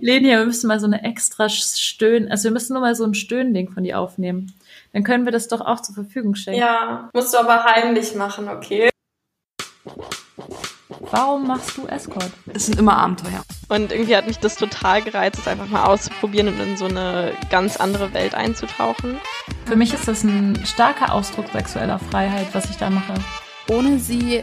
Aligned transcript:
Lenia, 0.00 0.38
wir 0.38 0.46
müssen 0.46 0.68
mal 0.68 0.80
so 0.80 0.86
eine 0.86 1.04
extra 1.04 1.48
Stöhn, 1.48 2.30
also 2.30 2.44
wir 2.44 2.50
müssen 2.52 2.72
nur 2.72 2.82
mal 2.82 2.94
so 2.94 3.04
ein 3.04 3.14
Stöhnding 3.14 3.70
von 3.70 3.84
dir 3.84 3.98
aufnehmen. 3.98 4.52
Dann 4.92 5.04
können 5.04 5.24
wir 5.24 5.32
das 5.32 5.48
doch 5.48 5.60
auch 5.60 5.80
zur 5.80 5.94
Verfügung 5.94 6.34
stellen. 6.34 6.58
Ja, 6.58 7.10
musst 7.12 7.34
du 7.34 7.38
aber 7.38 7.64
heimlich 7.64 8.14
machen, 8.14 8.48
okay? 8.48 8.90
Warum 11.10 11.46
machst 11.46 11.76
du 11.76 11.86
Escort? 11.86 12.30
Es 12.52 12.66
sind 12.66 12.78
immer 12.78 12.96
Abenteuer. 12.96 13.42
Und 13.68 13.92
irgendwie 13.92 14.16
hat 14.16 14.26
mich 14.26 14.38
das 14.38 14.56
total 14.56 15.02
gereizt, 15.02 15.38
es 15.38 15.48
einfach 15.48 15.68
mal 15.68 15.84
auszuprobieren 15.84 16.48
und 16.48 16.60
in 16.60 16.76
so 16.76 16.86
eine 16.86 17.32
ganz 17.50 17.76
andere 17.76 18.12
Welt 18.12 18.34
einzutauchen. 18.34 19.18
Für 19.66 19.76
mich 19.76 19.94
ist 19.94 20.08
das 20.08 20.24
ein 20.24 20.64
starker 20.64 21.12
Ausdruck 21.12 21.46
sexueller 21.52 21.98
Freiheit, 21.98 22.48
was 22.52 22.70
ich 22.70 22.76
da 22.76 22.90
mache. 22.90 23.14
Ohne 23.68 23.98
sie 23.98 24.42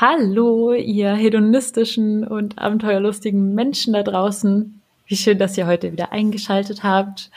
Hallo, 0.00 0.74
ihr 0.74 1.12
hedonistischen 1.12 2.24
und 2.24 2.56
abenteuerlustigen 2.56 3.52
Menschen 3.52 3.94
da 3.94 4.04
draußen. 4.04 4.80
Wie 5.08 5.16
schön, 5.16 5.38
dass 5.38 5.58
ihr 5.58 5.66
heute 5.66 5.90
wieder 5.90 6.12
eingeschaltet 6.12 6.84
habt. 6.84 7.32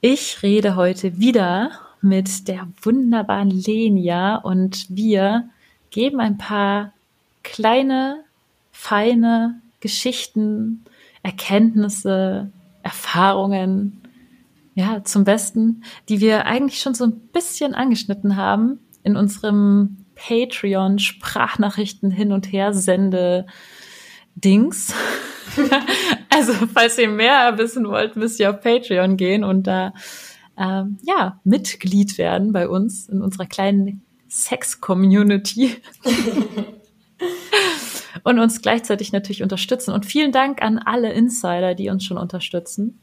Ich 0.00 0.42
rede 0.42 0.76
heute 0.76 1.18
wieder 1.18 1.72
mit 2.00 2.48
der 2.48 2.66
wunderbaren 2.80 3.50
Lenia 3.50 4.36
und 4.36 4.86
wir 4.88 5.50
geben 5.90 6.20
ein 6.20 6.38
paar 6.38 6.94
kleine, 7.42 8.24
feine 8.72 9.60
Geschichten, 9.80 10.86
Erkenntnisse, 11.22 12.50
Erfahrungen, 12.82 14.00
ja, 14.74 15.04
zum 15.04 15.24
Besten, 15.24 15.82
die 16.08 16.20
wir 16.22 16.46
eigentlich 16.46 16.80
schon 16.80 16.94
so 16.94 17.04
ein 17.04 17.20
bisschen 17.34 17.74
angeschnitten 17.74 18.36
haben 18.36 18.78
in 19.02 19.18
unserem 19.18 19.98
Patreon 20.18 20.98
Sprachnachrichten 20.98 22.10
hin 22.10 22.32
und 22.32 22.52
her 22.52 22.74
sende 22.74 23.46
Dings. 24.34 24.92
also, 26.30 26.52
falls 26.72 26.98
ihr 26.98 27.08
mehr 27.08 27.56
wissen 27.58 27.88
wollt, 27.88 28.16
müsst 28.16 28.40
ihr 28.40 28.50
auf 28.50 28.60
Patreon 28.60 29.16
gehen 29.16 29.44
und 29.44 29.66
da 29.66 29.92
ähm, 30.58 30.98
ja 31.02 31.40
Mitglied 31.44 32.18
werden 32.18 32.52
bei 32.52 32.68
uns 32.68 33.08
in 33.08 33.22
unserer 33.22 33.46
kleinen 33.46 34.02
Sex-Community. 34.28 35.76
und 38.24 38.38
uns 38.38 38.60
gleichzeitig 38.60 39.12
natürlich 39.12 39.42
unterstützen. 39.42 39.92
Und 39.92 40.06
vielen 40.06 40.32
Dank 40.32 40.62
an 40.62 40.78
alle 40.78 41.12
Insider, 41.12 41.74
die 41.74 41.88
uns 41.88 42.04
schon 42.04 42.18
unterstützen. 42.18 43.00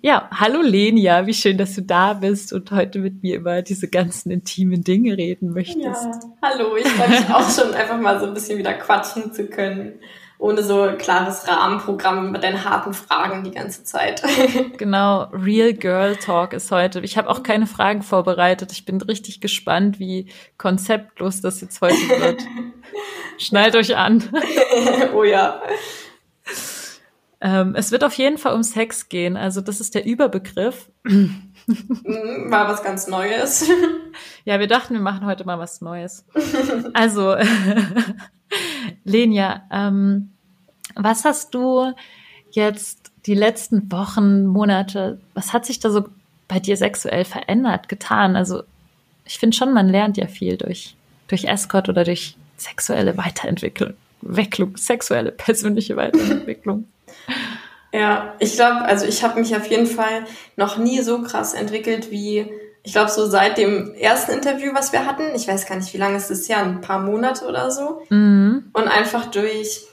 Ja, 0.00 0.28
hallo 0.32 0.60
Lenia, 0.62 1.26
wie 1.26 1.34
schön, 1.34 1.58
dass 1.58 1.74
du 1.74 1.82
da 1.82 2.12
bist 2.12 2.52
und 2.52 2.70
heute 2.70 3.00
mit 3.00 3.24
mir 3.24 3.36
über 3.36 3.62
diese 3.62 3.88
ganzen 3.88 4.30
intimen 4.30 4.84
Dinge 4.84 5.16
reden 5.16 5.52
möchtest. 5.52 6.04
Ja, 6.04 6.20
hallo, 6.40 6.76
ich 6.76 6.86
freue 6.86 7.08
mich 7.08 7.28
auch 7.28 7.50
schon 7.50 7.74
einfach 7.74 7.98
mal 7.98 8.20
so 8.20 8.26
ein 8.26 8.34
bisschen 8.34 8.58
wieder 8.58 8.74
quatschen 8.74 9.32
zu 9.32 9.46
können, 9.46 9.94
ohne 10.38 10.62
so 10.62 10.82
ein 10.82 10.98
klares 10.98 11.48
Rahmenprogramm 11.48 12.30
mit 12.30 12.44
den 12.44 12.62
harten 12.64 12.94
Fragen 12.94 13.42
die 13.42 13.50
ganze 13.50 13.82
Zeit. 13.82 14.22
genau, 14.78 15.24
Real 15.32 15.72
Girl 15.72 16.14
Talk 16.14 16.52
ist 16.52 16.70
heute. 16.70 17.00
Ich 17.00 17.18
habe 17.18 17.28
auch 17.28 17.42
keine 17.42 17.66
Fragen 17.66 18.02
vorbereitet. 18.02 18.70
Ich 18.70 18.84
bin 18.84 19.00
richtig 19.00 19.40
gespannt, 19.40 19.98
wie 19.98 20.28
konzeptlos 20.58 21.40
das 21.40 21.60
jetzt 21.60 21.80
heute 21.80 21.96
wird. 21.96 22.42
Schnallt 23.38 23.74
euch 23.74 23.96
an. 23.96 24.22
oh 25.12 25.24
ja. 25.24 25.60
Ähm, 27.40 27.74
es 27.76 27.92
wird 27.92 28.02
auf 28.02 28.14
jeden 28.14 28.38
Fall 28.38 28.54
um 28.54 28.62
Sex 28.62 29.08
gehen. 29.08 29.36
Also 29.36 29.60
das 29.60 29.80
ist 29.80 29.94
der 29.94 30.04
Überbegriff. 30.04 30.90
Mhm, 31.04 31.52
war 32.48 32.68
was 32.68 32.82
ganz 32.82 33.06
Neues. 33.06 33.68
Ja, 34.44 34.58
wir 34.58 34.66
dachten, 34.66 34.94
wir 34.94 35.00
machen 35.00 35.26
heute 35.26 35.44
mal 35.44 35.58
was 35.58 35.80
Neues. 35.80 36.24
Also, 36.94 37.36
Lenia, 39.04 39.62
ähm, 39.70 40.30
was 40.94 41.24
hast 41.24 41.54
du 41.54 41.92
jetzt 42.50 43.12
die 43.26 43.34
letzten 43.34 43.92
Wochen, 43.92 44.46
Monate, 44.46 45.20
was 45.34 45.52
hat 45.52 45.66
sich 45.66 45.78
da 45.78 45.90
so 45.90 46.08
bei 46.48 46.58
dir 46.58 46.76
sexuell 46.76 47.24
verändert, 47.24 47.88
getan? 47.88 48.34
Also 48.34 48.62
ich 49.24 49.38
finde 49.38 49.56
schon, 49.56 49.72
man 49.72 49.88
lernt 49.88 50.16
ja 50.16 50.26
viel 50.26 50.56
durch, 50.56 50.96
durch 51.28 51.44
Escort 51.44 51.88
oder 51.88 52.04
durch 52.04 52.36
sexuelle 52.56 53.16
Weiterentwicklung, 53.16 53.94
Wecklung, 54.22 54.76
sexuelle 54.76 55.30
persönliche 55.30 55.96
Weiterentwicklung. 55.96 56.86
Ja, 57.92 58.34
ich 58.38 58.54
glaube, 58.54 58.82
also 58.82 59.06
ich 59.06 59.24
habe 59.24 59.40
mich 59.40 59.56
auf 59.56 59.66
jeden 59.66 59.86
Fall 59.86 60.24
noch 60.56 60.76
nie 60.76 61.00
so 61.00 61.22
krass 61.22 61.54
entwickelt 61.54 62.10
wie, 62.10 62.50
ich 62.82 62.92
glaube, 62.92 63.10
so 63.10 63.26
seit 63.26 63.56
dem 63.56 63.94
ersten 63.94 64.32
Interview, 64.32 64.72
was 64.74 64.92
wir 64.92 65.06
hatten. 65.06 65.34
Ich 65.34 65.48
weiß 65.48 65.66
gar 65.66 65.76
nicht, 65.76 65.92
wie 65.94 65.98
lange 65.98 66.16
ist 66.16 66.30
das 66.30 66.48
her, 66.48 66.58
ein 66.58 66.80
paar 66.80 67.00
Monate 67.00 67.46
oder 67.46 67.70
so. 67.70 68.02
Mhm. 68.10 68.70
Und 68.74 68.88
einfach 68.88 69.26
durch, 69.26 69.86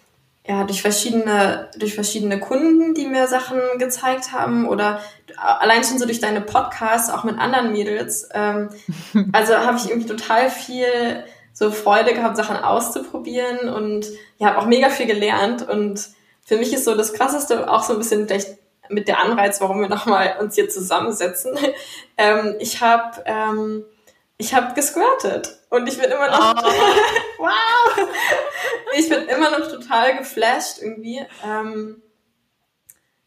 ja, 0.46 0.66
durch 0.66 0.82
verschiedene, 0.82 1.70
durch 1.78 1.96
verschiedene 1.96 2.40
Kunden, 2.40 2.94
die 2.94 3.08
mir 3.08 3.28
Sachen 3.28 3.60
gezeigt 3.80 4.34
haben 4.34 4.68
oder 4.68 5.00
allein 5.38 5.84
schon 5.84 5.98
so 5.98 6.06
durch 6.06 6.20
deine 6.20 6.42
Podcasts, 6.42 7.10
auch 7.10 7.24
mit 7.24 7.40
anderen 7.40 7.72
Mädels. 7.72 8.28
Ähm, 8.34 8.70
also 9.32 9.56
habe 9.56 9.78
ich 9.78 9.90
irgendwie 9.90 10.08
total 10.08 10.50
viel 10.50 11.24
so 11.54 11.72
Freude 11.72 12.14
gehabt, 12.14 12.36
Sachen 12.36 12.58
auszuprobieren 12.58 13.70
und 13.70 14.06
ja, 14.38 14.48
habe 14.48 14.60
auch 14.60 14.66
mega 14.66 14.90
viel 14.90 15.06
gelernt 15.06 15.68
und 15.68 16.10
für 16.46 16.58
mich 16.58 16.72
ist 16.74 16.86
so 16.86 16.96
das 16.96 17.14
Krasseste 17.14 17.70
auch 17.70 17.84
so 17.84 17.94
ein 17.94 18.00
bisschen 18.00 18.28
vielleicht 18.28 18.58
mit 18.88 19.08
der 19.08 19.20
Anreiz, 19.20 19.60
warum 19.62 19.82
wir 19.82 19.90
nochmal 19.90 20.38
uns 20.40 20.56
hier 20.56 20.70
zusammensetzen. 20.70 21.58
ähm, 22.18 22.56
ich 22.60 22.82
habe 22.82 23.24
ähm, 23.26 23.84
ich 24.38 24.54
habe 24.54 24.74
gesquirtet 24.74 25.60
und 25.70 25.88
ich 25.88 25.98
bin 25.98 26.12
immer 26.12 26.30
noch 26.30 26.64
oh. 26.64 26.70
wow 27.40 28.08
ich 28.98 29.10
bin 29.10 29.28
immer 29.28 29.58
noch 29.58 29.72
total 29.72 30.18
geflasht 30.18 30.82
irgendwie 30.82 31.22
ähm, 31.46 32.02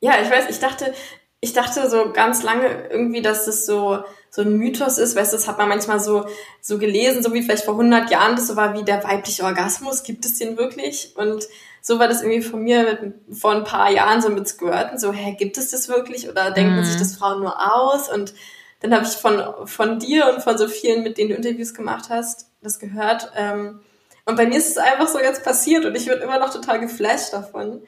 ja 0.01 0.21
ich 0.23 0.31
weiß 0.31 0.51
ich 0.51 0.59
dachte 0.59 0.93
ich 1.41 1.55
dachte 1.55 1.89
so 1.89 2.13
ganz 2.13 2.43
lange 2.43 2.89
irgendwie 2.91 3.23
dass 3.23 3.47
das 3.47 3.65
so 3.65 4.05
so 4.31 4.43
ein 4.43 4.59
Mythos 4.59 4.99
ist 4.99 5.17
weißt 5.17 5.33
du 5.33 5.39
das 5.39 5.49
hat 5.49 5.57
man 5.57 5.71
manchmal 5.71 5.99
so 5.99 6.27
so 6.61 6.79
gelesen 6.79 7.23
so 7.23 7.33
wie 7.33 7.43
vielleicht 7.43 7.65
vor 7.65 7.75
100 7.75 8.11
Jahren 8.11 8.37
das 8.37 8.47
so 8.47 8.57
war 8.57 8.75
wie 8.75 8.85
der 8.85 9.03
weibliche 9.03 9.45
Orgasmus 9.45 10.03
gibt 10.03 10.27
es 10.27 10.39
den 10.39 10.59
wirklich 10.59 11.15
und 11.17 11.49
so 11.81 11.99
war 11.99 12.09
das 12.09 12.23
irgendwie 12.23 12.43
von 12.43 12.63
mir 12.63 13.15
vor 13.31 13.53
ein 13.53 13.65
paar 13.65 13.91
Jahren 13.91 14.21
so 14.21 14.29
mit 14.31 14.47
Squirten, 14.49 14.99
so, 14.99 15.13
hä, 15.13 15.37
gibt 15.39 15.59
es 15.59 15.71
das 15.71 15.89
wirklich? 15.89 16.29
Oder 16.29 16.51
denken 16.51 16.77
mhm. 16.77 16.85
sich 16.85 16.99
das 16.99 17.17
Frauen 17.17 17.41
nur 17.41 17.57
aus? 17.59 18.13
Und 18.13 18.35
dann 18.81 18.95
habe 18.95 19.05
ich 19.05 19.13
von, 19.13 19.67
von 19.67 19.99
dir 19.99 20.33
und 20.33 20.43
von 20.43 20.59
so 20.59 20.69
vielen, 20.69 21.03
mit 21.03 21.19
denen 21.19 21.31
du 21.31 21.37
Interviews 21.37 21.75
gemacht 21.75 22.07
hast, 22.11 22.51
das 22.63 22.79
gehört. 22.79 23.33
Ähm, 23.37 23.81
und 24.25 24.37
bei 24.37 24.47
mir 24.47 24.59
ist 24.59 24.71
es 24.71 24.79
einfach 24.79 25.09
so 25.09 25.19
jetzt 25.19 25.43
passiert 25.45 25.85
und 25.85 25.97
ich 25.97 26.07
bin 26.07 26.19
immer 26.19 26.39
noch 26.39 26.53
total 26.53 26.81
geflasht 26.81 27.33
davon. 27.33 27.83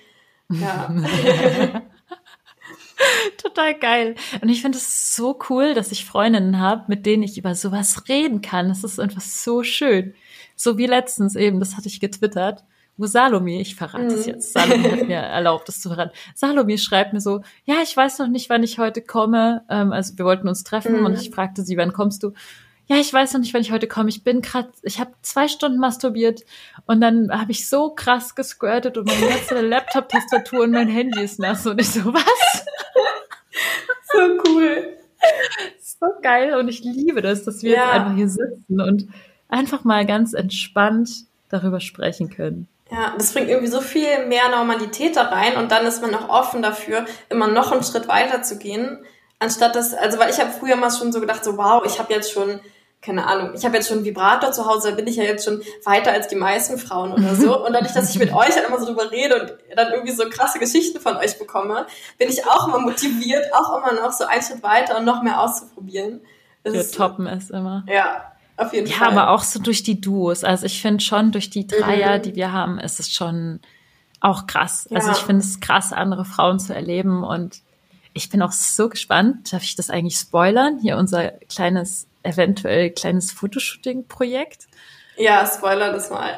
Ja. 0.48 0.90
Total 3.38 3.78
geil. 3.78 4.14
Und 4.42 4.48
ich 4.48 4.60
finde 4.60 4.76
es 4.76 5.14
so 5.14 5.38
cool, 5.48 5.74
dass 5.74 5.92
ich 5.92 6.04
Freundinnen 6.04 6.58
habe, 6.58 6.84
mit 6.88 7.06
denen 7.06 7.22
ich 7.22 7.38
über 7.38 7.54
sowas 7.54 8.08
reden 8.08 8.42
kann. 8.42 8.68
Das 8.68 8.84
ist 8.84 9.00
einfach 9.00 9.22
so 9.22 9.62
schön. 9.62 10.14
So 10.56 10.76
wie 10.76 10.86
letztens 10.86 11.34
eben, 11.36 11.60
das 11.60 11.76
hatte 11.76 11.88
ich 11.88 12.00
getwittert 12.00 12.64
wo 13.00 13.06
Salome, 13.06 13.60
ich 13.60 13.74
verrate 13.74 14.06
es 14.06 14.26
mhm. 14.26 14.32
jetzt, 14.32 14.52
Salome 14.52 14.92
hat 14.92 15.08
mir 15.08 15.16
erlaubt, 15.16 15.68
das 15.68 15.80
zu 15.80 15.88
verraten. 15.88 16.12
Salome 16.34 16.78
schreibt 16.78 17.12
mir 17.12 17.20
so, 17.20 17.40
ja, 17.64 17.76
ich 17.82 17.96
weiß 17.96 18.18
noch 18.18 18.28
nicht, 18.28 18.50
wann 18.50 18.62
ich 18.62 18.78
heute 18.78 19.00
komme. 19.00 19.64
Ähm, 19.68 19.92
also 19.92 20.18
wir 20.18 20.24
wollten 20.24 20.48
uns 20.48 20.62
treffen 20.62 21.00
mhm. 21.00 21.06
und 21.06 21.14
ich 21.14 21.30
fragte 21.30 21.62
sie, 21.62 21.76
wann 21.76 21.92
kommst 21.92 22.22
du? 22.22 22.32
Ja, 22.86 22.96
ich 22.96 23.12
weiß 23.12 23.32
noch 23.32 23.40
nicht, 23.40 23.54
wann 23.54 23.62
ich 23.62 23.72
heute 23.72 23.86
komme. 23.86 24.08
Ich 24.08 24.24
bin 24.24 24.42
gerade, 24.42 24.68
ich 24.82 24.98
habe 24.98 25.12
zwei 25.22 25.48
Stunden 25.48 25.78
masturbiert 25.78 26.42
und 26.86 27.00
dann 27.00 27.30
habe 27.30 27.52
ich 27.52 27.68
so 27.68 27.90
krass 27.90 28.34
gesquirtet 28.34 28.98
und 28.98 29.06
meine 29.06 29.28
ganze 29.28 29.60
Laptop-Tastatur 29.66 30.64
und 30.64 30.72
mein 30.72 30.88
Handy 30.88 31.22
ist 31.22 31.38
nass 31.38 31.66
und 31.66 31.80
ich 31.80 31.88
so, 31.88 32.12
was? 32.12 32.64
so 34.12 34.18
cool. 34.48 34.96
So 35.80 36.06
geil 36.20 36.54
und 36.56 36.68
ich 36.68 36.82
liebe 36.82 37.22
das, 37.22 37.44
dass 37.44 37.62
wir 37.62 37.72
ja. 37.72 37.84
jetzt 37.84 37.92
einfach 37.92 38.16
hier 38.16 38.28
sitzen 38.28 38.80
und 38.80 39.08
einfach 39.48 39.84
mal 39.84 40.04
ganz 40.04 40.32
entspannt 40.32 41.26
darüber 41.48 41.80
sprechen 41.80 42.30
können. 42.30 42.68
Ja, 42.90 43.14
das 43.16 43.32
bringt 43.32 43.48
irgendwie 43.48 43.70
so 43.70 43.80
viel 43.80 44.26
mehr 44.26 44.48
Normalität 44.48 45.16
da 45.16 45.22
rein 45.22 45.56
und 45.56 45.70
dann 45.70 45.86
ist 45.86 46.02
man 46.02 46.14
auch 46.14 46.28
offen 46.28 46.60
dafür, 46.62 47.04
immer 47.28 47.46
noch 47.46 47.70
einen 47.70 47.84
Schritt 47.84 48.08
weiter 48.08 48.42
zu 48.42 48.58
gehen, 48.58 49.04
anstatt 49.38 49.76
das, 49.76 49.94
also 49.94 50.18
weil 50.18 50.30
ich 50.30 50.40
habe 50.40 50.50
früher 50.50 50.76
mal 50.76 50.90
schon 50.90 51.12
so 51.12 51.20
gedacht, 51.20 51.44
so 51.44 51.56
wow, 51.56 51.84
ich 51.86 51.98
habe 51.98 52.12
jetzt 52.12 52.32
schon 52.32 52.60
keine 53.02 53.26
Ahnung, 53.26 53.52
ich 53.54 53.64
habe 53.64 53.76
jetzt 53.76 53.88
schon 53.88 53.98
einen 53.98 54.06
Vibrator 54.06 54.52
zu 54.52 54.66
Hause, 54.66 54.90
da 54.90 54.94
bin 54.94 55.06
ich 55.06 55.16
ja 55.16 55.24
jetzt 55.24 55.44
schon 55.44 55.62
weiter 55.84 56.12
als 56.12 56.28
die 56.28 56.36
meisten 56.36 56.76
Frauen 56.76 57.12
oder 57.12 57.34
so. 57.34 57.64
Und 57.64 57.72
dadurch, 57.72 57.94
dass 57.94 58.10
ich 58.10 58.18
mit 58.18 58.32
euch 58.32 58.54
halt 58.54 58.68
immer 58.68 58.78
so 58.78 58.84
drüber 58.84 59.10
rede 59.10 59.40
und 59.40 59.54
dann 59.74 59.92
irgendwie 59.92 60.12
so 60.12 60.28
krasse 60.28 60.58
Geschichten 60.58 61.00
von 61.00 61.16
euch 61.16 61.38
bekomme, 61.38 61.86
bin 62.18 62.28
ich 62.28 62.46
auch 62.46 62.68
immer 62.68 62.78
motiviert, 62.78 63.54
auch 63.54 63.78
immer 63.78 63.94
noch 63.94 64.12
so 64.12 64.24
einen 64.24 64.42
Schritt 64.42 64.62
weiter 64.62 64.98
und 64.98 65.06
noch 65.06 65.22
mehr 65.22 65.40
auszuprobieren. 65.40 66.20
Das 66.62 66.74
Wir 66.74 66.90
toppen 66.90 67.26
es 67.26 67.48
immer. 67.48 67.84
Ja, 67.88 68.29
auf 68.60 68.72
jeden 68.72 68.86
ja, 68.86 68.96
Fall. 68.96 69.08
Aber 69.08 69.30
auch 69.30 69.42
so 69.42 69.60
durch 69.60 69.82
die 69.82 70.00
Duos. 70.00 70.44
Also 70.44 70.66
ich 70.66 70.82
finde 70.82 71.02
schon, 71.02 71.32
durch 71.32 71.50
die 71.50 71.66
Dreier, 71.66 72.18
mhm. 72.18 72.22
die 72.22 72.36
wir 72.36 72.52
haben, 72.52 72.78
ist 72.78 73.00
es 73.00 73.12
schon 73.12 73.60
auch 74.20 74.46
krass. 74.46 74.86
Also 74.90 74.94
ja. 74.94 74.98
Also 74.98 75.20
ich 75.20 75.26
finde 75.26 75.42
es 75.42 75.60
krass, 75.60 75.92
andere 75.92 76.24
Frauen 76.24 76.60
zu 76.60 76.74
erleben 76.74 77.24
und 77.24 77.62
ich 78.12 78.28
bin 78.28 78.42
auch 78.42 78.52
so 78.52 78.88
gespannt. 78.88 79.52
Darf 79.52 79.62
ich 79.62 79.76
das 79.76 79.88
eigentlich 79.88 80.16
spoilern? 80.16 80.78
Hier 80.80 80.96
unser 80.96 81.30
kleines 81.48 82.06
eventuell 82.22 82.90
kleines 82.90 83.32
Fotoshooting-Projekt. 83.32 84.66
Ja, 85.16 85.46
spoiler 85.46 85.92
das 85.92 86.10
mal. 86.10 86.30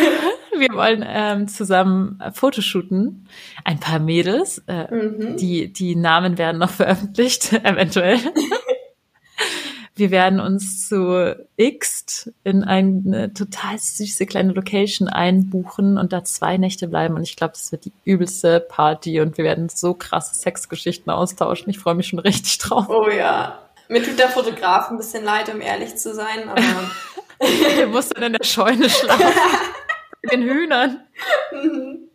Wir 0.58 0.74
wollen 0.74 1.04
ähm, 1.06 1.48
zusammen 1.48 2.20
Fotoshooten. 2.32 3.28
Ein 3.64 3.78
paar 3.78 3.98
Mädels. 3.98 4.62
Äh, 4.66 4.92
mhm. 4.92 5.36
die, 5.36 5.72
die 5.72 5.94
Namen 5.94 6.38
werden 6.38 6.58
noch 6.58 6.70
veröffentlicht, 6.70 7.52
eventuell. 7.64 8.18
Wir 9.96 10.10
werden 10.10 10.40
uns 10.40 10.90
zu 10.90 11.34
X 11.56 12.30
in 12.44 12.64
eine 12.64 13.32
total 13.32 13.78
süße 13.78 14.26
kleine 14.26 14.52
Location 14.52 15.08
einbuchen 15.08 15.96
und 15.96 16.12
da 16.12 16.22
zwei 16.22 16.58
Nächte 16.58 16.86
bleiben. 16.86 17.14
Und 17.14 17.22
ich 17.22 17.34
glaube, 17.34 17.54
das 17.54 17.72
wird 17.72 17.86
die 17.86 17.92
übelste 18.04 18.60
Party 18.60 19.22
und 19.22 19.38
wir 19.38 19.44
werden 19.44 19.70
so 19.70 19.94
krasse 19.94 20.34
Sexgeschichten 20.34 21.10
austauschen. 21.10 21.70
Ich 21.70 21.78
freue 21.78 21.94
mich 21.94 22.08
schon 22.08 22.18
richtig 22.18 22.58
drauf. 22.58 22.90
Oh 22.90 23.08
ja. 23.08 23.58
Mir 23.88 24.02
tut 24.02 24.18
der 24.18 24.28
Fotograf 24.28 24.90
ein 24.90 24.98
bisschen 24.98 25.24
leid, 25.24 25.52
um 25.52 25.62
ehrlich 25.62 25.96
zu 25.96 26.14
sein, 26.14 26.46
aber. 26.46 26.90
der 27.78 27.86
muss 27.86 28.10
dann 28.10 28.24
in 28.24 28.32
der 28.34 28.44
Scheune 28.44 28.90
schlafen. 28.90 29.24
Mit 30.22 30.32
den 30.32 30.42
Hühnern. 30.42 31.06
Mhm. 31.52 32.10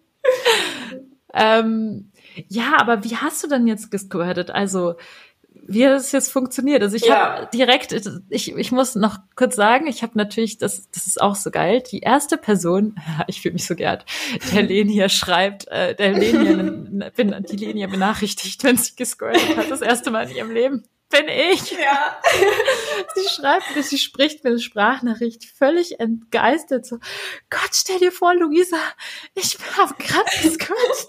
ähm, 1.33 2.11
ja, 2.47 2.73
aber 2.77 3.03
wie 3.03 3.15
hast 3.15 3.43
du 3.43 3.47
denn 3.47 3.65
jetzt 3.65 3.89
gesquirtet? 3.89 4.51
Also, 4.51 4.95
wie 5.67 5.83
es 5.83 6.11
jetzt 6.11 6.31
funktioniert? 6.31 6.81
Also 6.81 6.95
ich 6.95 7.05
ja. 7.05 7.37
habe 7.37 7.49
direkt, 7.53 7.95
ich, 8.29 8.55
ich 8.55 8.71
muss 8.71 8.95
noch 8.95 9.17
kurz 9.35 9.55
sagen, 9.55 9.87
ich 9.87 10.03
habe 10.03 10.17
natürlich, 10.17 10.57
das, 10.57 10.89
das 10.91 11.07
ist 11.07 11.21
auch 11.21 11.35
so 11.35 11.51
geil, 11.51 11.83
die 11.91 11.99
erste 11.99 12.37
Person, 12.37 12.95
ich 13.27 13.41
fühle 13.41 13.53
mich 13.53 13.65
so 13.65 13.75
geehrt, 13.75 14.05
der 14.53 14.63
Lenia 14.63 15.09
schreibt, 15.09 15.67
äh, 15.67 15.95
der 15.95 16.13
Lenia, 16.13 17.09
bin 17.15 17.45
die 17.49 17.57
Lenia 17.57 17.87
benachrichtigt, 17.87 18.63
wenn 18.63 18.77
sie 18.77 18.95
gescrollt 18.95 19.57
hat, 19.57 19.69
das 19.69 19.81
erste 19.81 20.11
Mal 20.11 20.29
in 20.29 20.35
ihrem 20.35 20.51
Leben 20.51 20.83
bin 21.11 21.27
ich. 21.27 21.71
Ja. 21.71 22.19
sie 23.15 23.29
schreibt 23.29 23.75
mir, 23.75 23.83
sie 23.83 23.97
spricht 23.97 24.43
mir 24.43 24.51
eine 24.51 24.59
Sprachnachricht 24.59 25.45
völlig 25.45 25.99
entgeistert. 25.99 26.85
So, 26.85 26.97
Gott, 27.49 27.71
stell 27.73 27.99
dir 27.99 28.11
vor, 28.11 28.33
Luisa, 28.33 28.77
ich 29.35 29.57
habe 29.77 29.93
gerade 29.97 30.57
gehört. 30.57 31.05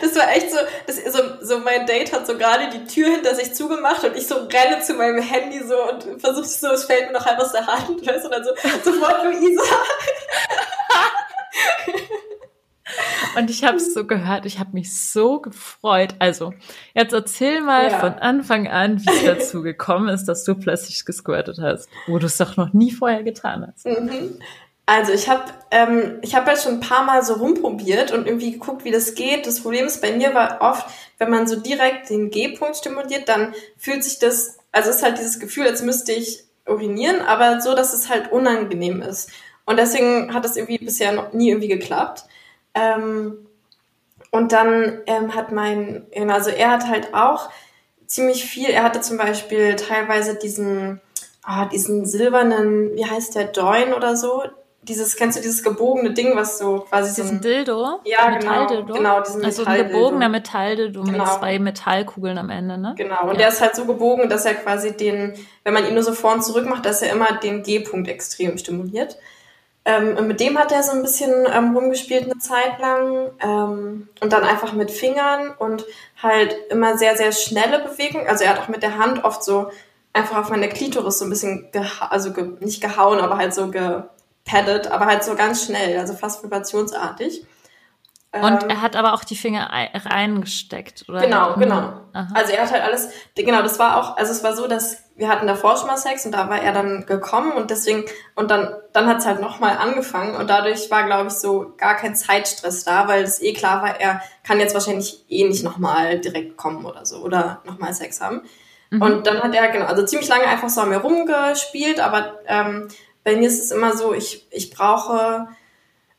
Das 0.00 0.14
war 0.14 0.30
echt 0.30 0.50
so, 0.50 0.58
das, 0.86 0.96
so, 1.12 1.22
so 1.40 1.58
mein 1.58 1.86
Date 1.86 2.12
hat 2.12 2.26
so 2.26 2.36
gerade 2.36 2.68
die 2.70 2.84
Tür 2.84 3.08
hinter 3.08 3.34
sich 3.34 3.54
zugemacht 3.54 4.04
und 4.04 4.14
ich 4.14 4.26
so 4.26 4.34
renne 4.34 4.80
zu 4.82 4.94
meinem 4.94 5.22
Handy 5.22 5.60
so 5.66 5.88
und 5.88 6.20
versuche 6.20 6.46
so, 6.46 6.68
es 6.68 6.84
fällt 6.84 7.06
mir 7.06 7.12
noch 7.12 7.24
halb 7.24 7.38
aus 7.38 7.52
der 7.52 7.66
Hand, 7.66 7.88
und 7.88 8.06
dann 8.06 8.44
so, 8.44 8.50
sofort 8.84 9.24
Luisa. 9.24 9.62
Und 13.36 13.50
ich 13.50 13.64
habe 13.64 13.76
es 13.76 13.94
so 13.94 14.04
gehört, 14.06 14.46
ich 14.46 14.58
habe 14.58 14.70
mich 14.72 14.96
so 14.96 15.40
gefreut. 15.40 16.14
Also, 16.18 16.52
jetzt 16.94 17.12
erzähl 17.12 17.60
mal 17.60 17.90
ja. 17.90 17.98
von 17.98 18.14
Anfang 18.14 18.68
an, 18.68 19.00
wie 19.00 19.08
es 19.08 19.24
dazu 19.24 19.62
gekommen 19.62 20.08
ist, 20.08 20.24
dass 20.24 20.44
du 20.44 20.54
plötzlich 20.54 21.04
gesquirtet 21.04 21.58
hast, 21.60 21.88
wo 22.06 22.18
du 22.18 22.26
es 22.26 22.36
doch 22.36 22.56
noch 22.56 22.72
nie 22.72 22.90
vorher 22.90 23.22
getan 23.22 23.66
hast. 23.66 23.86
Mhm. 23.86 24.40
Also 24.86 25.12
ich 25.12 25.28
habe 25.28 25.44
ähm, 25.70 26.18
ich 26.22 26.34
habe 26.34 26.50
ja 26.50 26.56
schon 26.56 26.74
ein 26.74 26.80
paar 26.80 27.04
Mal 27.04 27.22
so 27.22 27.34
rumprobiert 27.34 28.10
und 28.12 28.26
irgendwie 28.26 28.52
geguckt, 28.52 28.84
wie 28.84 28.90
das 28.90 29.14
geht. 29.14 29.46
Das 29.46 29.62
Problem 29.62 29.86
ist 29.86 30.02
bei 30.02 30.12
mir 30.12 30.34
war 30.34 30.58
oft, 30.60 30.86
wenn 31.18 31.30
man 31.30 31.46
so 31.46 31.56
direkt 31.60 32.10
den 32.10 32.30
G-Punkt 32.30 32.76
stimuliert, 32.76 33.28
dann 33.28 33.54
fühlt 33.78 34.02
sich 34.02 34.18
das, 34.18 34.58
also 34.72 34.90
es 34.90 34.96
ist 34.96 35.02
halt 35.02 35.18
dieses 35.18 35.38
Gefühl, 35.38 35.66
als 35.66 35.82
müsste 35.82 36.12
ich 36.12 36.44
urinieren, 36.66 37.20
aber 37.20 37.60
so, 37.60 37.74
dass 37.74 37.92
es 37.92 38.08
halt 38.08 38.32
unangenehm 38.32 39.02
ist. 39.02 39.30
Und 39.64 39.78
deswegen 39.78 40.34
hat 40.34 40.44
das 40.44 40.56
irgendwie 40.56 40.78
bisher 40.78 41.12
noch 41.12 41.32
nie 41.32 41.50
irgendwie 41.50 41.68
geklappt. 41.68 42.24
Ähm, 42.74 43.46
und 44.30 44.52
dann 44.52 45.02
ähm, 45.06 45.34
hat 45.34 45.52
mein, 45.52 46.06
also 46.28 46.50
er 46.50 46.70
hat 46.70 46.86
halt 46.86 47.14
auch 47.14 47.50
ziemlich 48.06 48.44
viel, 48.44 48.70
er 48.70 48.82
hatte 48.82 49.00
zum 49.00 49.16
Beispiel 49.16 49.76
teilweise 49.76 50.34
diesen, 50.34 51.00
ah, 51.42 51.66
diesen 51.66 52.06
silbernen, 52.06 52.94
wie 52.96 53.06
heißt 53.06 53.34
der, 53.34 53.44
Doin 53.44 53.92
oder 53.92 54.16
so, 54.16 54.42
dieses, 54.82 55.16
kennst 55.16 55.38
du 55.38 55.42
dieses 55.42 55.62
gebogene 55.62 56.12
Ding, 56.12 56.34
was 56.36 56.58
so 56.58 56.80
quasi 56.88 57.10
diesen 57.10 57.26
so 57.26 57.34
ein, 57.34 57.40
Dildo? 57.40 58.00
Ja, 58.04 58.30
genau, 58.30 58.84
genau, 58.84 59.20
diesen 59.20 59.44
Also 59.44 59.64
ein 59.64 59.88
gebogener 59.88 60.28
Metalldildo 60.28 61.02
genau. 61.02 61.18
mit 61.18 61.28
zwei 61.34 61.58
Metallkugeln 61.58 62.38
am 62.38 62.50
Ende, 62.50 62.78
ne? 62.78 62.94
Genau, 62.96 63.22
und 63.22 63.32
ja. 63.32 63.38
der 63.38 63.48
ist 63.48 63.60
halt 63.60 63.76
so 63.76 63.84
gebogen, 63.84 64.28
dass 64.30 64.46
er 64.46 64.54
quasi 64.54 64.96
den, 64.96 65.34
wenn 65.64 65.74
man 65.74 65.86
ihn 65.86 65.94
nur 65.94 66.02
so 66.02 66.12
vor 66.12 66.32
und 66.32 66.42
zurück 66.42 66.66
macht, 66.66 66.86
dass 66.86 67.02
er 67.02 67.12
immer 67.12 67.32
den 67.32 67.62
G-Punkt 67.62 68.08
extrem 68.08 68.56
stimuliert. 68.56 69.18
Ähm, 69.84 70.16
und 70.16 70.28
mit 70.28 70.40
dem 70.40 70.58
hat 70.58 70.72
er 70.72 70.82
so 70.82 70.92
ein 70.92 71.02
bisschen 71.02 71.46
ähm, 71.52 71.76
rumgespielt 71.76 72.24
eine 72.24 72.38
Zeit 72.38 72.78
lang 72.80 73.30
ähm, 73.40 74.08
und 74.20 74.32
dann 74.32 74.44
einfach 74.44 74.72
mit 74.72 74.90
Fingern 74.90 75.54
und 75.58 75.84
halt 76.22 76.54
immer 76.70 76.96
sehr, 76.98 77.16
sehr 77.16 77.32
schnelle 77.32 77.80
Bewegungen. 77.80 78.26
Also 78.26 78.44
er 78.44 78.50
hat 78.50 78.60
auch 78.60 78.68
mit 78.68 78.82
der 78.82 78.98
Hand 78.98 79.24
oft 79.24 79.42
so 79.42 79.70
einfach 80.12 80.38
auf 80.38 80.50
meine 80.50 80.68
Klitoris 80.68 81.18
so 81.18 81.24
ein 81.24 81.30
bisschen, 81.30 81.68
also 82.00 82.32
ge 82.32 82.52
nicht 82.60 82.82
gehauen, 82.82 83.20
aber 83.20 83.36
halt 83.36 83.54
so 83.54 83.70
gepaddet, 84.44 84.88
aber 84.88 85.06
halt 85.06 85.24
so 85.24 85.34
ganz 85.34 85.64
schnell, 85.64 85.98
also 85.98 86.14
fast 86.14 86.42
vibrationsartig. 86.42 87.44
Und 88.32 88.62
ähm, 88.62 88.70
er 88.70 88.80
hat 88.80 88.94
aber 88.94 89.14
auch 89.14 89.24
die 89.24 89.34
Finger 89.34 89.68
reingesteckt, 89.92 91.08
oder? 91.08 91.20
Genau, 91.20 91.54
genau. 91.54 91.92
Aha. 92.12 92.28
Also 92.32 92.52
er 92.52 92.62
hat 92.62 92.70
halt 92.70 92.84
alles, 92.84 93.08
genau, 93.34 93.60
das 93.62 93.80
war 93.80 93.96
auch, 93.96 94.16
also 94.16 94.30
es 94.30 94.44
war 94.44 94.54
so, 94.54 94.68
dass 94.68 95.02
wir 95.16 95.28
hatten 95.28 95.48
davor 95.48 95.76
schon 95.76 95.88
mal 95.88 95.96
Sex 95.96 96.24
und 96.26 96.32
da 96.32 96.48
war 96.48 96.62
er 96.62 96.72
dann 96.72 97.06
gekommen 97.06 97.52
und 97.52 97.70
deswegen, 97.70 98.04
und 98.36 98.50
dann, 98.50 98.72
dann 98.92 99.08
hat 99.08 99.18
es 99.18 99.26
halt 99.26 99.40
nochmal 99.40 99.76
angefangen 99.76 100.36
und 100.36 100.48
dadurch 100.48 100.90
war, 100.92 101.04
glaube 101.06 101.26
ich, 101.26 101.34
so 101.34 101.74
gar 101.76 101.96
kein 101.96 102.14
Zeitstress 102.14 102.84
da, 102.84 103.08
weil 103.08 103.24
es 103.24 103.42
eh 103.42 103.52
klar 103.52 103.82
war, 103.82 104.00
er 104.00 104.22
kann 104.44 104.60
jetzt 104.60 104.74
wahrscheinlich 104.74 105.24
eh 105.28 105.44
nicht 105.44 105.64
nochmal 105.64 106.20
direkt 106.20 106.56
kommen 106.56 106.84
oder 106.84 107.04
so 107.04 107.18
oder 107.18 107.60
nochmal 107.64 107.92
Sex 107.94 108.20
haben. 108.20 108.42
Mhm. 108.90 109.02
Und 109.02 109.26
dann 109.26 109.42
hat 109.42 109.54
er, 109.54 109.68
genau, 109.68 109.86
also 109.86 110.04
ziemlich 110.04 110.28
lange 110.28 110.46
einfach 110.46 110.68
so 110.68 110.82
an 110.82 110.88
mir 110.90 110.98
rumgespielt, 110.98 111.98
aber 111.98 112.38
ähm, 112.46 112.88
bei 113.24 113.36
mir 113.36 113.48
ist 113.48 113.62
es 113.62 113.70
immer 113.70 113.96
so, 113.96 114.12
ich, 114.12 114.46
ich 114.50 114.70
brauche, 114.70 115.48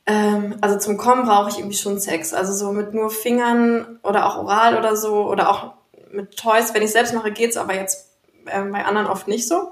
ähm, 0.05 0.57
also 0.61 0.77
zum 0.77 0.97
Kommen 0.97 1.25
brauche 1.25 1.49
ich 1.49 1.57
irgendwie 1.57 1.77
schon 1.77 1.99
Sex. 1.99 2.33
Also 2.33 2.53
so 2.53 2.71
mit 2.71 2.93
nur 2.93 3.09
Fingern 3.09 3.99
oder 4.03 4.25
auch 4.25 4.37
oral 4.37 4.77
oder 4.77 4.95
so 4.95 5.27
oder 5.27 5.49
auch 5.49 5.73
mit 6.11 6.37
Toys. 6.37 6.73
Wenn 6.73 6.83
ich 6.83 6.91
selbst 6.91 7.13
mache, 7.13 7.31
geht's, 7.31 7.57
aber 7.57 7.73
jetzt 7.73 8.09
äh, 8.45 8.61
bei 8.63 8.85
anderen 8.85 9.07
oft 9.07 9.27
nicht 9.27 9.47
so. 9.47 9.71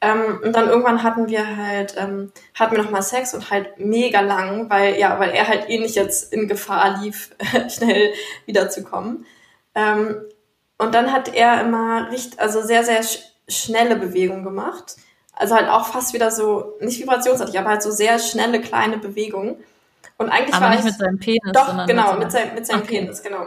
Ähm, 0.00 0.40
und 0.44 0.54
dann 0.54 0.68
irgendwann 0.68 1.02
hatten 1.02 1.28
wir 1.28 1.56
halt, 1.56 1.94
ähm, 1.96 2.32
hatten 2.54 2.76
wir 2.76 2.82
nochmal 2.82 3.02
Sex 3.02 3.32
und 3.32 3.50
halt 3.50 3.78
mega 3.78 4.20
lang, 4.20 4.68
weil, 4.68 4.98
ja, 4.98 5.18
weil 5.18 5.30
er 5.30 5.48
halt 5.48 5.70
eh 5.70 5.78
nicht 5.78 5.94
jetzt 5.94 6.32
in 6.32 6.48
Gefahr 6.48 6.98
lief, 7.00 7.30
schnell 7.68 8.12
wiederzukommen. 8.44 9.24
Ähm, 9.74 10.20
und 10.78 10.94
dann 10.94 11.12
hat 11.12 11.34
er 11.34 11.62
immer 11.62 12.10
richtig, 12.10 12.38
also 12.38 12.60
sehr, 12.62 12.84
sehr 12.84 13.02
sch 13.02 13.20
schnelle 13.48 13.94
Bewegungen 13.94 14.42
gemacht. 14.42 14.96
Also 15.36 15.54
halt 15.54 15.68
auch 15.68 15.86
fast 15.86 16.14
wieder 16.14 16.30
so, 16.30 16.74
nicht 16.80 16.98
vibrationsartig, 16.98 17.58
aber 17.58 17.68
halt 17.68 17.82
so 17.82 17.90
sehr 17.90 18.18
schnelle 18.18 18.60
kleine 18.60 18.98
Bewegungen. 18.98 19.56
Und 20.18 20.30
eigentlich 20.30 20.54
aber 20.54 20.66
war 20.66 20.70
nicht 20.70 20.80
ich, 20.80 20.86
mit 20.86 20.94
seinem 20.94 21.18
Penis. 21.18 21.52
Doch, 21.52 21.86
genau, 21.86 22.14
mit, 22.14 22.32
sein, 22.32 22.54
mit 22.54 22.66
seinem 22.66 22.82
okay. 22.82 23.00
Penis, 23.00 23.22
genau. 23.22 23.46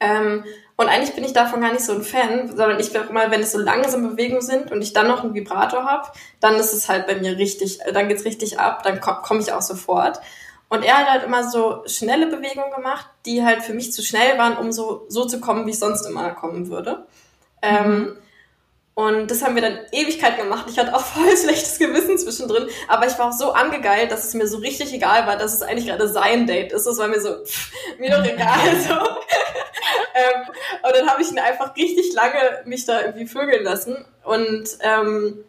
Ähm, 0.00 0.44
und 0.76 0.88
eigentlich 0.88 1.14
bin 1.14 1.24
ich 1.24 1.32
davon 1.32 1.60
gar 1.60 1.72
nicht 1.72 1.84
so 1.84 1.92
ein 1.92 2.02
Fan, 2.02 2.48
sondern 2.48 2.80
ich 2.80 2.90
glaube 2.90 3.12
mal, 3.12 3.30
wenn 3.30 3.40
es 3.40 3.52
so 3.52 3.58
langsame 3.58 4.08
Bewegungen 4.08 4.42
sind 4.42 4.72
und 4.72 4.82
ich 4.82 4.92
dann 4.92 5.08
noch 5.08 5.22
einen 5.22 5.34
Vibrator 5.34 5.84
habe, 5.84 6.08
dann 6.40 6.56
ist 6.56 6.74
es 6.74 6.88
halt 6.88 7.06
bei 7.06 7.14
mir 7.16 7.38
richtig, 7.38 7.78
dann 7.92 8.08
geht's 8.08 8.24
richtig 8.24 8.58
ab, 8.58 8.82
dann 8.82 9.00
komme 9.00 9.20
komm 9.22 9.40
ich 9.40 9.52
auch 9.52 9.62
sofort. 9.62 10.20
Und 10.68 10.84
er 10.84 10.98
hat 10.98 11.08
halt 11.08 11.24
immer 11.24 11.48
so 11.48 11.84
schnelle 11.86 12.26
Bewegungen 12.26 12.72
gemacht, 12.74 13.06
die 13.24 13.44
halt 13.44 13.62
für 13.62 13.72
mich 13.72 13.92
zu 13.92 14.02
schnell 14.02 14.36
waren, 14.36 14.56
um 14.56 14.72
so, 14.72 15.06
so 15.08 15.24
zu 15.24 15.40
kommen, 15.40 15.66
wie 15.66 15.70
ich 15.70 15.78
sonst 15.78 16.04
immer 16.06 16.30
kommen 16.30 16.68
würde. 16.68 17.06
Ähm, 17.62 17.84
mhm. 17.84 17.94
Ähm, 17.94 18.18
und 18.98 19.30
das 19.30 19.42
haben 19.42 19.54
wir 19.54 19.60
dann 19.60 19.78
Ewigkeiten 19.92 20.38
gemacht. 20.38 20.64
Ich 20.70 20.78
hatte 20.78 20.96
auch 20.96 21.00
voll 21.04 21.36
schlechtes 21.36 21.78
Gewissen 21.78 22.16
zwischendrin. 22.16 22.66
Aber 22.88 23.06
ich 23.06 23.18
war 23.18 23.28
auch 23.28 23.32
so 23.32 23.52
angegeilt, 23.52 24.10
dass 24.10 24.24
es 24.24 24.32
mir 24.32 24.46
so 24.48 24.56
richtig 24.56 24.90
egal 24.94 25.26
war, 25.26 25.36
dass 25.36 25.52
es 25.52 25.60
eigentlich 25.60 25.86
gerade 25.86 26.08
sein 26.08 26.46
Date 26.46 26.72
ist. 26.72 26.86
Das 26.86 26.96
war 26.96 27.06
mir 27.06 27.20
so, 27.20 27.44
pff, 27.44 27.72
mir 27.98 28.10
doch 28.10 28.24
egal. 28.24 28.56
so. 28.88 28.94
ähm, 30.14 30.48
und 30.82 30.96
dann 30.96 31.10
habe 31.10 31.20
ich 31.20 31.30
ihn 31.30 31.38
einfach 31.38 31.76
richtig 31.76 32.14
lange 32.14 32.62
mich 32.64 32.86
da 32.86 33.02
irgendwie 33.02 33.26
vögeln 33.26 33.64
lassen. 33.64 34.02
Und, 34.24 34.78
ähm, 34.80 35.44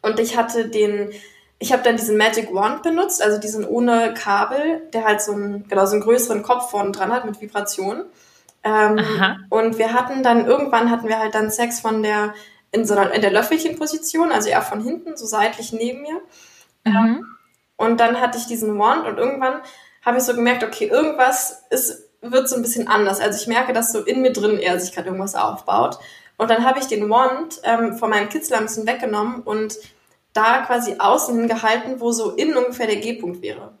und 0.00 0.20
ich 0.20 0.36
hatte 0.36 0.68
den, 0.68 1.12
ich 1.58 1.72
habe 1.72 1.82
dann 1.82 1.96
diesen 1.96 2.16
Magic 2.16 2.54
Wand 2.54 2.84
benutzt, 2.84 3.22
also 3.22 3.40
diesen 3.40 3.66
ohne 3.66 4.14
Kabel, 4.14 4.88
der 4.92 5.02
halt 5.02 5.20
so 5.20 5.32
einen, 5.32 5.66
genau, 5.66 5.84
so 5.86 5.94
einen 5.94 6.02
größeren 6.02 6.44
Kopf 6.44 6.70
vorne 6.70 6.92
dran 6.92 7.12
hat 7.12 7.24
mit 7.24 7.40
Vibration. 7.40 8.04
Ähm, 8.64 9.00
und 9.50 9.78
wir 9.78 9.92
hatten 9.92 10.22
dann, 10.22 10.46
irgendwann 10.46 10.90
hatten 10.90 11.08
wir 11.08 11.18
halt 11.18 11.34
dann 11.34 11.50
Sex 11.50 11.80
von 11.80 12.02
der 12.02 12.34
in 12.70 12.86
so 12.86 12.94
einer, 12.94 13.12
in 13.12 13.20
der 13.20 13.32
Löffelchenposition, 13.32 14.32
also 14.32 14.48
eher 14.48 14.62
von 14.62 14.82
hinten, 14.82 15.16
so 15.16 15.26
seitlich 15.26 15.72
neben 15.72 16.02
mir. 16.02 16.20
Mhm. 16.84 17.26
Und 17.76 18.00
dann 18.00 18.20
hatte 18.20 18.38
ich 18.38 18.46
diesen 18.46 18.78
Wand 18.78 19.06
und 19.06 19.18
irgendwann 19.18 19.60
habe 20.04 20.18
ich 20.18 20.24
so 20.24 20.34
gemerkt, 20.34 20.64
okay, 20.64 20.86
irgendwas 20.86 21.64
ist, 21.70 22.08
wird 22.22 22.48
so 22.48 22.56
ein 22.56 22.62
bisschen 22.62 22.88
anders. 22.88 23.20
Also 23.20 23.38
ich 23.40 23.46
merke, 23.46 23.72
dass 23.72 23.92
so 23.92 24.00
in 24.00 24.22
mir 24.22 24.32
drin 24.32 24.58
eher 24.58 24.80
sich 24.80 24.94
gerade 24.94 25.08
irgendwas 25.08 25.34
aufbaut. 25.34 25.98
Und 26.38 26.50
dann 26.50 26.64
habe 26.64 26.78
ich 26.78 26.86
den 26.86 27.08
Wand 27.10 27.60
ähm, 27.62 27.96
von 27.98 28.10
meinem 28.10 28.28
Kitzler 28.28 28.58
ein 28.58 28.64
bisschen 28.64 28.86
weggenommen 28.86 29.42
und 29.42 29.76
da 30.32 30.62
quasi 30.62 30.96
außen 30.98 31.38
hingehalten, 31.38 32.00
wo 32.00 32.10
so 32.10 32.30
innen 32.30 32.56
ungefähr 32.56 32.86
der 32.86 32.96
G-Punkt 32.96 33.42
wäre. 33.42 33.74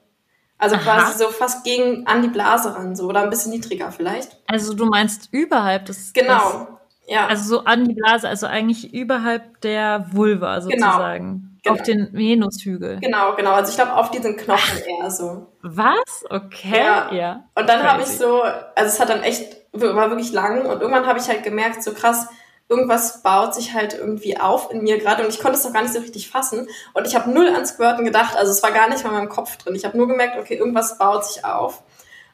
Also 0.62 0.76
Aha. 0.76 0.82
quasi 0.82 1.18
so 1.18 1.28
fast 1.30 1.64
gegen 1.64 2.06
an 2.06 2.22
die 2.22 2.28
Blase 2.28 2.72
ran, 2.72 2.94
so 2.94 3.08
oder 3.08 3.22
ein 3.22 3.30
bisschen 3.30 3.50
niedriger 3.50 3.90
vielleicht. 3.90 4.36
Also 4.46 4.74
du 4.74 4.86
meinst 4.86 5.28
überhalb 5.32 5.86
des. 5.86 6.12
Genau. 6.12 6.36
Des, 6.36 6.66
ja. 7.08 7.26
Also 7.26 7.56
so 7.56 7.64
an 7.64 7.84
die 7.88 7.94
Blase, 7.94 8.28
also 8.28 8.46
eigentlich 8.46 8.94
überhalb 8.94 9.60
der 9.62 10.06
Vulva 10.12 10.60
genau. 10.60 10.86
sozusagen. 10.86 11.58
Genau. 11.64 11.74
Auf 11.74 11.82
den 11.82 12.12
Venushügel. 12.12 13.00
Genau, 13.00 13.34
genau. 13.34 13.54
Also 13.54 13.70
ich 13.70 13.76
glaube 13.76 13.94
auf 13.94 14.12
diesen 14.12 14.36
Knochen 14.36 14.78
eher 14.86 15.10
so. 15.10 15.48
Was? 15.62 16.24
Okay. 16.30 16.78
Ja. 16.78 17.12
ja. 17.12 17.44
Und 17.56 17.68
dann 17.68 17.82
habe 17.82 18.02
ich 18.02 18.08
so, 18.08 18.42
also 18.42 18.64
es 18.76 19.00
hat 19.00 19.08
dann 19.08 19.24
echt, 19.24 19.56
war 19.72 20.10
wirklich 20.10 20.32
lang 20.32 20.64
und 20.66 20.80
irgendwann 20.80 21.06
habe 21.06 21.18
ich 21.18 21.26
halt 21.26 21.42
gemerkt, 21.42 21.82
so 21.82 21.92
krass, 21.92 22.28
irgendwas 22.72 23.22
baut 23.22 23.54
sich 23.54 23.74
halt 23.74 23.92
irgendwie 23.92 24.40
auf 24.40 24.70
in 24.70 24.82
mir 24.82 24.98
gerade 24.98 25.22
und 25.22 25.28
ich 25.28 25.40
konnte 25.40 25.58
es 25.58 25.62
doch 25.62 25.72
gar 25.72 25.82
nicht 25.82 25.92
so 25.92 26.00
richtig 26.00 26.30
fassen. 26.30 26.66
Und 26.94 27.06
ich 27.06 27.14
habe 27.14 27.30
null 27.30 27.48
an 27.48 27.66
Squirten 27.66 28.04
gedacht, 28.04 28.34
also 28.36 28.50
es 28.50 28.62
war 28.62 28.72
gar 28.72 28.88
nicht 28.88 29.04
mal 29.04 29.10
in 29.10 29.16
meinem 29.16 29.28
Kopf 29.28 29.58
drin. 29.58 29.74
Ich 29.74 29.84
habe 29.84 29.98
nur 29.98 30.08
gemerkt, 30.08 30.38
okay, 30.38 30.54
irgendwas 30.54 30.96
baut 30.96 31.26
sich 31.26 31.44
auf. 31.44 31.82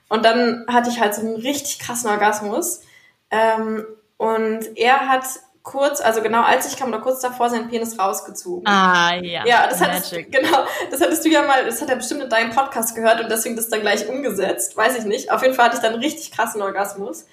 Und 0.09 0.25
dann 0.25 0.65
hatte 0.73 0.91
ich 0.91 1.01
halt 1.01 1.15
so 1.15 1.23
einen 1.23 1.37
richtig 1.37 1.81
krassen 1.81 2.09
Orgasmus. 2.09 2.83
Ähm, 3.31 3.85
und 4.17 4.77
er 4.77 5.09
hat 5.09 5.25
kurz, 5.65 6.01
also 6.01 6.23
genau 6.23 6.43
als 6.43 6.73
ich 6.73 6.79
kam 6.79 6.89
oder 6.89 7.01
kurz 7.01 7.21
davor 7.21 7.51
seinen 7.51 7.69
Penis 7.69 7.99
rausgezogen. 7.99 8.67
Ah, 8.67 9.17
ja. 9.17 9.45
Ja, 9.45 9.67
das 9.67 9.81
hattest, 9.81 10.13
genau, 10.31 10.65
das 10.91 11.01
hattest 11.01 11.25
du 11.25 11.29
ja 11.29 11.43
mal, 11.43 11.67
das 11.67 11.83
hat 11.83 11.91
er 11.91 11.97
bestimmt 11.97 12.23
in 12.23 12.31
deinem 12.31 12.51
Podcast 12.51 12.95
gehört 12.95 13.21
und 13.21 13.29
deswegen 13.29 13.57
das 13.57 13.69
dann 13.69 13.81
gleich 13.81 14.09
umgesetzt, 14.09 14.77
weiß 14.77 14.97
ich 14.99 15.05
nicht. 15.05 15.31
Auf 15.33 15.43
jeden 15.43 15.55
Fall 15.55 15.67
hatte 15.67 15.77
ich 15.77 15.83
dann 15.83 15.95
einen 15.95 16.03
richtig 16.03 16.33
krassen 16.33 16.63
Orgasmus 16.63 17.27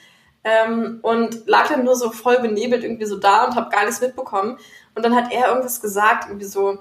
ähm, 0.45 0.99
und 1.01 1.47
lag 1.47 1.67
dann 1.67 1.83
nur 1.83 1.95
so 1.95 2.11
voll 2.11 2.39
benebelt 2.39 2.83
irgendwie 2.83 3.05
so 3.05 3.17
da 3.17 3.45
und 3.45 3.55
habe 3.55 3.69
gar 3.71 3.83
nichts 3.83 3.99
mitbekommen. 3.99 4.57
Und 4.93 5.03
dann 5.03 5.15
hat 5.15 5.33
er 5.33 5.49
irgendwas 5.49 5.81
gesagt, 5.81 6.27
irgendwie 6.29 6.45
so, 6.45 6.77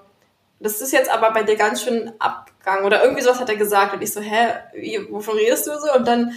das 0.60 0.80
ist 0.82 0.92
jetzt 0.92 1.12
aber 1.12 1.32
bei 1.32 1.42
dir 1.42 1.56
ganz 1.56 1.82
schön 1.82 2.12
abgegangen 2.18 2.84
oder 2.84 3.02
irgendwie 3.02 3.22
sowas 3.22 3.40
hat 3.40 3.48
er 3.48 3.56
gesagt 3.56 3.94
und 3.94 4.02
ich 4.02 4.12
so, 4.12 4.20
hä, 4.20 4.54
wie, 4.74 5.08
wovon 5.10 5.36
redest 5.36 5.66
du 5.66 5.78
so? 5.80 5.92
Und 5.94 6.06
dann, 6.06 6.32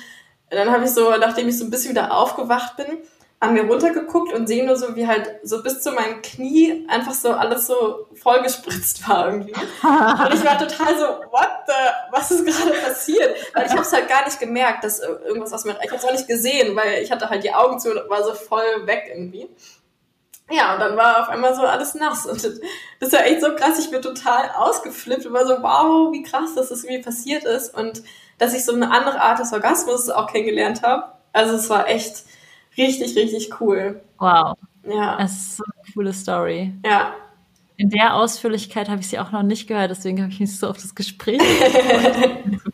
dann 0.49 0.71
habe 0.71 0.85
ich 0.85 0.91
so, 0.91 1.11
nachdem 1.17 1.49
ich 1.49 1.59
so 1.59 1.65
ein 1.65 1.69
bisschen 1.69 1.91
wieder 1.91 2.11
aufgewacht 2.11 2.77
bin, 2.77 2.97
an 3.39 3.53
mir 3.53 3.65
runtergeguckt 3.65 4.33
und 4.33 4.47
sehe 4.47 4.65
nur 4.65 4.75
so, 4.75 4.95
wie 4.95 5.05
halt 5.05 5.39
so 5.43 5.61
bis 5.61 5.81
zu 5.81 5.91
meinem 5.91 6.23
Knie 6.23 6.87
einfach 6.89 7.13
so 7.13 7.31
alles 7.33 7.67
so 7.67 8.07
vollgespritzt 8.15 9.07
war 9.07 9.27
irgendwie. 9.27 9.53
Und 9.53 10.33
ich 10.33 10.43
war 10.43 10.57
total 10.57 10.97
so, 10.97 11.05
what 11.31 11.49
the, 11.67 11.73
was 12.11 12.31
ist 12.31 12.45
gerade 12.45 12.73
passiert? 12.79 13.35
Weil 13.53 13.67
ich 13.67 13.71
habe 13.71 13.81
es 13.81 13.93
halt 13.93 14.07
gar 14.07 14.25
nicht 14.25 14.39
gemerkt, 14.39 14.83
dass 14.83 14.99
irgendwas 14.99 15.53
aus 15.53 15.65
mir, 15.65 15.77
ich 15.83 15.89
habe 15.91 15.97
es 15.97 16.05
auch 16.05 16.11
nicht 16.11 16.27
gesehen, 16.27 16.75
weil 16.75 17.03
ich 17.03 17.11
hatte 17.11 17.29
halt 17.29 17.43
die 17.43 17.53
Augen 17.53 17.79
zu 17.79 17.91
und 17.91 18.09
war 18.09 18.23
so 18.23 18.33
voll 18.33 18.87
weg 18.87 19.03
irgendwie. 19.07 19.47
Ja, 20.49 20.73
und 20.73 20.79
dann 20.79 20.95
war 20.95 21.21
auf 21.21 21.29
einmal 21.29 21.53
so 21.53 21.61
alles 21.61 21.93
nass. 21.93 22.25
Und 22.25 22.43
das 22.99 23.11
war 23.11 23.25
echt 23.25 23.41
so 23.41 23.53
krass. 23.53 23.77
Ich 23.79 23.91
bin 23.91 24.01
total 24.01 24.49
ausgeflippt 24.55 25.25
und 25.25 25.33
war 25.33 25.45
so, 25.45 25.61
wow, 25.61 26.11
wie 26.11 26.23
krass, 26.23 26.55
dass 26.55 26.69
das 26.69 26.83
irgendwie 26.83 27.03
passiert 27.03 27.43
ist. 27.43 27.73
Und 27.75 28.01
dass 28.37 28.53
ich 28.53 28.63
so 28.63 28.73
eine 28.73 28.91
andere 28.91 29.21
Art 29.21 29.39
des 29.39 29.51
Orgasmus 29.51 30.09
auch 30.09 30.31
kennengelernt 30.31 30.83
habe. 30.83 31.11
Also 31.33 31.55
es 31.55 31.69
war 31.69 31.87
echt, 31.87 32.23
Richtig, 32.77 33.15
richtig 33.15 33.59
cool. 33.59 34.01
Wow. 34.19 34.55
Ja. 34.87 35.17
Es 35.19 35.31
ist 35.31 35.57
so 35.57 35.63
eine 35.63 35.93
coole 35.93 36.13
Story. 36.13 36.73
Ja. 36.85 37.13
In 37.75 37.89
der 37.89 38.15
Ausführlichkeit 38.15 38.89
habe 38.89 39.01
ich 39.01 39.07
sie 39.07 39.19
auch 39.19 39.31
noch 39.31 39.43
nicht 39.43 39.67
gehört, 39.67 39.91
deswegen 39.91 40.21
habe 40.21 40.31
ich 40.31 40.39
mich 40.39 40.57
so 40.57 40.67
auf 40.67 40.77
das 40.77 40.95
Gespräch 40.95 41.39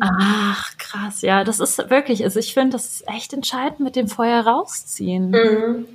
Ach, 0.00 0.76
krass. 0.78 1.22
Ja, 1.22 1.44
das 1.44 1.60
ist 1.60 1.78
wirklich, 1.90 2.24
also 2.24 2.38
ich 2.38 2.54
finde, 2.54 2.70
das 2.70 2.86
ist 2.86 3.08
echt 3.08 3.32
entscheidend 3.32 3.80
mit 3.80 3.96
dem 3.96 4.08
Feuer 4.08 4.46
rausziehen. 4.46 5.30
Mhm. 5.30 5.86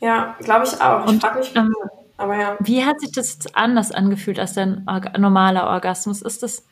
Ja, 0.00 0.36
glaube 0.40 0.66
ich 0.66 0.80
auch. 0.80 1.10
Ich 1.12 1.20
frage 1.20 1.40
mich, 1.40 1.54
ähm, 1.56 1.74
aber 2.16 2.36
ja. 2.36 2.56
Wie 2.60 2.84
hat 2.84 3.00
sich 3.00 3.12
das 3.12 3.38
anders 3.54 3.92
angefühlt 3.92 4.38
als 4.38 4.54
dein 4.54 4.86
normaler 5.18 5.66
Orgasmus? 5.66 6.22
Ist 6.22 6.42
das, 6.42 6.64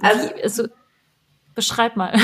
also, 0.00 0.28
wie, 0.28 0.42
also 0.42 0.68
beschreib 1.54 1.96
mal. 1.96 2.14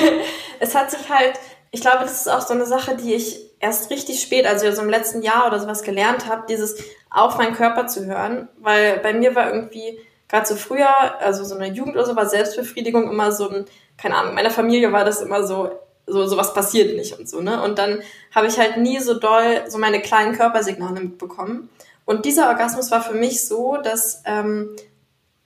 es 0.60 0.74
hat 0.74 0.90
sich 0.90 1.08
halt, 1.08 1.38
ich 1.70 1.80
glaube, 1.80 2.00
das 2.02 2.20
ist 2.20 2.28
auch 2.28 2.40
so 2.40 2.54
eine 2.54 2.66
Sache, 2.66 2.96
die 2.96 3.14
ich 3.14 3.38
erst 3.60 3.90
richtig 3.90 4.20
spät, 4.20 4.46
also 4.46 4.70
so 4.72 4.82
im 4.82 4.90
letzten 4.90 5.22
Jahr 5.22 5.46
oder 5.46 5.58
sowas 5.60 5.82
gelernt 5.82 6.28
habe, 6.28 6.44
dieses 6.48 6.76
auf 7.10 7.38
meinen 7.38 7.54
Körper 7.54 7.86
zu 7.86 8.06
hören, 8.06 8.48
weil 8.58 8.98
bei 8.98 9.12
mir 9.12 9.34
war 9.34 9.52
irgendwie 9.52 9.98
gerade 10.28 10.46
so 10.46 10.56
früher, 10.56 10.88
also 11.20 11.44
so 11.44 11.54
eine 11.54 11.68
Jugend 11.68 11.94
oder 11.96 12.04
so, 12.04 12.16
war 12.16 12.26
Selbstbefriedigung 12.26 13.10
immer 13.10 13.32
so 13.32 13.48
ein, 13.48 13.64
keine 13.96 14.16
Ahnung, 14.16 14.30
in 14.30 14.34
meiner 14.36 14.50
Familie 14.50 14.92
war 14.92 15.04
das 15.04 15.20
immer 15.20 15.46
so, 15.46 15.70
so 16.06 16.26
sowas 16.26 16.54
passiert 16.54 16.96
nicht 16.96 17.18
und 17.18 17.28
so, 17.28 17.40
ne? 17.40 17.62
Und 17.62 17.78
dann 17.78 18.02
habe 18.34 18.46
ich 18.46 18.58
halt 18.58 18.76
nie 18.76 19.00
so 19.00 19.18
doll 19.18 19.64
so 19.68 19.78
meine 19.78 20.00
kleinen 20.00 20.36
Körpersignale 20.36 21.00
mitbekommen. 21.00 21.68
Und 22.04 22.24
dieser 22.24 22.48
Orgasmus 22.48 22.90
war 22.90 23.02
für 23.02 23.14
mich 23.14 23.46
so, 23.46 23.76
dass 23.76 24.22
ähm, 24.24 24.76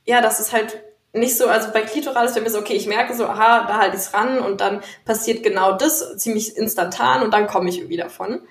ja, 0.04 0.20
dass 0.20 0.40
es 0.40 0.52
halt 0.52 0.82
nicht 1.12 1.36
so, 1.36 1.46
also 1.46 1.72
bei 1.72 1.82
Klitoral 1.82 2.26
ist 2.26 2.34
bei 2.34 2.40
mir 2.40 2.50
so, 2.50 2.58
okay, 2.58 2.74
ich 2.74 2.86
merke 2.86 3.14
so, 3.14 3.26
aha, 3.26 3.66
da 3.66 3.78
halte 3.78 3.96
ich 3.96 4.02
es 4.02 4.14
ran 4.14 4.38
und 4.38 4.60
dann 4.60 4.80
passiert 5.04 5.42
genau 5.42 5.72
das 5.72 6.16
ziemlich 6.18 6.56
instantan 6.56 7.22
und 7.22 7.32
dann 7.32 7.46
komme 7.46 7.68
ich 7.68 7.78
irgendwie 7.78 7.96
davon. 7.96 8.42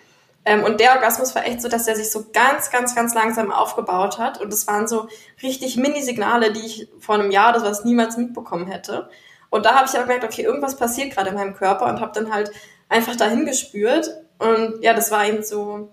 Ähm, 0.45 0.63
und 0.63 0.79
der 0.79 0.93
Orgasmus 0.93 1.35
war 1.35 1.45
echt 1.45 1.61
so, 1.61 1.69
dass 1.69 1.87
er 1.87 1.95
sich 1.95 2.11
so 2.11 2.25
ganz, 2.33 2.71
ganz, 2.71 2.95
ganz 2.95 3.13
langsam 3.13 3.51
aufgebaut 3.51 4.17
hat 4.17 4.41
und 4.41 4.51
es 4.51 4.67
waren 4.67 4.87
so 4.87 5.07
richtig 5.41 5.77
Mini-Signale, 5.77 6.51
die 6.51 6.65
ich 6.65 6.87
vor 6.99 7.15
einem 7.15 7.31
Jahr 7.31 7.51
oder 7.51 7.61
sowas 7.61 7.85
niemals 7.85 8.17
mitbekommen 8.17 8.67
hätte. 8.67 9.09
Und 9.49 9.65
da 9.65 9.75
habe 9.75 9.87
ich 9.87 9.97
auch 9.97 10.03
gemerkt, 10.03 10.23
okay, 10.23 10.43
irgendwas 10.43 10.77
passiert 10.77 11.11
gerade 11.11 11.29
in 11.29 11.35
meinem 11.35 11.55
Körper 11.55 11.87
und 11.87 12.01
habe 12.01 12.11
dann 12.13 12.33
halt 12.33 12.51
einfach 12.87 13.15
dahin 13.15 13.45
gespürt 13.45 14.09
und 14.37 14.81
ja, 14.81 14.93
das 14.93 15.11
war 15.11 15.27
eben 15.27 15.43
so, 15.43 15.91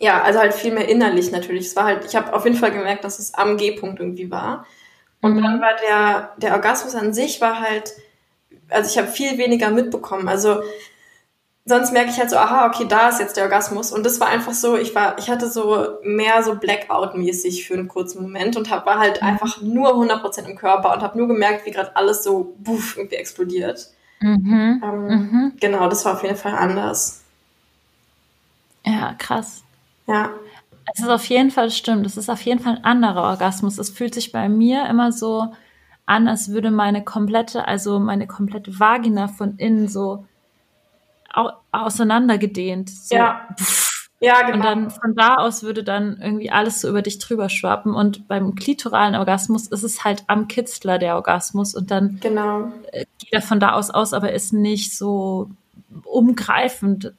ja, 0.00 0.22
also 0.22 0.38
halt 0.38 0.54
viel 0.54 0.72
mehr 0.72 0.88
innerlich 0.88 1.30
natürlich. 1.32 1.66
Es 1.66 1.76
war 1.76 1.84
halt, 1.84 2.04
ich 2.04 2.14
habe 2.16 2.32
auf 2.32 2.44
jeden 2.44 2.56
Fall 2.56 2.70
gemerkt, 2.70 3.04
dass 3.04 3.18
es 3.18 3.34
am 3.34 3.56
G-Punkt 3.56 4.00
irgendwie 4.00 4.30
war. 4.30 4.64
Und 5.20 5.34
mhm. 5.34 5.42
dann 5.42 5.60
war 5.60 5.74
der, 5.76 6.32
der 6.36 6.54
Orgasmus 6.54 6.94
an 6.94 7.12
sich 7.12 7.40
war 7.40 7.60
halt, 7.60 7.92
also 8.68 8.90
ich 8.90 8.98
habe 8.98 9.08
viel 9.08 9.38
weniger 9.38 9.70
mitbekommen. 9.70 10.28
Also 10.28 10.62
sonst 11.64 11.92
merke 11.92 12.10
ich 12.10 12.18
halt 12.18 12.30
so, 12.30 12.36
aha, 12.36 12.66
okay, 12.66 12.86
da 12.88 13.08
ist 13.08 13.20
jetzt 13.20 13.36
der 13.36 13.44
Orgasmus. 13.44 13.92
Und 13.92 14.04
das 14.06 14.20
war 14.20 14.28
einfach 14.28 14.52
so, 14.52 14.76
ich 14.76 14.94
war, 14.94 15.18
ich 15.18 15.28
hatte 15.28 15.50
so 15.50 15.98
mehr 16.02 16.42
so 16.42 16.54
Blackout-mäßig 16.54 17.66
für 17.66 17.74
einen 17.74 17.88
kurzen 17.88 18.22
Moment 18.22 18.56
und 18.56 18.70
hab, 18.70 18.86
war 18.86 18.98
halt 18.98 19.20
mhm. 19.20 19.28
einfach 19.28 19.60
nur 19.60 19.94
100% 19.94 20.46
im 20.46 20.56
Körper 20.56 20.94
und 20.94 21.02
habe 21.02 21.18
nur 21.18 21.28
gemerkt, 21.28 21.66
wie 21.66 21.70
gerade 21.70 21.94
alles 21.94 22.22
so 22.22 22.54
buff, 22.58 22.96
irgendwie 22.96 23.16
explodiert. 23.16 23.88
Mhm. 24.20 24.82
Ähm, 24.82 25.06
mhm. 25.06 25.52
Genau, 25.60 25.88
das 25.88 26.04
war 26.04 26.14
auf 26.14 26.22
jeden 26.22 26.36
Fall 26.36 26.54
anders. 26.54 27.22
Ja, 28.84 29.14
krass. 29.18 29.62
Ja. 30.06 30.30
Es 30.94 31.00
ist 31.00 31.08
auf 31.08 31.24
jeden 31.24 31.50
Fall 31.50 31.70
stimmt. 31.70 32.06
Es 32.06 32.16
ist 32.16 32.28
auf 32.28 32.42
jeden 32.42 32.60
Fall 32.60 32.76
ein 32.76 32.84
anderer 32.84 33.22
Orgasmus. 33.22 33.78
Es 33.78 33.90
fühlt 33.90 34.14
sich 34.14 34.32
bei 34.32 34.48
mir 34.48 34.86
immer 34.88 35.12
so 35.12 35.52
an, 36.06 36.28
als 36.28 36.50
würde 36.50 36.70
meine 36.70 37.04
komplette, 37.04 37.68
also 37.68 37.98
meine 37.98 38.26
komplette 38.26 38.78
Vagina 38.78 39.28
von 39.28 39.56
innen 39.56 39.88
so 39.88 40.24
au 41.32 41.50
auseinandergedehnt. 41.70 42.90
So. 42.90 43.14
Ja. 43.14 43.48
Ja, 44.20 44.42
genau. 44.42 44.56
Und 44.56 44.64
dann 44.64 44.90
von 44.90 45.14
da 45.14 45.36
aus 45.36 45.62
würde 45.62 45.84
dann 45.84 46.18
irgendwie 46.20 46.50
alles 46.50 46.80
so 46.80 46.88
über 46.88 47.02
dich 47.02 47.20
drüber 47.20 47.48
schwappen. 47.48 47.94
Und 47.94 48.26
beim 48.26 48.56
klitoralen 48.56 49.14
Orgasmus 49.14 49.68
ist 49.68 49.84
es 49.84 50.02
halt 50.02 50.24
am 50.26 50.48
Kitzler 50.48 50.98
der 50.98 51.14
Orgasmus. 51.14 51.74
Und 51.74 51.92
dann 51.92 52.18
genau. 52.20 52.72
Äh, 52.90 53.04
geht 53.18 53.32
er 53.32 53.42
von 53.42 53.60
da 53.60 53.72
aus 53.72 53.90
aus, 53.90 54.12
aber 54.12 54.32
ist 54.32 54.52
nicht 54.52 54.96
so 54.96 55.50
umgreifend 56.04 57.12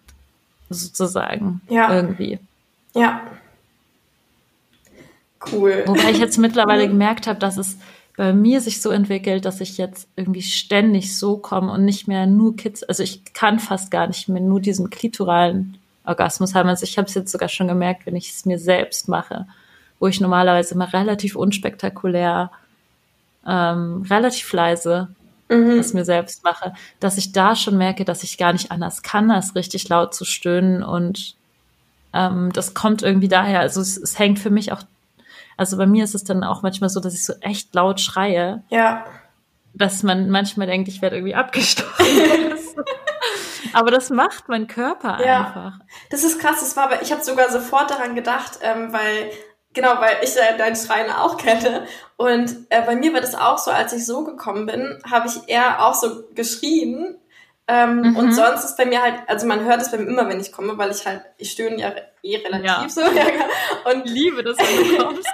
sozusagen 0.70 1.62
ja. 1.70 1.94
irgendwie. 1.94 2.40
Ja. 2.94 3.22
Cool. 5.51 5.84
Wobei 5.86 6.12
ich 6.12 6.19
jetzt 6.19 6.38
mittlerweile 6.39 6.88
gemerkt 6.88 7.27
habe, 7.27 7.39
dass 7.39 7.58
es 7.58 7.77
bei 8.17 8.34
mir 8.34 8.60
sich 8.60 8.81
so 8.81 8.89
entwickelt, 8.89 9.46
dass 9.46 9.62
ich 9.62 9.77
jetzt 9.77 10.10
irgendwie 10.17 10.41
ständig 10.41 11.17
so 11.17 11.38
komme 11.38 11.72
und 11.72 11.86
nicht 11.86 12.08
mehr 12.08 12.25
nur 12.25 12.55
Kids, 12.58 12.84
also 12.84 13.01
ich 13.01 13.34
kann 13.34 13.60
fast 13.60 13.91
gar 13.91 14.08
nicht 14.08 14.27
mehr 14.27 14.41
nur 14.41 14.60
diesen 14.60 14.89
klitoralen 14.89 15.77
Orgasmus 16.03 16.53
haben. 16.53 16.67
Also 16.67 16.84
ich 16.84 16.98
habe 16.98 17.08
es 17.08 17.13
jetzt 17.13 17.31
sogar 17.31 17.48
schon 17.48 17.69
gemerkt, 17.69 18.05
wenn 18.05 18.17
ich 18.17 18.31
es 18.31 18.46
mir 18.46 18.60
selbst 18.60 19.08
mache, 19.08 19.48
wo 20.00 20.08
ich 20.08 20.19
normalerweise 20.19 20.74
immer 20.74 20.91
relativ 20.91 21.36
unspektakulär, 21.36 22.51
ähm, 23.48 24.05
relativ 24.10 24.51
leise 24.51 25.08
mhm. 25.50 25.79
es 25.79 25.93
mir 25.93 26.05
selbst 26.05 26.43
mache, 26.43 26.74
dass 27.00 27.17
ich 27.17 27.31
da 27.31 27.55
schon 27.55 27.77
merke, 27.77 28.05
dass 28.05 28.24
ich 28.24 28.38
gar 28.38 28.53
nicht 28.53 28.72
anders 28.72 29.01
kann, 29.01 29.31
als 29.31 29.55
richtig 29.55 29.88
laut 29.89 30.13
zu 30.13 30.25
stöhnen 30.25 30.84
und 30.84 31.36
ähm, 32.13 32.51
das 32.53 32.74
kommt 32.74 33.03
irgendwie 33.03 33.27
daher. 33.27 33.60
Also 33.60 33.81
es, 33.81 33.98
es 33.98 34.17
hängt 34.17 34.39
für 34.39 34.50
mich 34.50 34.72
auch 34.72 34.84
also 35.60 35.78
bei 35.78 35.86
mir 35.86 36.04
ist 36.04 36.16
es 36.16 36.24
dann 36.24 36.44
auch 36.44 36.62
manchmal 36.63 36.89
so, 36.89 37.00
dass 37.00 37.13
ich 37.13 37.25
so 37.25 37.34
echt 37.42 37.75
laut 37.75 38.00
schreie. 38.01 38.63
Ja. 38.70 39.06
Dass 39.74 40.01
man 40.04 40.30
manchmal 40.30 40.66
denkt, 40.68 40.88
ich 40.88 41.01
werde 41.01 41.18
irgendwie 41.18 41.36
abgestochen. 41.36 42.06
Aber 43.74 43.92
das 43.92 44.10
macht 44.10 44.48
mein 44.50 44.68
Körper 44.68 45.24
Ja. 45.24 45.39
einfach. 45.48 45.80
Das 46.10 46.24
ist 46.24 46.39
krass, 46.39 46.60
das 46.62 46.75
war, 46.75 46.86
aber 46.86 47.01
ich 47.01 47.12
habe 47.12 47.24
sogar 47.24 47.51
sofort 47.51 47.92
daran 47.92 48.16
gedacht, 48.16 48.60
ähm, 48.63 48.92
weil, 48.94 49.30
genau, 49.74 50.00
weil 50.00 50.16
ich 50.24 50.36
äh, 50.38 50.58
deinen 50.58 50.75
Schreien 50.75 51.12
auch 51.12 51.38
kenne. 51.38 51.86
Und 52.18 52.56
äh, 52.70 52.82
bei 52.82 52.96
mir 52.96 53.13
war 53.13 53.22
das 53.22 53.36
auch 53.36 53.58
so, 53.60 53.70
als 53.70 53.94
ich 53.94 54.06
so 54.06 54.24
gekommen 54.24 54.66
bin, 54.66 55.00
habe 55.10 55.28
ich 55.28 55.48
eher 55.48 55.86
auch 55.86 55.94
so 55.94 56.24
geschrien. 56.34 57.18
Ähm, 57.68 58.01
Mhm. 58.01 58.16
Und 58.16 58.32
sonst 58.34 58.63
ist 58.63 58.78
bei 58.78 58.86
mir 58.88 59.04
halt, 59.04 59.16
also 59.28 59.46
man 59.46 59.63
hört 59.63 59.82
es 59.82 59.92
bei 59.92 59.98
mir 59.98 60.08
immer, 60.08 60.28
wenn 60.28 60.39
ich 60.39 60.51
komme, 60.51 60.75
weil 60.80 60.89
ich 60.89 61.06
halt, 61.06 61.22
ich 61.38 61.51
stöhne 61.51 61.78
ja 61.80 61.92
eh 62.24 62.38
relativ 62.38 62.66
Ja. 62.66 62.89
so. 62.89 63.01
Ja, 63.16 63.25
und 63.92 64.06
liebe 64.10 64.42
das, 64.42 64.58
wenn 64.58 64.98
du 64.98 65.04
kommst. 65.04 65.28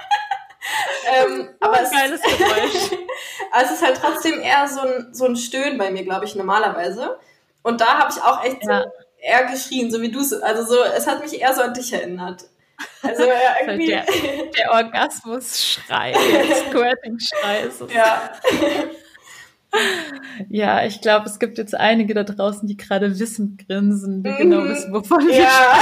Ähm, 1.12 1.48
aber 1.60 1.82
es, 1.82 1.90
Geiles 1.90 2.20
Geräusch. 2.22 2.90
aber 3.52 3.62
es 3.64 3.70
ist 3.72 3.82
halt 3.84 3.96
trotzdem 4.00 4.40
eher 4.40 4.66
so 4.68 4.80
ein, 4.80 5.08
so 5.12 5.24
ein 5.26 5.36
Stöhnen 5.36 5.78
bei 5.78 5.90
mir, 5.90 6.04
glaube 6.04 6.24
ich, 6.24 6.34
normalerweise. 6.34 7.18
Und 7.62 7.80
da 7.80 7.98
habe 7.98 8.12
ich 8.14 8.22
auch 8.22 8.44
echt 8.44 8.64
Ja. 8.64 8.82
so 8.82 8.88
eher 9.20 9.44
geschrien, 9.50 9.90
so 9.90 10.00
wie 10.02 10.10
du 10.10 10.20
es, 10.20 10.32
also 10.32 10.64
so, 10.64 10.82
es 10.84 11.06
hat 11.06 11.20
mich 11.22 11.40
eher 11.40 11.54
so 11.54 11.62
an 11.62 11.74
dich 11.74 11.92
erinnert. 11.92 12.44
Also 13.02 13.24
ja, 13.24 13.32
irgendwie, 13.66 13.86
Der, 13.88 14.04
der 14.56 14.70
Orgasmus-Schrei, 14.72 16.12
der 16.12 16.54
Squirting-Schrei 16.56 17.60
ist 17.66 17.80
es. 17.80 17.92
ja, 17.92 18.30
Ja, 20.48 20.84
ich 20.84 21.00
glaube, 21.00 21.26
es 21.26 21.38
gibt 21.38 21.58
jetzt 21.58 21.74
einige 21.74 22.14
da 22.14 22.22
draußen, 22.22 22.66
die 22.68 22.76
gerade 22.76 23.18
wissend 23.18 23.66
grinsen, 23.66 24.22
die 24.22 24.30
Mhm. 24.30 24.36
genau 24.36 24.64
wissen, 24.64 24.92
wovon 24.92 25.26
wir 25.26 25.34
ja, 25.34 25.78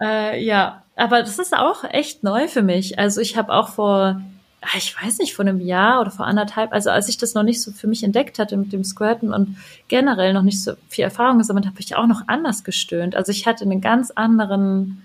Äh, 0.00 0.40
ja, 0.42 0.83
aber 0.96 1.20
das 1.20 1.38
ist 1.38 1.56
auch 1.56 1.84
echt 1.84 2.22
neu 2.22 2.48
für 2.48 2.62
mich. 2.62 2.98
Also 2.98 3.20
ich 3.20 3.36
habe 3.36 3.52
auch 3.52 3.70
vor, 3.70 4.20
ah, 4.60 4.76
ich 4.76 4.94
weiß 5.00 5.18
nicht, 5.18 5.34
vor 5.34 5.44
einem 5.44 5.60
Jahr 5.60 6.00
oder 6.00 6.10
vor 6.10 6.26
anderthalb, 6.26 6.72
also 6.72 6.90
als 6.90 7.08
ich 7.08 7.16
das 7.16 7.34
noch 7.34 7.42
nicht 7.42 7.60
so 7.60 7.72
für 7.72 7.88
mich 7.88 8.04
entdeckt 8.04 8.38
hatte 8.38 8.56
mit 8.56 8.72
dem 8.72 8.84
Squirten 8.84 9.32
und 9.32 9.56
generell 9.88 10.32
noch 10.32 10.42
nicht 10.42 10.62
so 10.62 10.74
viel 10.88 11.04
Erfahrung 11.04 11.38
gesammelt, 11.38 11.66
habe 11.66 11.80
ich 11.80 11.96
auch 11.96 12.06
noch 12.06 12.22
anders 12.28 12.62
gestöhnt. 12.62 13.16
Also 13.16 13.32
ich 13.32 13.46
hatte 13.46 13.64
einen 13.64 13.80
ganz 13.80 14.12
anderen, 14.12 15.02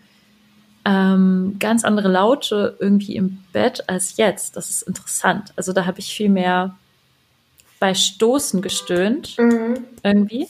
ähm, 0.86 1.56
ganz 1.60 1.84
andere 1.84 2.08
Laute 2.08 2.78
irgendwie 2.80 3.16
im 3.16 3.40
Bett 3.52 3.90
als 3.90 4.18
jetzt. 4.18 4.56
Das 4.56 4.70
ist 4.70 4.84
interessant. 4.84 5.54
Also 5.56 5.74
da 5.74 5.86
habe 5.86 6.00
ich 6.00 6.14
viel 6.14 6.30
mehr 6.30 6.76
bei 7.80 7.96
Stoßen 7.96 8.62
gestöhnt 8.62 9.38
mhm. 9.40 9.86
irgendwie. 10.04 10.50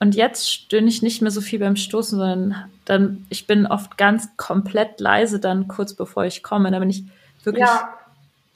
Und 0.00 0.14
jetzt 0.14 0.50
stöhne 0.52 0.88
ich 0.88 1.02
nicht 1.02 1.22
mehr 1.22 1.30
so 1.32 1.40
viel 1.40 1.58
beim 1.58 1.74
Stoßen, 1.76 2.18
sondern 2.18 2.70
dann, 2.84 3.26
ich 3.30 3.46
bin 3.46 3.66
oft 3.66 3.98
ganz 3.98 4.28
komplett 4.36 5.00
leise 5.00 5.40
dann 5.40 5.66
kurz 5.68 5.94
bevor 5.94 6.24
ich 6.24 6.42
komme. 6.42 6.70
Da 6.70 6.78
bin 6.78 6.90
ich 6.90 7.02
wirklich 7.42 7.66
ja, 7.66 7.94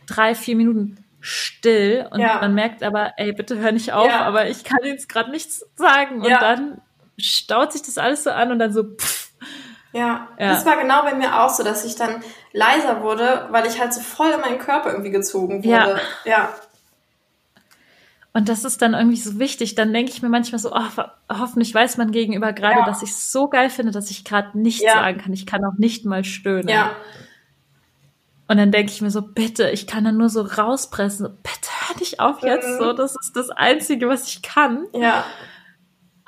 drei, 0.07 0.35
vier 0.37 0.55
Minuten 0.57 1.05
still 1.21 2.07
und 2.11 2.21
Ja. 2.21 2.39
man 2.41 2.55
merkt 2.55 2.83
aber, 2.83 3.13
ey, 3.17 3.33
bitte 3.33 3.59
hör 3.59 3.73
nicht 3.73 3.93
auf, 3.93 4.07
Ja. 4.09 4.23
aber 4.23 4.49
ich 4.49 4.63
kann 4.65 4.79
jetzt 4.85 5.09
gerade 5.09 5.31
nichts 5.31 5.65
sagen. 5.77 6.21
Und 6.23 6.29
Ja. 6.31 6.39
dann 6.41 6.81
staut 7.19 7.73
sich 7.73 7.83
das 7.83 7.99
alles 7.99 8.23
so 8.25 8.31
an 8.31 8.53
und 8.53 8.59
dann 8.61 8.73
so, 8.73 8.85
pff, 8.85 9.31
ja, 9.93 10.29
Ja. 10.39 10.49
Das 10.49 10.65
war 10.65 10.81
genau 10.81 11.03
bei 11.03 11.15
mir 11.15 11.41
auch 11.43 11.51
so, 11.51 11.63
dass 11.65 11.85
ich 11.85 11.97
dann 11.97 12.23
leiser 12.53 13.03
wurde, 13.03 13.49
weil 13.51 13.67
ich 13.67 13.81
halt 13.81 13.93
so 13.93 14.01
voll 14.01 14.31
in 14.31 14.41
meinen 14.41 14.59
Körper 14.59 14.91
irgendwie 14.91 15.11
gezogen 15.11 15.63
Ja. 15.65 15.87
wurde. 15.89 16.01
Ja, 16.25 16.49
Und 18.35 18.49
das 18.49 18.65
ist 18.65 18.81
dann 18.81 18.95
irgendwie 18.95 19.19
so 19.19 19.39
wichtig. 19.39 19.75
Dann 19.75 19.93
denke 19.93 20.11
ich 20.11 20.23
mir 20.23 20.31
manchmal 20.31 20.59
so, 20.59 20.73
oh, 20.73 20.97
ho- 20.97 21.11
hoffentlich 21.31 21.75
weiß 21.75 21.99
man 21.99 22.13
gegenüber 22.13 22.53
gerade, 22.55 22.79
Ja. 22.81 22.85
dass 22.87 23.03
ich 23.03 23.11
es 23.11 23.31
so 23.31 23.49
geil 23.49 23.69
finde, 23.69 23.93
dass 23.93 24.11
ich 24.11 24.25
gerade 24.25 24.59
nichts 24.59 24.83
Ja. 24.83 24.95
sagen 24.95 25.19
kann. 25.19 25.33
Ich 25.35 25.45
kann 25.47 25.65
auch 25.65 25.77
nicht 25.77 26.05
mal 26.07 26.25
stöhnen. 26.25 26.69
ja, 26.69 26.97
Und 28.49 28.57
dann 28.57 28.73
denke 28.73 28.91
ich 28.91 29.03
mir 29.03 29.11
so, 29.11 29.21
bitte, 29.23 29.69
ich 29.71 29.87
kann 29.87 30.05
dann 30.05 30.17
nur 30.17 30.31
so 30.31 30.43
rauspressen. 30.43 31.27
So, 31.27 31.31
bitte 31.33 31.69
hör 31.89 31.99
nicht 32.01 32.21
auf 32.21 32.43
jetzt. 32.43 32.67
Mhm. 32.69 32.79
So, 32.79 32.93
das 32.95 33.17
ist 33.21 33.37
das 33.37 33.51
Einzige, 33.51 34.09
was 34.09 34.27
ich 34.29 34.41
kann. 34.43 34.87
ja, 34.95 35.25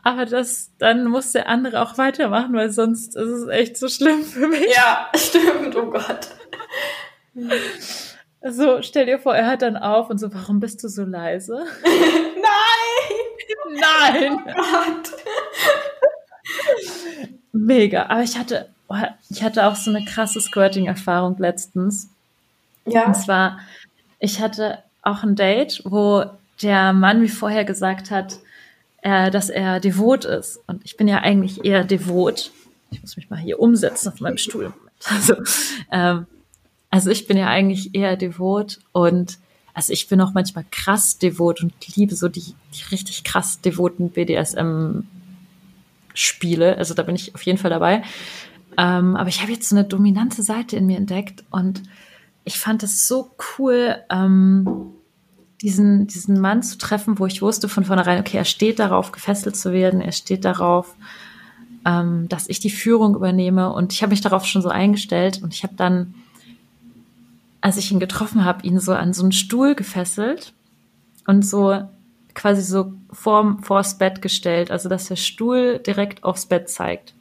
Aber 0.03 0.27
das, 0.27 0.73
dann 0.79 1.07
muss 1.07 1.33
der 1.33 1.49
andere 1.49 1.81
auch 1.81 1.97
weitermachen, 1.97 2.53
weil 2.53 2.71
sonst 2.71 3.17
ist 3.17 3.29
es 3.31 3.49
echt 3.49 3.79
so 3.79 3.89
schlimm 3.89 4.23
für 4.25 4.47
mich. 4.49 4.75
ja, 4.77 5.09
stimmt, 5.17 5.75
oh 5.75 5.87
Gott. 5.91 6.29
So, 8.47 8.83
stell 8.83 9.07
dir 9.07 9.19
vor, 9.19 9.35
er 9.35 9.49
hört 9.49 9.63
dann 9.63 9.77
auf 9.79 10.11
und 10.11 10.19
so, 10.19 10.33
warum 10.35 10.61
bist 10.61 10.85
du 10.85 10.89
so 10.89 11.05
leise? 11.05 11.65
Nein, 11.85 13.81
Nein! 13.81 14.39
oh 14.47 14.53
Gott. 14.53 15.13
Mega. 17.53 18.07
Aber 18.07 18.23
ich 18.23 18.37
hatte, 18.37 18.69
oh, 18.89 18.97
ich 19.31 19.43
hatte 19.43 19.67
auch 19.67 19.77
so 19.77 19.91
eine 19.91 20.05
krasse 20.05 20.41
Squirting-Erfahrung 20.41 21.37
letztens. 21.39 22.11
Ja, 22.85 23.07
Und 23.07 23.15
zwar, 23.15 23.61
ich 24.19 24.41
hatte 24.41 24.83
auch 25.01 25.23
ein 25.23 25.37
Date, 25.37 25.81
wo 25.87 26.25
der 26.61 26.93
Mann 26.93 27.23
wie 27.23 27.29
vorher 27.29 27.65
gesagt 27.65 28.11
hat, 28.11 28.39
äh, 29.01 29.31
dass 29.31 29.49
er 29.49 29.81
devot 29.81 30.27
ist. 30.27 30.61
Und 30.67 30.85
ich 30.85 30.99
bin 30.99 31.09
ja 31.09 31.21
eigentlich 31.21 31.65
eher 31.65 31.85
devot. 31.85 32.51
Ich 32.91 33.01
muss 33.01 33.17
mich 33.17 33.31
mal 33.31 33.39
hier 33.39 33.59
umsetzen 33.59 34.09
auf 34.09 34.21
meinem 34.21 34.37
Stuhl. 34.37 34.75
Also, 35.07 35.37
ähm, 35.91 36.27
also 36.95 37.11
ich 37.11 37.27
bin 37.27 37.37
ja 37.37 37.49
eigentlich 37.49 37.93
eher 37.97 38.17
devot 38.17 38.79
und 38.93 39.39
also 39.75 39.93
ich 39.93 40.07
bin 40.07 40.21
auch 40.21 40.33
manchmal 40.33 40.65
krass 40.71 41.19
devot 41.19 41.61
und 41.61 41.73
liebe 41.97 42.15
so 42.15 42.29
die, 42.29 42.55
die 42.73 42.85
richtig 42.93 43.25
krass 43.25 43.61
devoten 43.61 44.11
BDSM-Spiele. 44.11 45.09
Also 46.79 46.95
da 46.95 47.03
bin 47.03 47.17
ich 47.17 47.35
auf 47.35 47.43
jeden 47.43 47.59
Fall 47.59 47.71
dabei. 47.71 48.05
Ähm, 48.79 49.17
aber 49.17 49.29
ich 49.29 49.43
habe 49.43 49.51
jetzt 49.51 49.69
so 49.69 49.75
eine 49.75 49.85
dominante 49.85 50.45
Seite 50.45 50.77
in 50.77 50.87
mir 50.87 50.97
entdeckt 50.97 51.43
und 51.51 51.83
ich 52.45 52.61
fand 52.61 52.85
es 52.85 53.09
so 53.09 53.33
cool, 53.59 53.97
ähm, 54.09 54.93
diesen, 55.63 56.07
diesen 56.07 56.41
Mann 56.41 56.63
zu 56.63 56.79
treffen, 56.79 57.19
wo 57.19 57.27
ich 57.27 57.43
wusste 57.43 57.69
von 57.69 57.83
vornherein, 57.83 58.21
okay, 58.21 58.37
er 58.37 58.45
steht 58.45 58.79
darauf, 58.79 59.11
gefesselt 59.11 59.57
zu 59.57 59.73
werden, 59.73 60.01
er 60.01 60.13
steht 60.13 60.45
darauf, 60.45 60.95
ähm, 61.85 62.29
dass 62.29 62.49
ich 62.49 62.61
die 62.61 62.71
Führung 62.71 63.17
übernehme. 63.17 63.73
Und 63.73 63.93
ich 63.93 64.01
habe 64.03 64.11
mich 64.11 64.21
darauf 64.21 64.45
schon 64.47 64.63
so 64.63 64.69
eingestellt 64.69 65.43
und 65.43 65.53
ich 65.55 65.65
habe 65.65 65.75
dann, 65.75 66.15
als 67.65 67.79
ich 67.79 67.91
ihn 67.91 67.99
getroffen 67.99 68.45
habe, 68.45 68.63
ihn 68.67 68.79
so 68.79 68.93
an 68.93 69.15
so 69.15 69.23
einen 69.23 69.33
Stuhl 69.33 69.75
gefesselt 69.75 70.53
und 71.27 71.47
so 71.47 71.81
quasi 72.35 72.61
so 72.61 72.93
vor, 73.11 73.57
vors 73.63 73.97
Bett 73.97 74.21
gestellt, 74.21 74.71
also 74.71 74.91
dass 74.91 75.09
der 75.09 75.17
Stuhl 75.17 75.79
direkt 75.79 76.25
aufs 76.25 76.45
Bett 76.45 76.69
zeigt. 76.69 77.15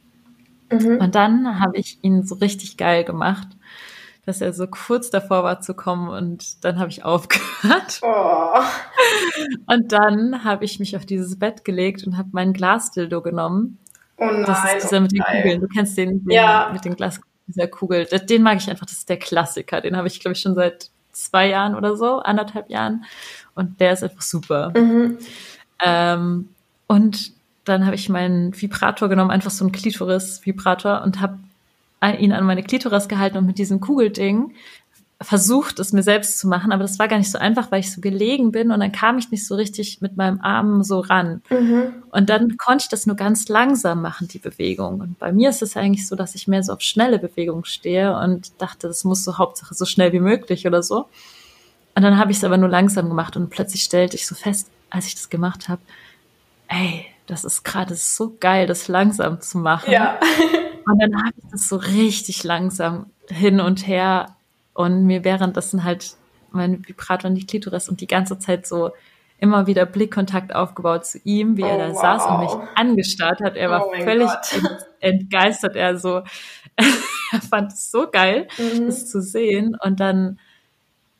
mhm. 0.70 0.98
Und 1.00 1.14
dann 1.14 1.60
habe 1.60 1.78
ich 1.78 1.98
ihn 2.02 2.24
so 2.24 2.34
richtig 2.34 2.76
geil 2.76 3.04
gemacht, 3.04 3.48
dass 4.26 4.42
er 4.42 4.52
so 4.52 4.66
kurz 4.66 5.08
davor 5.08 5.44
war 5.44 5.62
zu 5.62 5.72
kommen 5.72 6.10
und 6.10 6.62
dann 6.62 6.78
habe 6.78 6.90
ich 6.90 7.06
aufgehört. 7.06 8.00
oh. 8.02 8.60
Und 9.66 9.92
dann 9.92 10.44
habe 10.44 10.66
ich 10.66 10.78
mich 10.78 10.94
auf 10.94 11.06
dieses 11.06 11.38
Bett 11.38 11.64
gelegt 11.64 12.06
und 12.06 12.18
habe 12.18 12.28
meinen 12.32 12.52
Glasdildo 12.52 13.22
genommen. 13.22 13.78
Oh 14.18 14.26
nein. 14.26 14.44
Das 14.44 14.64
ist 14.74 14.84
dieser 14.84 15.00
mit 15.00 15.12
den 15.12 15.20
geil. 15.20 15.42
Kugeln. 15.42 15.60
Du 15.62 15.68
kennst 15.68 15.96
den, 15.96 16.22
den 16.24 16.30
Ja. 16.30 16.70
mit 16.72 16.84
den 16.84 16.96
Glas, 16.96 17.20
dieser 17.46 17.68
Kugel. 17.68 18.06
Den 18.06 18.42
mag 18.42 18.58
ich 18.58 18.70
einfach. 18.70 18.86
Das 18.86 18.98
ist 18.98 19.08
der 19.08 19.18
Klassiker. 19.18 19.80
Den 19.80 19.96
habe 19.96 20.08
ich, 20.08 20.20
glaube 20.20 20.34
ich, 20.34 20.40
schon 20.40 20.54
seit 20.54 20.90
zwei 21.12 21.48
Jahren 21.48 21.74
oder 21.74 21.96
so, 21.96 22.18
anderthalb 22.18 22.70
Jahren. 22.70 23.04
Und 23.54 23.80
der 23.80 23.92
ist 23.92 24.02
einfach 24.02 24.22
super. 24.22 24.72
Mhm. 24.76 25.18
Ähm, 25.84 26.48
und 26.86 27.32
dann 27.64 27.86
habe 27.86 27.94
ich 27.94 28.08
meinen 28.08 28.60
Vibrator 28.60 29.08
genommen, 29.08 29.30
einfach 29.30 29.50
so 29.50 29.64
einen 29.64 29.72
Klitoris-Vibrator 29.72 31.02
und 31.02 31.20
habe 31.20 31.38
ihn 32.18 32.32
an 32.32 32.44
meine 32.44 32.62
Klitoris 32.62 33.08
gehalten 33.08 33.38
und 33.38 33.46
mit 33.46 33.56
diesem 33.56 33.80
Kugelding 33.80 34.54
versucht, 35.24 35.78
es 35.78 35.92
mir 35.92 36.02
selbst 36.02 36.38
zu 36.38 36.48
machen, 36.48 36.72
aber 36.72 36.82
das 36.82 36.98
war 36.98 37.08
gar 37.08 37.18
nicht 37.18 37.30
so 37.30 37.38
einfach, 37.38 37.70
weil 37.72 37.80
ich 37.80 37.92
so 37.92 38.00
gelegen 38.00 38.52
bin 38.52 38.70
und 38.70 38.80
dann 38.80 38.92
kam 38.92 39.18
ich 39.18 39.30
nicht 39.30 39.46
so 39.46 39.54
richtig 39.54 40.00
mit 40.00 40.16
meinem 40.16 40.40
Arm 40.40 40.82
so 40.82 41.00
ran. 41.00 41.42
Mhm. 41.50 42.02
Und 42.10 42.30
dann 42.30 42.56
konnte 42.56 42.84
ich 42.84 42.88
das 42.88 43.06
nur 43.06 43.16
ganz 43.16 43.48
langsam 43.48 44.02
machen, 44.02 44.28
die 44.28 44.38
Bewegung. 44.38 45.00
Und 45.00 45.18
bei 45.18 45.32
mir 45.32 45.50
ist 45.50 45.62
es 45.62 45.76
eigentlich 45.76 46.06
so, 46.06 46.16
dass 46.16 46.34
ich 46.34 46.48
mehr 46.48 46.62
so 46.62 46.72
auf 46.72 46.80
schnelle 46.80 47.18
Bewegung 47.18 47.64
stehe 47.64 48.16
und 48.16 48.60
dachte, 48.60 48.86
das 48.86 49.04
muss 49.04 49.24
so 49.24 49.38
Hauptsache 49.38 49.74
so 49.74 49.84
schnell 49.84 50.12
wie 50.12 50.20
möglich 50.20 50.66
oder 50.66 50.82
so. 50.82 51.08
Und 51.94 52.02
dann 52.02 52.18
habe 52.18 52.30
ich 52.30 52.38
es 52.38 52.44
aber 52.44 52.56
nur 52.56 52.68
langsam 52.68 53.08
gemacht 53.08 53.36
und 53.36 53.50
plötzlich 53.50 53.82
stellte 53.82 54.16
ich 54.16 54.26
so 54.26 54.34
fest, 54.34 54.68
als 54.90 55.06
ich 55.06 55.14
das 55.14 55.30
gemacht 55.30 55.68
habe, 55.68 55.82
ey, 56.68 57.06
das 57.26 57.44
ist 57.44 57.64
gerade 57.64 57.94
so 57.94 58.36
geil, 58.38 58.66
das 58.66 58.88
langsam 58.88 59.40
zu 59.40 59.58
machen. 59.58 59.90
Ja. 59.90 60.18
Und 60.86 61.00
dann 61.00 61.16
habe 61.16 61.34
ich 61.36 61.50
das 61.50 61.68
so 61.68 61.76
richtig 61.76 62.44
langsam 62.44 63.06
hin 63.28 63.60
und 63.60 63.86
her 63.86 64.33
und 64.74 65.04
mir 65.06 65.24
währenddessen 65.24 65.84
halt 65.84 66.14
mein 66.50 66.86
Vibrator 66.86 67.28
in 67.30 67.34
die 67.36 67.46
Klitoris 67.46 67.88
und 67.88 68.00
die 68.00 68.06
ganze 68.06 68.38
Zeit 68.38 68.66
so 68.66 68.90
immer 69.38 69.66
wieder 69.66 69.84
Blickkontakt 69.86 70.54
aufgebaut 70.54 71.04
zu 71.06 71.18
ihm, 71.24 71.56
wie 71.56 71.62
er 71.62 71.74
Oh, 71.76 71.78
da 71.78 71.90
wow. 71.92 72.00
saß 72.00 72.26
und 72.26 72.40
mich 72.40 72.68
angestarrt 72.76 73.40
hat. 73.42 73.56
Er 73.56 73.70
war 73.70 73.86
Oh 73.86 73.90
mein 73.90 74.02
völlig 74.02 74.28
ent, 74.52 74.68
entgeistert. 75.00 75.74
Er 75.76 75.98
so, 75.98 76.22
er 76.76 77.40
fand 77.50 77.72
es 77.72 77.90
so 77.90 78.08
geil, 78.10 78.46
Mhm. 78.58 78.86
das 78.86 79.08
zu 79.10 79.20
sehen. 79.20 79.76
Und 79.82 79.98
dann 80.00 80.38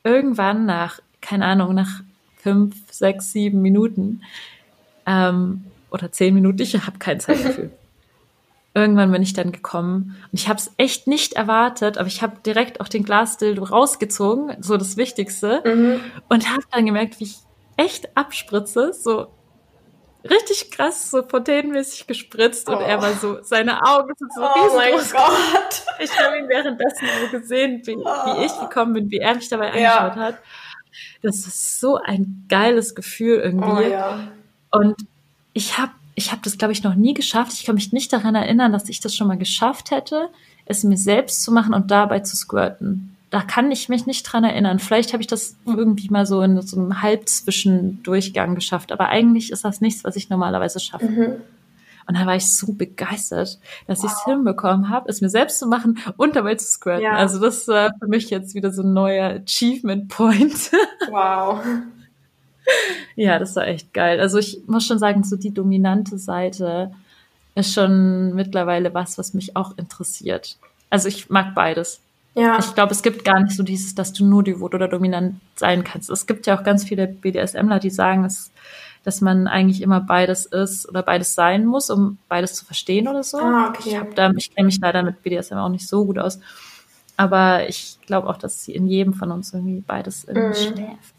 irgendwann 0.03 0.65
nach, 0.65 0.99
keine 1.21 1.45
Ahnung, 1.45 1.73
nach 1.75 2.01
fünf, 2.37 2.75
sechs, 2.91 3.31
sieben 3.31 3.61
Minuten 3.61 4.21
ähm, 5.05 5.65
oder 5.91 6.11
zehn 6.11 6.33
Minuten, 6.33 6.61
ich 6.61 6.75
habe 6.85 6.97
kein 6.99 7.19
Zeitgefühl. 7.19 7.71
Irgendwann 8.75 9.11
bin 9.11 9.21
ich 9.23 9.31
dann 9.33 9.51
gekommen 9.53 10.15
und 10.31 10.39
ich 10.39 10.49
habe 10.49 10.59
es 10.59 10.69
echt 10.77 11.07
nicht 11.07 11.33
erwartet, 11.33 11.97
aber 11.97 12.07
ich 12.07 12.21
habe 12.21 12.35
direkt 12.45 12.81
auch 12.81 12.89
den 12.89 13.03
Glasdildo 13.05 13.63
rausgezogen, 13.63 14.57
so 14.61 14.75
das 14.77 14.97
Wichtigste, 14.97 15.61
Mhm. 15.65 16.01
und 16.29 16.49
habe 16.51 16.61
dann 16.71 16.85
gemerkt, 16.85 17.19
wie 17.19 17.23
ich 17.23 17.37
echt 17.77 18.15
abspritze, 18.17 18.91
so 18.93 19.27
richtig 20.29 20.71
krass, 20.71 21.09
so 21.09 21.23
fontänenmäßig 21.23 22.05
gespritzt 22.07 22.67
und 22.67 22.81
er 22.81 23.01
war 23.01 23.13
so, 23.13 23.37
seine 23.43 23.81
Augen 23.83 24.11
sind 24.17 24.33
so 24.33 24.41
Oh 24.41 24.75
mein 24.75 24.93
riesengroß. 24.93 25.11
Gott. 25.13 25.83
Ich 25.99 26.19
habe 26.19 26.37
ihn 26.39 26.49
währenddessen 26.49 27.07
so 27.23 27.37
gesehen, 27.37 27.81
wie, 27.85 27.95
wie 27.95 28.45
ich 28.45 28.59
gekommen 28.59 28.93
bin, 28.93 29.09
wie 29.09 29.19
er 29.19 29.35
mich 29.35 29.47
dabei 29.49 29.79
Ja. 29.79 29.99
angeschaut 29.99 30.19
hat. 30.21 30.39
Das 31.21 31.35
ist 31.37 31.79
so 31.79 31.95
ein 31.97 32.45
geiles 32.49 32.93
Gefühl 32.95 33.39
irgendwie. 33.39 33.85
Oh 33.85 33.89
ja. 33.89 34.27
Und 34.71 34.95
ich 35.53 35.77
habe 35.77 35.91
ich 36.15 36.31
hab 36.31 36.41
das, 36.43 36.57
glaube 36.57 36.71
ich, 36.71 36.83
noch 36.83 36.95
nie 36.95 37.13
geschafft. 37.13 37.53
Ich 37.53 37.65
kann 37.65 37.75
mich 37.75 37.93
nicht 37.93 38.11
daran 38.11 38.35
erinnern, 38.35 38.71
dass 38.71 38.89
ich 38.89 39.01
das 39.01 39.15
schon 39.15 39.27
mal 39.27 39.37
geschafft 39.37 39.91
hätte, 39.91 40.29
es 40.65 40.83
mir 40.83 40.97
selbst 40.97 41.43
zu 41.43 41.51
machen 41.51 41.73
und 41.73 41.91
dabei 41.91 42.19
zu 42.21 42.35
squirten. 42.35 43.15
Da 43.29 43.41
kann 43.41 43.69
ich 43.69 43.89
mich 43.89 44.05
nicht 44.05 44.23
dran 44.23 44.45
erinnern. 44.45 44.79
Vielleicht 44.79 45.11
habe 45.11 45.21
ich 45.21 45.27
das 45.27 45.57
irgendwie 45.65 46.09
mal 46.09 46.25
so 46.25 46.41
in 46.41 46.61
so 46.61 46.77
einem 46.77 47.01
Halbzwischendurchgang 47.01 48.55
geschafft. 48.55 48.93
Aber 48.93 49.09
eigentlich 49.09 49.51
ist 49.51 49.65
das 49.65 49.81
nichts, 49.81 50.05
was 50.05 50.15
ich 50.15 50.29
normalerweise 50.29 50.79
schaffe. 50.79 51.05
Mhm. 51.05 51.35
Und 52.07 52.17
da 52.17 52.25
war 52.25 52.35
ich 52.35 52.53
so 52.53 52.73
begeistert, 52.73 53.59
dass 53.87 54.03
ich 54.03 54.11
es 54.11 54.23
hinbekommen 54.25 54.89
habe, 54.89 55.09
es 55.09 55.21
mir 55.21 55.29
selbst 55.29 55.59
zu 55.59 55.67
machen 55.67 55.99
und 56.17 56.35
dabei 56.35 56.55
zu 56.55 56.67
squirten. 56.67 57.03
Ja. 57.03 57.13
Also 57.13 57.39
das 57.39 57.67
war 57.67 57.91
für 57.99 58.07
mich 58.07 58.29
jetzt 58.29 58.53
wieder 58.53 58.71
so 58.71 58.83
ein 58.83 58.93
neuer 58.93 59.41
Achievement 59.41 60.07
Point. 60.07 60.71
Wow. 61.09 61.59
Ja, 63.15 63.39
das 63.39 63.55
war 63.55 63.67
echt 63.67 63.93
geil. 63.93 64.19
Also 64.19 64.37
ich 64.37 64.61
muss 64.67 64.85
schon 64.85 64.99
sagen, 64.99 65.23
so 65.23 65.35
die 65.37 65.53
dominante 65.53 66.17
Seite 66.17 66.91
ist 67.55 67.73
schon 67.73 68.33
mittlerweile 68.35 68.93
was, 68.93 69.17
was 69.17 69.33
mich 69.33 69.55
auch 69.55 69.77
interessiert. 69.77 70.57
Also 70.89 71.07
ich 71.07 71.29
mag 71.29 71.55
beides. 71.55 72.01
Ja. 72.35 72.59
Ich 72.59 72.75
glaube, 72.75 72.91
es 72.91 73.01
gibt 73.01 73.23
gar 73.23 73.39
nicht 73.41 73.55
so 73.55 73.63
dieses, 73.63 73.95
dass 73.95 74.11
du 74.11 74.25
nur 74.25 74.43
devot 74.43 74.75
oder 74.75 74.89
dominant 74.89 75.35
sein 75.55 75.85
kannst. 75.85 76.09
Es 76.09 76.27
gibt 76.27 76.47
ja 76.47 76.57
auch 76.57 76.63
ganz 76.63 76.83
viele 76.83 77.07
BDSMler, 77.07 77.79
die 77.79 77.89
sagen, 77.89 78.23
dass, 78.23 78.51
dass 79.05 79.21
man 79.21 79.47
eigentlich 79.47 79.81
immer 79.81 80.01
beides 80.01 80.45
ist 80.45 80.89
oder 80.89 81.01
beides 81.01 81.33
sein 81.33 81.65
muss, 81.65 81.89
um 81.89 82.17
beides 82.27 82.53
zu 82.55 82.65
verstehen 82.65 83.07
oder 83.07 83.23
so. 83.23 83.37
Ah, 83.37 83.69
okay. 83.69 83.83
Ich, 83.89 83.97
hab 83.97 84.13
da, 84.15 84.31
ich 84.35 84.53
kenne 84.53 84.65
mich 84.65 84.79
leider 84.81 85.01
mit 85.03 85.23
BDSM 85.23 85.55
auch 85.55 85.69
nicht 85.69 85.87
so 85.87 86.05
gut 86.05 86.19
aus. 86.19 86.39
Aber 87.15 87.69
ich 87.69 87.97
glaube 88.05 88.29
auch, 88.29 88.37
dass 88.37 88.65
sie 88.65 88.73
in 88.75 88.87
jedem 88.87 89.13
von 89.13 89.31
uns 89.31 89.53
irgendwie 89.53 89.81
beides 89.87 90.27
Mhm. 90.27 90.53
schläft. 90.53 91.14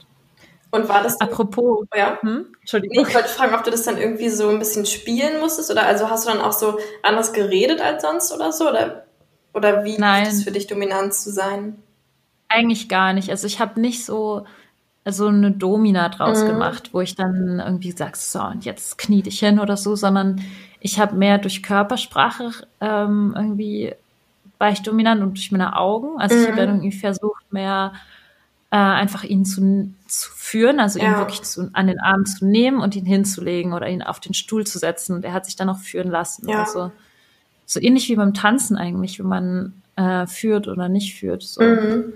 Und 0.77 0.89
war 0.89 1.03
das 1.03 1.21
Apropos, 1.21 1.87
ja? 1.95 2.19
hm? 2.21 2.47
Nee, 2.49 2.57
Entschuldigung. 2.61 3.07
ich 3.09 3.15
wollte 3.15 3.29
fragen, 3.29 3.55
ob 3.55 3.65
du 3.65 3.71
das 3.71 3.83
dann 3.85 3.99
irgendwie 3.99 4.29
so 4.29 4.49
ein 4.49 4.59
bisschen 4.59 4.87
spielen 4.87 5.41
musstest 5.41 5.71
oder 5.71 5.87
also 5.87 6.09
hast 6.11 6.27
du 6.27 6.31
dann 6.33 6.41
auch 6.41 6.53
so 6.53 6.79
anders 7.03 7.33
geredet 7.33 7.81
als 7.81 8.03
sonst 8.03 8.33
oder 8.33 8.53
so 8.53 8.69
oder 8.69 9.07
oder 9.55 9.85
wie 9.85 9.97
Nein. 9.99 10.23
ist 10.23 10.39
es 10.39 10.45
für 10.45 10.53
dich 10.53 10.67
dominant 10.67 11.15
zu 11.15 11.31
sein? 11.31 11.83
Eigentlich 12.49 12.89
gar 12.89 13.13
nicht. 13.13 13.31
Also 13.31 13.47
ich 13.47 13.61
habe 13.61 13.81
nicht 13.81 14.05
so 14.05 14.47
so 15.09 15.29
eine 15.29 15.53
Domina 15.53 16.09
draus 16.09 16.43
Mhm. 16.43 16.49
gemacht, 16.49 16.91
wo 16.93 17.01
ich 17.01 17.15
dann 17.15 17.61
irgendwie 17.61 17.93
sag, 17.93 18.17
so 18.17 18.41
und 18.43 18.65
jetzt 18.65 18.99
knie 18.99 19.23
dich 19.23 19.39
hin 19.39 19.61
oder 19.61 19.77
so, 19.77 19.95
sondern 19.97 20.41
ich 20.81 20.99
habe 20.99 21.15
mehr 21.17 21.39
durch 21.39 21.63
Körpersprache 21.63 22.51
ähm, 22.81 23.33
irgendwie 23.37 23.95
war 24.59 24.71
ich 24.71 24.83
dominant 24.83 25.23
und 25.23 25.35
durch 25.37 25.53
meine 25.53 25.77
Augen. 25.77 26.19
Also 26.21 26.37
ich 26.37 26.43
Mhm. 26.43 26.47
habe 26.49 26.57
dann 26.57 26.69
irgendwie 26.83 26.99
versucht, 26.99 27.53
mehr 27.53 27.93
äh, 28.77 28.79
einfach 28.79 29.25
ihn 29.25 29.47
zu, 29.47 29.91
zu 30.07 30.31
führen, 30.33 30.81
also 30.81 30.99
ihn 30.99 31.07
Ja. 31.07 31.19
wirklich 31.19 31.43
zu, 31.43 31.71
an 31.73 31.87
den 31.87 31.99
Arm 31.99 32.27
zu 32.27 32.45
nehmen 32.45 32.81
und 32.81 32.95
ihn 32.95 33.07
hinzulegen 33.07 33.73
oder 33.73 33.89
ihn 33.89 34.03
auf 34.03 34.21
den 34.21 34.35
Stuhl 34.35 34.67
zu 34.67 34.79
setzen. 34.79 35.17
Und 35.17 35.25
er 35.25 35.33
hat 35.33 35.47
sich 35.47 35.57
dann 35.57 35.71
auch 35.71 35.79
führen 35.79 36.11
lassen. 36.11 36.47
Ja. 36.47 36.61
Also 36.61 36.93
so 37.65 37.81
ähnlich 37.81 38.09
wie 38.11 38.17
beim 38.17 38.35
Tanzen 38.35 38.77
eigentlich, 38.77 39.19
wenn 39.19 39.29
man 39.29 39.83
äh, 39.97 40.27
führt 40.27 40.69
oder 40.69 40.91
nicht 40.91 41.19
führt. 41.19 41.43
So. 41.43 41.63
Mhm. 41.63 42.13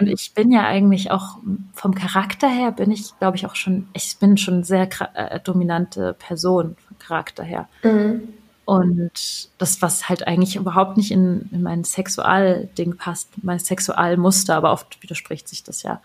Und 0.00 0.06
ich 0.06 0.32
bin 0.32 0.50
ja 0.50 0.62
eigentlich 0.64 1.10
auch 1.10 1.36
vom 1.74 1.94
Charakter 1.94 2.48
her 2.48 2.72
bin 2.72 2.90
ich, 2.90 3.18
glaube 3.18 3.36
ich, 3.36 3.44
auch 3.44 3.56
schon, 3.56 3.88
ich 3.92 4.16
bin 4.18 4.38
schon 4.38 4.64
sehr 4.64 4.88
äh, 5.14 5.40
dominante 5.40 6.14
Person 6.18 6.76
vom 6.86 6.98
Charakter 6.98 7.44
her. 7.44 7.68
Mhm. 7.82 8.22
Und 8.68 9.48
das, 9.56 9.80
was 9.80 10.10
halt 10.10 10.26
eigentlich 10.26 10.56
überhaupt 10.56 10.98
nicht 10.98 11.10
in, 11.10 11.48
in 11.52 11.62
mein 11.62 11.84
Sexualding 11.84 12.98
passt, 12.98 13.30
mein 13.42 13.58
Sexualmuster, 13.58 14.54
aber 14.56 14.72
oft 14.72 15.02
widerspricht 15.02 15.48
sich 15.48 15.64
das 15.64 15.82
ja. 15.82 16.02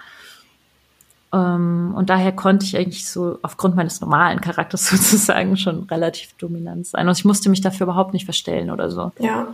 Ähm, 1.33 1.93
und 1.93 2.09
daher 2.09 2.31
konnte 2.31 2.65
ich 2.65 2.77
eigentlich 2.77 3.05
so 3.05 3.37
aufgrund 3.41 3.75
meines 3.75 3.99
normalen 3.99 4.39
Charakters 4.39 4.87
sozusagen 4.89 5.57
schon 5.57 5.83
relativ 5.91 6.35
dominant 6.37 6.87
sein. 6.87 7.05
Und 7.05 7.17
ich 7.17 7.25
musste 7.25 7.49
mich 7.49 7.59
dafür 7.59 7.83
überhaupt 7.83 8.13
nicht 8.13 8.23
verstellen 8.23 8.71
oder 8.71 8.89
so. 8.89 9.11
Ja. 9.19 9.53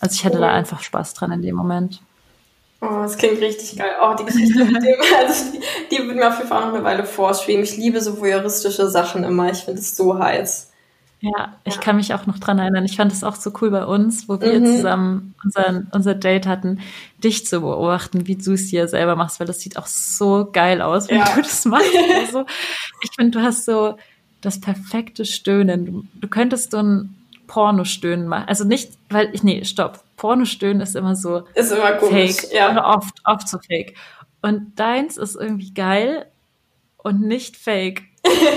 Also 0.00 0.14
ich 0.14 0.24
hatte 0.24 0.38
da 0.38 0.48
Cool. 0.48 0.54
einfach 0.54 0.82
Spaß 0.82 1.14
dran 1.14 1.30
in 1.30 1.42
dem 1.42 1.54
Moment. 1.54 2.02
Oh, 2.80 3.02
das 3.02 3.16
klingt 3.18 3.40
richtig 3.40 3.78
geil. 3.78 3.92
Oh, 4.02 4.16
die 4.18 4.24
Geschichte 4.24 4.64
mit 4.64 4.82
dem, 4.82 4.96
also 5.24 5.52
die, 5.52 5.60
die 5.94 6.04
wird 6.04 6.16
mir 6.16 6.26
auf 6.26 6.38
jeden 6.38 6.48
Fall 6.48 6.66
noch 6.66 6.74
eine 6.74 6.82
Weile 6.82 7.04
vorschweben. 7.04 7.62
Ich 7.62 7.76
liebe 7.76 8.00
so 8.00 8.18
voyeuristische 8.18 8.90
Sachen 8.90 9.22
immer. 9.22 9.48
Ich 9.52 9.58
finde 9.58 9.80
es 9.80 9.96
so 9.96 10.18
heiß. 10.18 10.72
Ja, 11.20 11.54
ich 11.64 11.80
kann 11.80 11.96
mich 11.96 12.12
auch 12.12 12.26
noch 12.26 12.38
dran 12.38 12.58
erinnern. 12.58 12.84
Ich 12.84 12.96
fand 12.96 13.10
es 13.10 13.24
auch 13.24 13.36
so 13.36 13.50
cool 13.60 13.70
bei 13.70 13.84
uns, 13.84 14.28
wo 14.28 14.38
wir 14.40 14.60
Mhm. 14.60 14.66
zusammen 14.66 15.34
unser, 15.42 15.82
unser 15.92 16.14
Date 16.14 16.46
hatten, 16.46 16.80
dich 17.24 17.46
zu 17.46 17.60
beobachten, 17.62 18.26
wie 18.26 18.36
du 18.36 18.52
es 18.52 18.68
dir 18.68 18.86
selber 18.86 19.16
machst, 19.16 19.40
weil 19.40 19.46
das 19.46 19.60
sieht 19.60 19.78
auch 19.78 19.86
so 19.86 20.48
geil 20.52 20.82
aus, 20.82 21.08
wenn 21.08 21.18
Ja. 21.18 21.34
du 21.34 21.40
das 21.42 21.64
machst. 21.64 21.86
Also, 22.26 22.44
ich 23.02 23.10
finde, 23.16 23.38
du 23.38 23.44
hast 23.44 23.64
so 23.64 23.96
das 24.42 24.60
perfekte 24.60 25.24
Stöhnen. 25.24 25.86
Du, 25.86 26.04
du 26.20 26.28
könntest 26.28 26.70
so 26.72 26.78
ein 26.82 27.14
Pornostöhnen 27.46 28.28
machen. 28.28 28.44
Also 28.48 28.64
nicht, 28.64 28.92
weil 29.08 29.30
ich, 29.32 29.42
nee, 29.42 29.64
stopp. 29.64 30.00
Pornostöhnen 30.16 30.80
ist 30.82 30.96
immer 30.96 31.16
so 31.16 31.44
Ist 31.54 31.72
immer 31.72 31.92
komisch. 31.92 32.32
fake. 32.36 32.52
Ja. 32.52 32.70
Oder 32.72 32.86
oft, 32.88 33.14
oft 33.24 33.48
so 33.48 33.58
fake. 33.58 33.94
Und 34.42 34.78
deins 34.78 35.16
ist 35.16 35.34
irgendwie 35.36 35.72
geil 35.72 36.26
und 36.98 37.20
nicht 37.22 37.56
fake. 37.56 38.02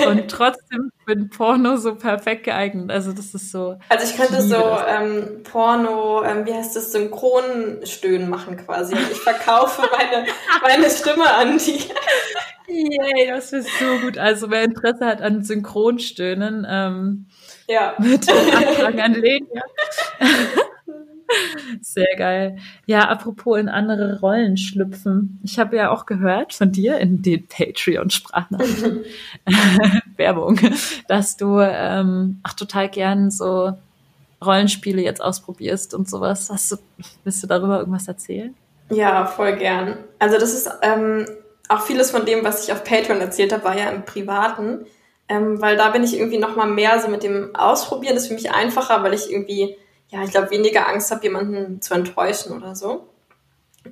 Und 0.08 0.30
trotzdem 0.30 0.92
ein 1.08 1.30
Porno 1.30 1.78
so 1.78 1.96
perfekt 1.96 2.44
geeignet. 2.44 2.92
Also 2.92 3.14
das 3.14 3.34
ist 3.34 3.52
so. 3.52 3.78
Also 3.90 4.06
ich 4.06 4.16
könnte 4.16 4.42
so 4.42 4.78
ähm, 4.88 5.42
Porno, 5.44 6.24
ähm, 6.24 6.46
wie 6.46 6.54
heißt 6.54 6.76
das, 6.76 6.92
Synchronstöhnen 6.92 8.30
machen 8.30 8.58
quasi. 8.58 8.96
Ich 9.12 9.20
verkaufe 9.20 9.82
meine, 9.92 10.28
meine 10.62 10.90
Stimme 10.90 11.34
an 11.34 11.58
die. 11.58 11.84
Yay, 12.72 13.28
das 13.28 13.52
ist 13.52 13.68
so 13.80 13.98
gut. 14.06 14.18
Also 14.20 14.52
wer 14.52 14.64
Interesse 14.64 15.06
hat 15.06 15.22
an 15.22 15.44
Synchronstöhnen, 15.44 16.68
ähm, 16.70 17.26
Ja. 17.68 17.96
mit 17.98 18.30
Anfragen 18.30 19.00
an 19.02 19.14
Lenia. 19.14 19.64
Sehr 21.82 22.16
geil. 22.18 22.58
Ja, 22.86 23.08
apropos 23.10 23.60
in 23.60 23.70
andere 23.70 24.20
Rollen 24.20 24.58
schlüpfen. 24.58 25.40
Ich 25.44 25.60
habe 25.60 25.78
ja 25.78 25.92
auch 25.92 26.06
gehört 26.06 26.54
von 26.54 26.72
dir 26.72 26.98
in 26.98 27.22
den 27.22 27.48
Patreon-Sprachnachrichten 27.48 29.04
Werbung, 30.18 30.60
dass 31.08 31.38
du 31.38 31.60
ähm, 31.60 32.40
ach 32.44 32.54
total 32.54 32.90
gern 32.90 33.32
so 33.32 33.74
Rollenspiele 34.44 35.02
jetzt 35.02 35.22
ausprobierst 35.22 35.94
und 35.94 36.10
sowas. 36.10 36.50
Hast 36.50 36.72
du, 36.72 36.78
willst 37.24 37.44
du 37.44 37.48
darüber 37.48 37.80
irgendwas 37.80 38.08
erzählen? 38.08 38.56
Ja, 38.90 39.26
voll 39.26 39.56
gern. 39.58 39.98
Also 40.18 40.40
das 40.40 40.54
ist 40.54 40.70
ähm, 40.82 41.28
auch 41.68 41.82
vieles 41.82 42.12
von 42.12 42.26
dem, 42.26 42.44
was 42.44 42.64
ich 42.64 42.74
auf 42.74 42.84
Patreon 42.84 43.22
erzählt 43.22 43.54
habe, 43.54 43.64
war 43.64 43.78
ja 43.78 43.90
im 43.90 44.06
Privaten. 44.06 44.86
Ähm, 45.28 45.62
weil 45.62 45.78
da 45.78 45.90
bin 45.90 46.04
ich 46.04 46.18
irgendwie 46.18 46.40
noch 46.40 46.56
mal 46.56 46.66
mehr 46.66 47.00
so 47.00 47.08
mit 47.08 47.22
dem 47.22 47.56
Ausprobieren. 47.56 48.16
Das 48.16 48.24
ist 48.24 48.30
für 48.30 48.34
mich 48.34 48.52
einfacher, 48.52 49.04
weil 49.04 49.14
ich 49.14 49.32
irgendwie, 49.32 49.78
ja, 50.10 50.24
ich 50.24 50.32
glaube, 50.32 50.52
weniger 50.52 50.88
Angst 50.88 51.12
habe, 51.12 51.24
jemanden 51.24 51.82
zu 51.82 51.94
enttäuschen 51.94 52.56
oder 52.56 52.76
so. 52.76 53.08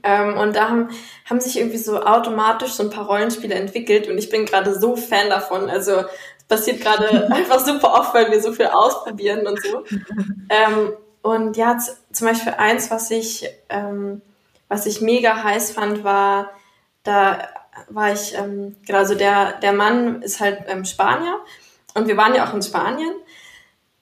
Ähm, 0.03 0.37
und 0.37 0.55
da 0.55 0.69
haben, 0.69 0.89
haben 1.25 1.39
sich 1.39 1.57
irgendwie 1.57 1.77
so 1.77 2.01
automatisch 2.01 2.73
so 2.73 2.83
ein 2.83 2.89
paar 2.89 3.05
Rollenspiele 3.05 3.55
entwickelt 3.55 4.07
und 4.09 4.17
ich 4.17 4.29
bin 4.29 4.45
gerade 4.45 4.77
so 4.77 4.95
Fan 4.95 5.29
davon. 5.29 5.69
Also 5.69 6.03
es 6.37 6.43
passiert 6.47 6.81
gerade 6.81 7.31
einfach 7.31 7.59
super 7.59 7.93
oft, 7.93 8.13
weil 8.13 8.31
wir 8.31 8.41
so 8.41 8.51
viel 8.51 8.67
ausprobieren 8.67 9.47
und 9.47 9.61
so. 9.63 9.83
Ähm, 10.49 10.93
und 11.21 11.57
ja, 11.57 11.77
zum 12.11 12.27
Beispiel 12.27 12.53
eins, 12.53 12.91
was 12.91 13.11
ich, 13.11 13.47
ähm, 13.69 14.21
was 14.67 14.85
ich 14.85 15.01
mega 15.01 15.43
heiß 15.43 15.71
fand, 15.71 16.03
war, 16.03 16.51
da 17.03 17.47
war 17.89 18.11
ich, 18.11 18.35
ähm, 18.35 18.75
genau, 18.85 18.99
also 18.99 19.15
der, 19.15 19.53
der 19.53 19.73
Mann 19.73 20.21
ist 20.21 20.39
halt 20.39 20.63
ähm, 20.67 20.83
Spanier 20.85 21.39
und 21.93 22.07
wir 22.07 22.17
waren 22.17 22.35
ja 22.35 22.47
auch 22.47 22.53
in 22.53 22.61
Spanien. 22.61 23.13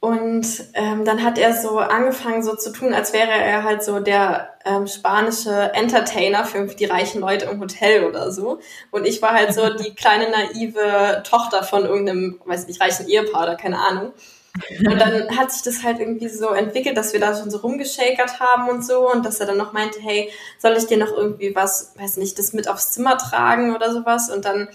Und 0.06 0.46
ähm, 0.76 1.04
dann 1.04 1.24
hat 1.24 1.40
er 1.40 1.60
so 1.60 1.80
angefangen, 1.80 2.44
so 2.44 2.56
zu 2.56 2.72
tun, 2.72 2.94
als 2.94 3.12
wäre 3.12 3.32
er 3.32 3.64
halt 3.64 3.84
so 3.84 4.00
der 4.00 4.50
ähm, 4.64 4.86
spanische 4.86 5.74
Entertainer 5.74 6.46
für 6.46 6.60
irgendwie 6.60 6.76
die 6.76 6.86
reichen 6.86 7.22
Leute 7.22 7.46
im 7.46 7.60
Hotel 7.60 8.04
oder 8.04 8.32
so. 8.32 8.60
Und 8.92 9.08
ich 9.08 9.24
war 9.24 9.34
halt 9.34 9.56
so 9.56 9.68
die 9.84 9.96
kleine 9.96 10.30
naive 10.30 11.24
Tochter 11.24 11.64
von 11.64 11.86
irgendeinem, 11.86 12.40
weiß 12.46 12.68
nicht, 12.68 12.80
reichen 12.80 13.08
Ehepaar 13.08 13.46
oder 13.46 13.56
keine 13.56 13.80
Ahnung. 13.80 14.14
Und 14.86 15.02
dann 15.02 15.36
hat 15.36 15.52
sich 15.52 15.64
das 15.64 15.82
halt 15.82 16.00
irgendwie 16.00 16.30
so 16.30 16.50
entwickelt, 16.50 16.96
dass 16.96 17.12
wir 17.12 17.20
da 17.20 17.36
schon 17.36 17.50
so 17.50 17.58
rumgeschakert 17.58 18.40
haben 18.40 18.70
und 18.70 18.86
so 18.86 19.12
und 19.12 19.26
dass 19.26 19.40
er 19.40 19.48
dann 19.48 19.58
noch 19.58 19.74
meinte, 19.74 20.00
hey, 20.00 20.32
soll 20.60 20.74
ich 20.78 20.86
dir 20.86 20.98
noch 20.98 21.12
irgendwie 21.12 21.56
was, 21.56 21.94
weiß 21.98 22.18
nicht, 22.18 22.38
das 22.38 22.54
mit 22.54 22.70
aufs 22.70 22.92
Zimmer 22.92 23.18
tragen 23.18 23.76
oder 23.76 23.92
sowas? 23.92 24.30
Und 24.30 24.46
dann, 24.46 24.70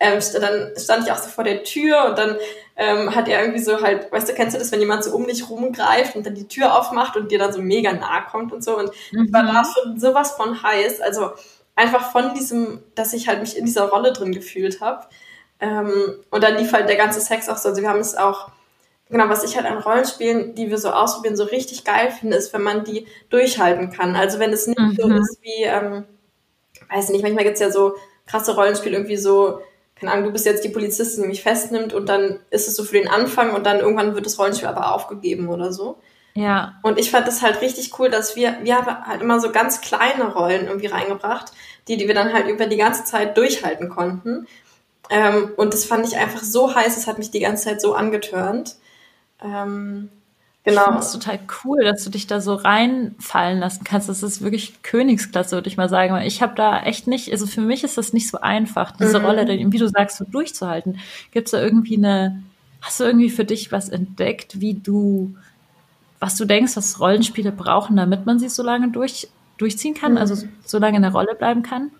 ähm, 0.00 0.18
dann 0.40 0.72
stand 0.76 1.04
ich 1.04 1.12
auch 1.12 1.18
so 1.18 1.28
vor 1.28 1.44
der 1.44 1.62
Tür 1.62 2.06
und 2.08 2.18
dann 2.18 2.36
ähm, 2.76 3.14
hat 3.14 3.28
er 3.28 3.42
irgendwie 3.42 3.62
so 3.62 3.82
halt, 3.82 4.10
weißt 4.10 4.28
du, 4.28 4.32
kennst 4.32 4.56
du 4.56 4.58
das, 4.58 4.72
wenn 4.72 4.80
jemand 4.80 5.04
so 5.04 5.14
um 5.14 5.26
dich 5.26 5.48
rumgreift 5.48 6.16
und 6.16 6.24
dann 6.24 6.34
die 6.34 6.48
Tür 6.48 6.76
aufmacht 6.76 7.16
und 7.16 7.30
dir 7.30 7.38
dann 7.38 7.52
so 7.52 7.60
mega 7.60 7.92
nahe 7.92 8.22
kommt 8.30 8.52
und 8.52 8.64
so 8.64 8.78
und 8.78 8.90
ich 9.12 9.32
war 9.32 9.44
da 9.44 9.62
schon 9.64 10.00
sowas 10.00 10.32
von 10.32 10.62
heiß, 10.62 11.00
also 11.02 11.32
einfach 11.76 12.12
von 12.12 12.34
diesem, 12.34 12.82
dass 12.94 13.12
ich 13.12 13.28
halt 13.28 13.40
mich 13.40 13.56
in 13.56 13.64
dieser 13.64 13.88
Rolle 13.88 14.12
drin 14.12 14.32
gefühlt 14.32 14.80
habe. 14.80 15.06
Ähm, 15.60 16.16
und 16.30 16.42
dann 16.42 16.56
lief 16.56 16.72
halt 16.72 16.88
der 16.88 16.96
ganze 16.96 17.20
Sex 17.20 17.48
auch 17.48 17.56
so. 17.56 17.68
Also 17.70 17.82
wir 17.82 17.88
haben 17.88 18.00
es 18.00 18.16
auch, 18.16 18.50
genau, 19.08 19.28
was 19.28 19.44
ich 19.44 19.56
halt 19.56 19.66
an 19.66 19.78
Rollenspielen, 19.78 20.54
die 20.54 20.70
wir 20.70 20.78
so 20.78 20.90
ausprobieren, 20.90 21.36
so 21.36 21.44
richtig 21.44 21.84
geil 21.84 22.10
finde, 22.10 22.36
ist, 22.36 22.52
wenn 22.52 22.62
man 22.62 22.84
die 22.84 23.06
durchhalten 23.28 23.90
kann. 23.90 24.16
Also 24.16 24.38
wenn 24.38 24.52
es 24.52 24.66
nicht 24.66 24.78
mhm. 24.78 24.96
so 24.96 25.08
ist 25.08 25.38
wie, 25.42 25.64
ähm, 25.64 26.04
weiß 26.90 27.10
nicht, 27.10 27.22
manchmal 27.22 27.44
gibt's 27.44 27.60
ja 27.60 27.70
so 27.70 27.94
krasse 28.26 28.54
Rollenspiele, 28.54 28.96
irgendwie 28.96 29.16
so, 29.16 29.60
keine 30.00 30.12
Ahnung, 30.12 30.24
du 30.24 30.32
bist 30.32 30.46
jetzt 30.46 30.64
die 30.64 30.70
Polizistin, 30.70 31.24
die 31.24 31.28
mich 31.28 31.42
festnimmt 31.42 31.92
und 31.92 32.08
dann 32.08 32.40
ist 32.48 32.68
es 32.68 32.74
so 32.74 32.84
für 32.84 32.98
den 32.98 33.08
Anfang 33.08 33.54
und 33.54 33.66
dann 33.66 33.80
irgendwann 33.80 34.14
wird 34.14 34.24
das 34.24 34.38
Rollenspiel 34.38 34.68
aber 34.68 34.94
aufgegeben 34.94 35.48
oder 35.48 35.72
so. 35.72 35.98
Ja. 36.34 36.78
Und 36.82 36.98
ich 36.98 37.10
fand 37.10 37.26
das 37.26 37.42
halt 37.42 37.60
richtig 37.60 37.98
cool, 37.98 38.08
dass 38.08 38.34
wir, 38.34 38.58
wir 38.62 38.76
haben 38.76 39.06
halt 39.06 39.20
immer 39.20 39.40
so 39.40 39.52
ganz 39.52 39.82
kleine 39.82 40.32
Rollen 40.32 40.68
irgendwie 40.68 40.86
reingebracht, 40.86 41.52
die, 41.86 41.98
die 41.98 42.06
wir 42.06 42.14
dann 42.14 42.32
halt 42.32 42.48
über 42.48 42.66
die 42.66 42.78
ganze 42.78 43.04
Zeit 43.04 43.36
durchhalten 43.36 43.90
konnten. 43.90 44.46
Ähm, 45.10 45.52
und 45.56 45.74
das 45.74 45.84
fand 45.84 46.06
ich 46.06 46.16
einfach 46.16 46.42
so 46.42 46.74
heiß, 46.74 46.96
es 46.96 47.06
hat 47.06 47.18
mich 47.18 47.30
die 47.30 47.40
ganze 47.40 47.64
Zeit 47.64 47.80
so 47.82 47.94
angetörnt. 47.94 48.76
Ähm, 49.44 50.10
genau. 50.70 50.82
Ich 50.82 50.86
finde 50.86 51.00
es 51.00 51.12
total 51.12 51.38
cool, 51.64 51.84
dass 51.84 52.04
du 52.04 52.10
dich 52.10 52.26
da 52.26 52.40
so 52.40 52.54
reinfallen 52.54 53.58
lassen 53.58 53.84
kannst. 53.84 54.08
Das 54.08 54.22
ist 54.22 54.42
wirklich 54.42 54.82
Königsklasse, 54.82 55.56
würde 55.56 55.68
ich 55.68 55.76
mal 55.76 55.88
sagen. 55.88 56.16
Ich 56.22 56.42
habe 56.42 56.54
da 56.54 56.82
echt 56.82 57.06
nicht, 57.06 57.30
also 57.32 57.46
für 57.46 57.60
mich 57.60 57.84
ist 57.84 57.98
das 57.98 58.12
nicht 58.12 58.28
so 58.28 58.40
einfach, 58.40 58.92
diese 58.92 59.18
mhm. 59.18 59.24
Rolle, 59.24 59.48
wie 59.48 59.78
du 59.78 59.88
sagst, 59.88 60.16
so 60.16 60.24
durchzuhalten. 60.24 60.98
Gibt 61.32 61.48
es 61.48 61.52
da 61.52 61.60
irgendwie 61.60 61.96
eine, 61.96 62.42
hast 62.80 63.00
du 63.00 63.04
irgendwie 63.04 63.30
für 63.30 63.44
dich 63.44 63.70
was 63.72 63.88
entdeckt, 63.88 64.60
wie 64.60 64.74
du, 64.74 65.34
was 66.18 66.36
du 66.36 66.44
denkst, 66.44 66.76
was 66.76 67.00
Rollenspiele 67.00 67.52
brauchen, 67.52 67.96
damit 67.96 68.26
man 68.26 68.38
sie 68.38 68.48
so 68.48 68.62
lange 68.62 68.88
durch, 68.88 69.28
durchziehen 69.58 69.94
kann, 69.94 70.18
also 70.18 70.34
mhm. 70.34 70.40
also 70.40 70.54
so 70.64 70.78
lange 70.78 70.96
in 70.96 71.02
der 71.02 71.12
Rolle 71.12 71.34
bleiben 71.34 71.62
kann? 71.62 71.90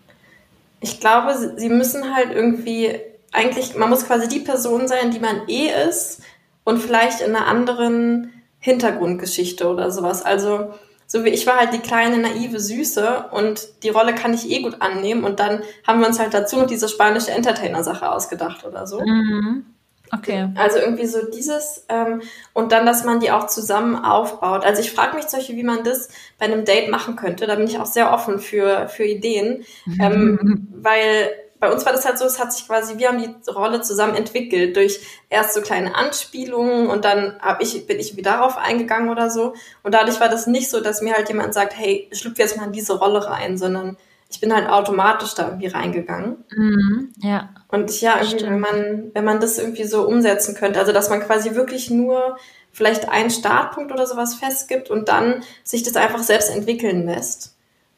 Ich 0.81 0.99
glaube, 0.99 1.53
sie 1.57 1.69
müssen 1.69 2.15
halt 2.15 2.31
irgendwie, 2.31 2.99
eigentlich, 3.31 3.75
man 3.75 3.89
muss 3.89 4.05
quasi 4.05 4.27
die 4.27 4.39
Person 4.39 4.87
sein, 4.87 5.11
die 5.11 5.19
man 5.19 5.47
eh 5.47 5.69
ist 5.87 6.21
und 6.63 6.79
vielleicht 6.79 7.21
in 7.21 7.35
einer 7.35 7.47
anderen 7.47 8.31
Hintergrundgeschichte 8.61 9.67
oder 9.67 9.91
sowas. 9.91 10.23
Also, 10.23 10.73
so 11.07 11.25
wie 11.25 11.29
ich 11.29 11.45
war 11.45 11.57
halt 11.57 11.73
die 11.73 11.79
kleine, 11.79 12.19
naive 12.19 12.59
Süße 12.59 13.25
und 13.31 13.83
die 13.83 13.89
Rolle 13.89 14.15
kann 14.15 14.33
ich 14.33 14.49
eh 14.49 14.61
gut 14.61 14.77
annehmen 14.79 15.25
und 15.25 15.41
dann 15.41 15.61
haben 15.85 15.99
wir 15.99 16.07
uns 16.07 16.19
halt 16.19 16.33
dazu 16.33 16.57
noch 16.57 16.67
diese 16.67 16.87
spanische 16.87 17.31
Entertainer-Sache 17.31 18.09
ausgedacht 18.09 18.63
oder 18.65 18.87
so. 18.87 19.01
Mhm. 19.01 19.65
Okay. 20.13 20.49
Also 20.55 20.77
irgendwie 20.77 21.05
so 21.05 21.25
dieses 21.25 21.85
ähm, 21.87 22.21
und 22.53 22.71
dann, 22.71 22.85
dass 22.85 23.05
man 23.05 23.19
die 23.19 23.31
auch 23.31 23.47
zusammen 23.47 23.95
aufbaut. 23.95 24.65
Also 24.65 24.81
ich 24.81 24.91
frage 24.91 25.15
mich 25.15 25.27
zum 25.27 25.39
Beispiel, 25.39 25.55
wie 25.55 25.63
man 25.63 25.83
das 25.83 26.09
bei 26.37 26.45
einem 26.45 26.65
Date 26.65 26.89
machen 26.91 27.15
könnte. 27.15 27.47
Da 27.47 27.55
bin 27.55 27.65
ich 27.65 27.79
auch 27.79 27.85
sehr 27.85 28.11
offen 28.13 28.39
für, 28.39 28.87
für 28.87 29.03
Ideen. 29.03 29.63
Ähm, 29.99 30.67
weil 30.81 31.29
bei 31.61 31.71
uns 31.71 31.85
war 31.85 31.93
das 31.93 32.05
halt 32.05 32.17
so, 32.17 32.25
es 32.25 32.39
hat 32.39 32.51
sich 32.51 32.65
quasi, 32.65 32.97
wir 32.97 33.07
haben 33.07 33.19
die 33.19 33.49
Rolle 33.51 33.81
zusammen 33.81 34.15
entwickelt 34.15 34.75
durch 34.75 34.99
erst 35.29 35.53
so 35.53 35.61
kleine 35.61 35.93
Anspielungen 35.93 36.87
und 36.87 37.05
dann 37.05 37.37
hab 37.39 37.61
ich, 37.61 37.85
bin 37.85 37.99
ich 37.99 38.17
wieder 38.17 38.31
darauf 38.31 38.57
eingegangen 38.57 39.11
oder 39.11 39.29
so. 39.29 39.53
Und 39.83 39.93
dadurch 39.93 40.19
war 40.19 40.27
das 40.27 40.47
nicht 40.47 40.71
so, 40.71 40.81
dass 40.81 41.03
mir 41.03 41.13
halt 41.13 41.29
jemand 41.29 41.53
sagt, 41.53 41.77
hey, 41.77 42.09
schlüpf 42.13 42.39
jetzt 42.39 42.57
mal 42.57 42.65
in 42.65 42.71
diese 42.71 42.97
Rolle 42.97 43.27
rein, 43.27 43.59
sondern 43.59 43.95
ich 44.31 44.39
bin 44.39 44.51
halt 44.55 44.67
automatisch 44.67 45.35
da 45.35 45.49
irgendwie 45.49 45.67
reingegangen. 45.67 46.43
Mhm, 46.49 47.13
ja. 47.19 47.49
Und 47.67 48.01
ja, 48.01 48.19
irgendwie, 48.19 48.45
wenn 48.45 48.59
man, 48.59 49.11
wenn 49.13 49.23
man 49.23 49.39
das 49.39 49.59
irgendwie 49.59 49.83
so 49.83 50.07
umsetzen 50.07 50.55
könnte, 50.55 50.79
also 50.79 50.91
dass 50.93 51.11
man 51.11 51.21
quasi 51.21 51.53
wirklich 51.53 51.91
nur 51.91 52.39
vielleicht 52.71 53.07
einen 53.07 53.29
Startpunkt 53.29 53.91
oder 53.91 54.07
sowas 54.07 54.33
festgibt 54.33 54.89
und 54.89 55.09
dann 55.09 55.43
sich 55.63 55.83
das 55.83 55.95
einfach 55.95 56.23
selbst 56.23 56.49
entwickeln 56.49 57.05
lässt. 57.05 57.55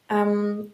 Ähm, 0.10 0.74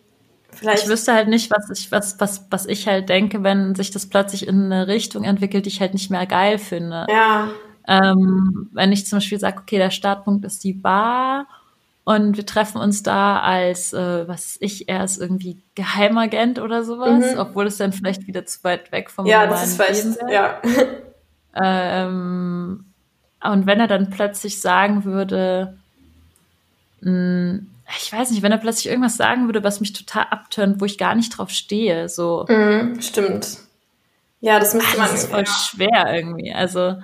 vielleicht. 0.59 0.83
Ich 0.83 0.89
wüsste 0.89 1.13
halt 1.13 1.27
nicht, 1.27 1.51
was 1.51 1.69
ich, 1.69 1.91
was, 1.91 2.19
was, 2.19 2.45
was 2.49 2.65
ich 2.65 2.87
halt 2.87 3.09
denke, 3.09 3.43
wenn 3.43 3.75
sich 3.75 3.91
das 3.91 4.07
plötzlich 4.07 4.47
in 4.47 4.65
eine 4.65 4.87
Richtung 4.87 5.23
entwickelt, 5.23 5.65
die 5.65 5.69
ich 5.69 5.81
halt 5.81 5.93
nicht 5.93 6.11
mehr 6.11 6.25
geil 6.25 6.57
finde. 6.57 7.05
Ja. 7.09 7.49
Ähm, 7.87 8.69
wenn 8.73 8.91
ich 8.91 9.07
zum 9.07 9.17
Beispiel 9.17 9.39
sage, 9.39 9.59
okay, 9.61 9.77
der 9.77 9.89
Startpunkt 9.89 10.45
ist 10.45 10.63
die 10.63 10.73
Bar 10.73 11.47
und 12.03 12.37
wir 12.37 12.45
treffen 12.45 12.79
uns 12.79 13.01
da 13.01 13.39
als, 13.39 13.93
äh, 13.93 14.27
was 14.27 14.57
ich, 14.59 14.87
er 14.87 15.03
ist 15.03 15.19
irgendwie 15.19 15.57
Geheimagent 15.75 16.59
oder 16.59 16.83
sowas, 16.83 17.33
mhm. 17.33 17.39
obwohl 17.39 17.65
es 17.65 17.77
dann 17.77 17.93
vielleicht 17.93 18.27
wieder 18.27 18.45
zu 18.45 18.63
weit 18.63 18.91
weg 18.91 19.09
vom 19.09 19.25
Ja, 19.25 19.47
das 19.47 19.67
ist 19.67 19.81
vielleicht, 19.81 20.19
ja. 20.31 20.61
Ähm, 21.55 22.85
und 23.43 23.65
wenn 23.65 23.79
er 23.79 23.87
dann 23.87 24.09
plötzlich 24.09 24.61
sagen 24.61 25.05
würde, 25.05 25.77
mh, 27.01 27.11
hm, 27.11 27.67
ich 27.97 28.11
weiß 28.11 28.31
nicht, 28.31 28.41
wenn 28.41 28.51
er 28.51 28.57
plötzlich 28.57 28.87
irgendwas 28.87 29.17
sagen 29.17 29.47
würde, 29.47 29.63
was 29.63 29.79
mich 29.79 29.93
total 29.93 30.27
abtönt, 30.29 30.79
wo 30.79 30.85
ich 30.85 30.97
gar 30.97 31.15
nicht 31.15 31.37
drauf 31.37 31.49
stehe, 31.49 32.09
so. 32.09 32.45
Mhm, 32.47 33.01
stimmt. 33.01 33.57
Ja, 34.41 34.59
das 34.59 34.73
müsste 34.73 34.97
man. 34.97 35.09
Das 35.09 35.23
ist 35.23 35.31
voll 35.31 35.43
ja. 35.45 35.45
schwer 35.45 36.13
irgendwie. 36.13 36.53
Also, 36.53 36.97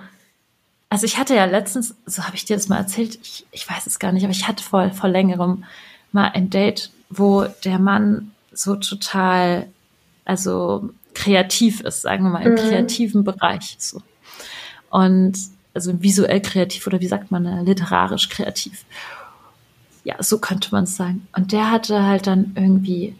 also 0.88 1.04
ich 1.04 1.18
hatte 1.18 1.34
ja 1.34 1.44
letztens, 1.44 1.94
so 2.06 2.24
habe 2.24 2.36
ich 2.36 2.44
dir 2.44 2.56
das 2.56 2.68
mal 2.68 2.78
erzählt, 2.78 3.18
ich, 3.22 3.46
ich 3.50 3.68
weiß 3.68 3.86
es 3.86 3.98
gar 3.98 4.12
nicht, 4.12 4.24
aber 4.24 4.32
ich 4.32 4.46
hatte 4.46 4.62
vor, 4.62 4.90
vor 4.90 5.08
längerem 5.08 5.64
mal 6.12 6.28
ein 6.28 6.50
Date, 6.50 6.90
wo 7.10 7.44
der 7.64 7.78
Mann 7.78 8.32
so 8.52 8.76
total, 8.76 9.66
also 10.24 10.90
kreativ 11.14 11.80
ist, 11.80 12.02
sagen 12.02 12.24
wir 12.24 12.30
mal, 12.30 12.42
im 12.42 12.52
mhm. 12.52 12.56
kreativen 12.56 13.24
Bereich. 13.24 13.76
So. 13.78 14.00
Und 14.90 15.36
also 15.74 16.02
visuell 16.02 16.40
kreativ 16.40 16.86
oder 16.86 17.00
wie 17.00 17.06
sagt 17.06 17.30
man, 17.30 17.44
äh, 17.44 17.62
literarisch 17.62 18.28
kreativ. 18.28 18.84
Ja, 20.06 20.22
so 20.22 20.38
könnte 20.38 20.68
man 20.70 20.84
es 20.84 20.96
sagen. 20.96 21.26
Und 21.36 21.50
der 21.50 21.68
hatte 21.68 22.06
halt 22.06 22.28
dann 22.28 22.52
irgendwie 22.54 23.16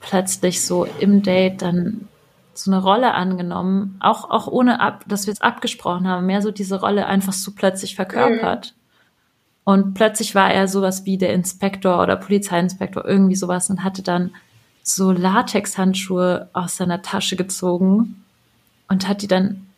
plötzlich 0.00 0.66
so 0.66 0.88
im 0.98 1.22
Date 1.22 1.62
dann 1.62 2.08
so 2.52 2.72
eine 2.72 2.82
Rolle 2.82 3.14
angenommen, 3.14 3.96
auch, 4.00 4.28
auch 4.28 4.48
ohne, 4.48 4.80
ab, 4.80 5.04
dass 5.06 5.28
wir 5.28 5.32
es 5.32 5.40
abgesprochen 5.40 6.08
haben, 6.08 6.26
mehr 6.26 6.42
so 6.42 6.50
diese 6.50 6.80
Rolle 6.80 7.06
einfach 7.06 7.32
so 7.32 7.52
plötzlich 7.52 7.94
verkörpert. 7.94 8.74
Mhm. 8.74 9.72
Und 9.72 9.94
plötzlich 9.94 10.34
war 10.34 10.50
er 10.52 10.66
sowas 10.66 11.04
wie 11.04 11.16
der 11.16 11.32
Inspektor 11.32 12.02
oder 12.02 12.16
Polizeiinspektor, 12.16 13.04
irgendwie 13.04 13.36
sowas 13.36 13.70
und 13.70 13.84
hatte 13.84 14.02
dann 14.02 14.32
so 14.82 15.12
Latexhandschuhe 15.12 16.50
aus 16.54 16.76
seiner 16.76 17.02
Tasche 17.02 17.36
gezogen 17.36 18.24
und 18.88 19.06
hat 19.06 19.22
die 19.22 19.28
dann 19.28 19.68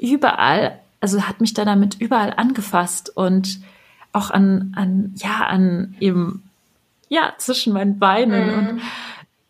überall, 0.00 0.80
also 1.00 1.22
hat 1.22 1.40
mich 1.40 1.54
dann 1.54 1.66
damit 1.66 2.00
überall 2.00 2.34
angefasst 2.36 3.16
und 3.16 3.60
auch 4.12 4.30
an, 4.30 4.72
an, 4.76 5.14
ja, 5.16 5.46
an 5.46 5.94
eben, 6.00 6.42
ja, 7.08 7.34
zwischen 7.38 7.72
meinen 7.72 7.98
Beinen 7.98 8.74
mhm. 8.74 8.80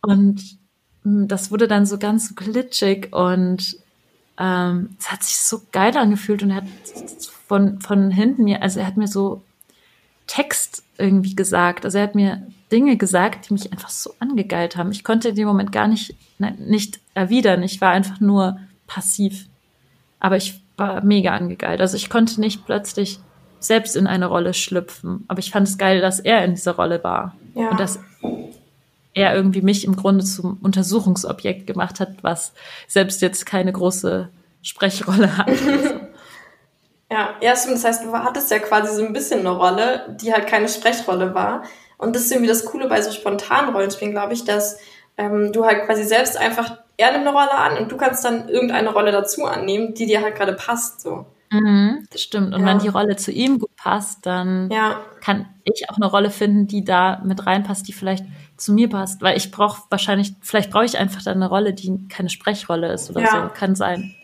und, 0.03 0.59
und 1.05 1.29
das 1.29 1.51
wurde 1.51 1.69
dann 1.69 1.87
so 1.87 1.99
ganz 1.99 2.35
glitschig 2.35 3.13
und 3.13 3.77
ähm, 4.39 4.91
es 4.99 5.11
hat 5.11 5.23
sich 5.23 5.39
so 5.39 5.63
geil 5.73 5.97
angefühlt 5.97 6.43
und 6.43 6.51
er 6.51 6.57
hat 6.57 6.69
von, 7.47 7.81
von 7.81 8.11
hinten 8.11 8.45
mir, 8.45 8.63
also 8.63 8.81
er 8.81 8.87
hat 8.87 8.97
mir 8.97 9.09
so 9.09 9.43
Text 10.29 10.85
irgendwie 10.99 11.35
gesagt. 11.35 11.85
Also 11.85 11.99
er 11.99 12.05
hat 12.05 12.15
mir 12.15 12.47
Dinge 12.71 12.97
gesagt, 12.97 13.49
die 13.49 13.55
mich 13.55 13.73
einfach 13.73 13.89
so 13.89 14.15
angegeilt 14.21 14.77
haben. 14.77 14.93
Ich 14.93 15.03
konnte 15.03 15.31
in 15.31 15.35
dem 15.35 15.49
Moment 15.49 15.73
gar 15.73 15.89
nicht, 15.89 16.15
nein, 16.39 16.57
nicht 16.61 17.01
erwidern. 17.15 17.63
Ich 17.65 17.81
war 17.81 17.91
einfach 17.91 18.21
nur 18.21 18.61
passiv. 18.87 19.47
Aber 20.21 20.37
ich 20.37 20.61
war 20.77 21.03
mega 21.03 21.35
angegeilt. 21.35 21.81
Also 21.81 21.97
ich 21.97 22.11
konnte 22.11 22.41
nicht 22.41 22.65
plötzlich 22.67 23.19
selbst 23.61 23.97
in 23.97 24.07
eine 24.07 24.27
Rolle 24.27 24.55
schlüpfen. 24.55 25.25
Aber 25.29 25.39
ich 25.39 25.51
fand 25.51 25.69
es 25.69 25.79
geil, 25.79 26.01
dass 26.01 26.21
er 26.21 26.45
in 26.45 26.55
dieser 26.55 26.77
Rolle 26.77 27.03
war. 27.03 27.37
Ja. 27.55 27.71
Und 27.71 27.81
dass 27.81 27.99
er 29.15 29.35
irgendwie 29.35 29.63
mich 29.63 29.85
im 29.85 29.97
Grunde 29.97 30.25
zum 30.25 30.59
Untersuchungsobjekt 30.63 31.67
gemacht 31.67 32.01
hat, 32.01 32.23
was 32.23 32.53
selbst 32.87 33.21
jetzt 33.21 33.47
keine 33.47 33.73
große 33.73 34.29
Sprechrolle 34.63 35.37
hat. 35.37 35.49
ja, 37.11 37.31
ja, 37.41 37.57
stimmt. 37.57 37.77
Das 37.77 37.85
heißt, 37.85 38.05
du 38.05 38.13
hattest 38.13 38.51
ja 38.51 38.59
quasi 38.59 38.95
so 38.95 39.05
ein 39.05 39.13
bisschen 39.13 39.41
eine 39.41 39.51
Rolle, 39.51 40.17
die 40.21 40.33
halt 40.33 40.47
keine 40.47 40.69
Sprechrolle 40.69 41.35
war. 41.35 41.63
Und 41.97 42.15
das 42.15 42.23
ist 42.23 42.33
irgendwie 42.33 42.49
das 42.49 42.65
Coole 42.65 42.89
bei 42.89 43.03
so 43.03 43.11
spontanen 43.11 43.75
Rollenspielen, 43.75 44.13
glaube 44.13 44.33
ich, 44.33 44.45
dass 44.45 44.79
ähm, 45.17 45.53
du 45.53 45.65
halt 45.65 45.85
quasi 45.85 46.05
selbst 46.05 46.37
einfach, 46.37 46.79
er 46.97 47.13
nimmt 47.13 47.27
eine 47.27 47.37
Rolle 47.37 47.55
an 47.55 47.79
und 47.79 47.91
du 47.91 47.97
kannst 47.97 48.25
dann 48.25 48.49
irgendeine 48.49 48.93
Rolle 48.93 49.11
dazu 49.11 49.45
annehmen, 49.45 49.95
die 49.95 50.07
dir 50.07 50.23
halt 50.23 50.37
gerade 50.37 50.53
passt, 50.53 51.01
so. 51.01 51.27
Mhm, 51.51 52.07
das 52.11 52.23
stimmt. 52.23 52.55
Und 52.55 52.61
ja. 52.61 52.67
wenn 52.67 52.79
die 52.79 52.89
Rolle 52.89 53.17
zu 53.17 53.33
ihm 53.33 53.59
gut 53.59 53.75
passt, 53.77 54.27
dann 54.27 54.71
ja. 54.71 55.01
kann 55.21 55.49
ich 55.65 55.89
auch 55.91 55.97
eine 55.97 56.07
Rolle 56.07 56.31
finden, 56.31 56.67
die 56.67 56.85
da 56.85 57.23
mit 57.25 57.47
reinpasst, 57.47 57.87
die 57.89 57.93
vielleicht 57.93 58.25
zu 58.57 58.73
mir 58.73 58.89
passt. 58.89 59.23
Weil 59.23 59.37
ich 59.37 59.51
brauche 59.51 59.83
wahrscheinlich, 59.91 60.35
vielleicht 60.43 60.71
brauche 60.71 60.85
ich 60.85 60.99
einfach 60.99 61.23
da 61.23 61.33
eine 61.33 61.49
Rolle, 61.49 61.73
die 61.73 62.09
keine 62.09 62.29
Sprechrolle 62.29 62.93
ist 62.93 63.11
oder 63.11 63.21
ja. 63.21 63.31
so. 63.49 63.55
Kann 63.55 63.75
sein. 63.75 64.15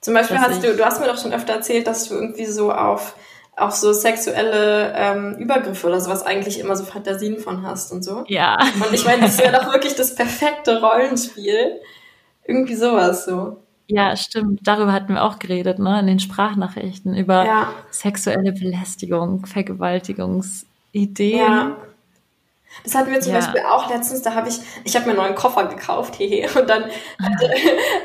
Zum 0.00 0.14
Beispiel 0.14 0.38
hast 0.38 0.62
du, 0.62 0.76
du 0.76 0.84
hast 0.84 1.00
mir 1.00 1.06
doch 1.06 1.18
schon 1.18 1.32
öfter 1.32 1.54
erzählt, 1.54 1.86
dass 1.86 2.08
du 2.08 2.14
irgendwie 2.14 2.44
so 2.44 2.70
auf, 2.70 3.16
auf 3.56 3.72
so 3.72 3.92
sexuelle 3.94 4.92
ähm, 4.94 5.36
Übergriffe 5.38 5.86
oder 5.86 5.98
sowas 5.98 6.26
eigentlich 6.26 6.60
immer 6.60 6.76
so 6.76 6.84
Fantasien 6.84 7.38
von 7.38 7.62
hast 7.66 7.90
und 7.90 8.02
so. 8.02 8.24
Ja. 8.26 8.58
Und 8.86 8.92
ich 8.92 9.06
meine, 9.06 9.22
das 9.22 9.38
wäre 9.38 9.52
doch 9.52 9.72
wirklich 9.72 9.94
das 9.94 10.14
perfekte 10.14 10.82
Rollenspiel. 10.82 11.80
Irgendwie 12.46 12.74
sowas 12.74 13.24
so. 13.24 13.63
Ja, 13.86 14.16
stimmt. 14.16 14.60
Darüber 14.62 14.92
hatten 14.92 15.14
wir 15.14 15.22
auch 15.22 15.38
geredet, 15.38 15.78
ne, 15.78 16.00
in 16.00 16.06
den 16.06 16.20
Sprachnachrichten 16.20 17.14
über 17.14 17.44
ja. 17.44 17.72
sexuelle 17.90 18.52
Belästigung, 18.52 19.44
Vergewaltigungsideen. 19.46 21.38
Ja. 21.38 21.76
Das 22.82 22.94
hatten 22.94 23.12
wir 23.12 23.20
zum 23.20 23.32
Ja. 23.32 23.40
Beispiel 23.40 23.60
auch 23.70 23.88
letztens, 23.90 24.22
da 24.22 24.34
habe 24.34 24.48
ich, 24.48 24.58
ich 24.84 24.96
habe 24.96 25.06
mir 25.06 25.12
einen 25.12 25.20
neuen 25.20 25.34
Koffer 25.34 25.66
gekauft, 25.66 26.14
hehe, 26.18 26.48
und 26.58 26.68
dann 26.68 26.84
hat, 26.84 27.50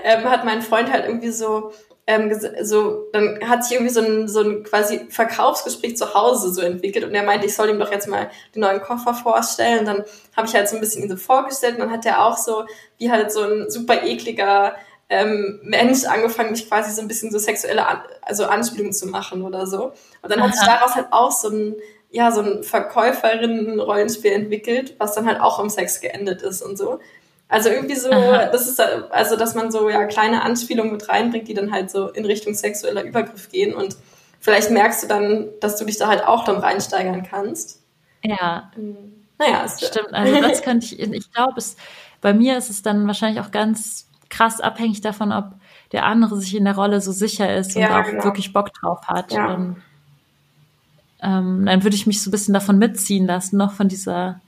ähm, 0.04 0.24
hat 0.26 0.46
mein 0.46 0.62
Freund 0.62 0.92
halt 0.92 1.06
irgendwie 1.06 1.32
so, 1.32 1.72
ähm, 2.06 2.32
so, 2.64 3.06
dann 3.14 3.40
hat 3.48 3.64
sich 3.64 3.74
irgendwie 3.74 3.94
so 3.94 4.02
ein, 4.02 4.28
so 4.28 4.42
ein 4.42 4.64
quasi 4.64 5.08
Verkaufsgespräch 5.10 5.96
zu 5.96 6.14
Hause 6.16 6.52
so 6.52 6.62
entwickelt 6.62 7.06
und 7.06 7.14
er 7.14 7.24
meinte, 7.24 7.46
ich 7.46 7.56
soll 7.56 7.70
ihm 7.70 7.78
doch 7.80 7.92
jetzt 7.92 8.08
mal 8.08 8.32
den 8.56 8.62
neuen 8.62 8.82
Koffer 8.82 9.14
vorstellen. 9.14 9.82
Und 9.82 9.86
dann 9.86 10.04
habe 10.36 10.48
ich 10.48 10.56
halt 10.56 10.68
so 10.68 10.76
ein 10.76 10.82
bisschen 10.82 11.04
ihn 11.04 11.10
so 11.10 11.18
vorgestellt 11.18 11.76
und 11.76 11.82
dann 11.82 11.92
hat 11.92 12.08
er 12.08 12.26
auch 12.26 12.36
so, 12.36 12.66
wie 12.98 13.12
halt 13.12 13.32
so 13.32 13.44
ein 13.44 13.70
super 13.70 14.04
ekliger 14.04 14.76
ähm, 15.10 15.60
Mensch 15.64 16.06
angefangen, 16.06 16.52
mich 16.52 16.68
quasi 16.68 16.92
so 16.92 17.02
ein 17.02 17.08
bisschen 17.08 17.32
so 17.32 17.40
sexuelle 17.40 17.88
An 17.88 18.02
also 18.22 18.46
Anspielungen 18.46 18.94
zu 18.94 19.08
machen 19.08 19.44
oder 19.44 19.66
so. 19.66 19.94
Und 20.22 20.32
dann 20.32 20.42
hat 20.42 20.54
sich 20.54 20.68
Aha. 20.68 20.78
daraus 20.78 20.96
halt 20.96 21.08
auch 21.12 21.32
so 21.32 21.50
ein, 21.50 21.76
ja, 22.12 22.32
so 22.32 22.42
ein 22.42 22.64
Verkäuferinnen-Rollenspiel 22.64 24.32
entwickelt, 24.32 24.96
was 25.00 25.16
dann 25.16 25.26
halt 25.26 25.42
auch 25.42 25.60
im 25.60 25.70
Sex 25.70 26.00
geendet 26.00 26.44
ist 26.44 26.62
und 26.62 26.78
so. 26.78 27.00
Also 27.48 27.70
irgendwie 27.70 27.96
so, 27.96 28.12
Aha. 28.12 28.46
das 28.46 28.68
ist 28.68 28.80
also, 28.80 29.36
dass 29.36 29.56
man 29.56 29.72
so 29.72 29.90
ja 29.90 30.06
kleine 30.06 30.44
Anspielungen 30.44 30.92
mit 30.92 31.10
reinbringt, 31.10 31.48
die 31.48 31.56
dann 31.56 31.72
halt 31.72 31.90
so 31.90 32.10
in 32.10 32.26
Richtung 32.26 32.54
sexueller 32.54 33.04
Übergriff 33.04 33.50
gehen 33.50 33.74
und 33.74 33.98
vielleicht 34.40 34.70
merkst 34.70 35.04
du 35.04 35.08
dann, 35.08 35.50
dass 35.60 35.76
du 35.78 35.86
dich 35.86 35.98
da 35.98 36.08
halt 36.08 36.24
auch 36.24 36.44
dann 36.44 36.58
reinsteigern 36.58 37.24
kannst. 37.24 37.82
Ja, 38.24 38.72
Naja, 39.40 39.64
es 39.66 39.88
stimmt. 39.88 40.14
Also 40.14 40.40
das 40.42 40.62
könnte 40.62 40.86
ich, 40.86 41.00
ich 41.00 41.32
glaube, 41.32 41.54
es, 41.58 41.78
bei 42.22 42.34
mir 42.34 42.58
ist 42.58 42.70
es 42.70 42.84
dann 42.84 43.08
wahrscheinlich 43.08 43.42
auch 43.44 43.50
ganz 43.50 44.09
krass 44.30 44.62
abhängig 44.62 45.02
davon, 45.02 45.32
ob 45.32 45.54
der 45.92 46.06
andere 46.06 46.38
sich 46.38 46.56
in 46.56 46.66
der 46.66 46.76
Rolle 46.76 47.02
so 47.02 47.12
sicher 47.12 47.56
ist 47.56 47.76
und 47.76 47.82
Ja, 47.82 48.02
auch 48.02 48.06
genau. 48.06 48.24
wirklich 48.24 48.54
Bock 48.54 48.74
drauf 48.74 49.08
hat. 49.08 49.32
Ja. 49.32 49.54
Und, 49.54 49.78
ähm, 51.22 51.66
dann 51.66 51.84
würde 51.84 51.96
ich 51.96 52.08
mich 52.08 52.22
so 52.22 52.30
ein 52.30 52.32
bisschen 52.32 52.54
davon 52.54 52.78
mitziehen 52.78 53.26
lassen, 53.26 53.58
noch 53.58 53.74
von 53.74 53.88
dieser, 53.88 54.40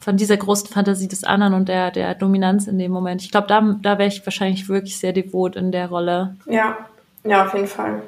von 0.00 0.16
dieser 0.16 0.36
großen 0.36 0.68
Fantasie 0.68 1.08
des 1.08 1.24
anderen 1.24 1.54
und 1.54 1.68
der, 1.68 1.90
der 1.90 2.14
Dominanz 2.14 2.66
in 2.66 2.78
dem 2.78 2.90
Moment. 2.90 3.22
Ich 3.22 3.30
glaube, 3.30 3.46
da, 3.46 3.60
da 3.60 3.98
wäre 3.98 4.08
ich 4.08 4.24
wahrscheinlich 4.26 4.68
wirklich 4.68 4.98
sehr 4.98 5.12
devot 5.12 5.56
in 5.56 5.70
der 5.70 5.88
Rolle. 5.88 6.36
Ja, 6.46 6.78
ja, 7.24 7.46
auf 7.46 7.54
jeden 7.54 7.68
Fall. 7.68 8.02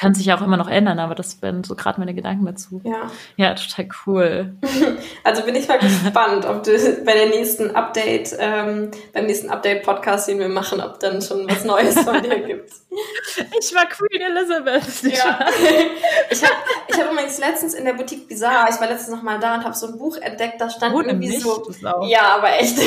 Kann 0.00 0.14
sich 0.14 0.24
ja 0.24 0.38
auch 0.38 0.40
immer 0.40 0.56
noch 0.56 0.68
ändern, 0.68 0.98
aber 0.98 1.14
das 1.14 1.42
wären 1.42 1.62
so 1.62 1.74
gerade 1.74 2.00
meine 2.00 2.14
Gedanken 2.14 2.46
dazu. 2.46 2.80
Ja. 2.84 3.10
Ja, 3.36 3.54
total 3.54 3.88
cool. 4.06 4.54
Also 5.22 5.42
bin 5.42 5.54
ich 5.54 5.68
mal 5.68 5.78
gespannt, 5.78 6.46
ob 6.46 6.62
du 6.62 6.72
bei 7.04 7.12
der 7.12 7.28
nächsten 7.28 7.74
Update, 7.76 8.34
ähm, 8.38 8.90
beim 9.12 9.26
nächsten 9.26 9.50
Update-Podcast, 9.50 10.28
den 10.28 10.38
wir 10.38 10.48
machen, 10.48 10.80
ob 10.80 10.98
dann 11.00 11.20
schon 11.20 11.48
was 11.48 11.64
Neues 11.64 11.98
von 12.00 12.22
dir 12.22 12.38
gibt. 12.46 12.70
Ich 12.90 13.74
war 13.74 13.86
Queen 13.86 14.20
Elizabeth. 14.20 15.02
Ja. 15.02 15.38
Ich 16.30 16.42
habe 16.42 16.54
ich 16.88 16.98
hab 16.98 17.10
übrigens 17.12 17.38
letztens 17.38 17.74
in 17.74 17.84
der 17.84 17.94
Boutique 17.94 18.28
Bizarre, 18.28 18.68
ich 18.70 18.80
war 18.80 18.88
letztens 18.88 19.16
noch 19.16 19.22
mal 19.22 19.40
da 19.40 19.56
und 19.56 19.64
habe 19.64 19.74
so 19.74 19.88
ein 19.88 19.98
Buch 19.98 20.16
entdeckt, 20.16 20.60
da 20.60 20.70
stand 20.70 20.94
Oh, 20.94 21.00
irgendwie 21.00 21.36
so, 21.38 21.68
ja, 22.02 22.36
aber 22.36 22.56
echt, 22.58 22.78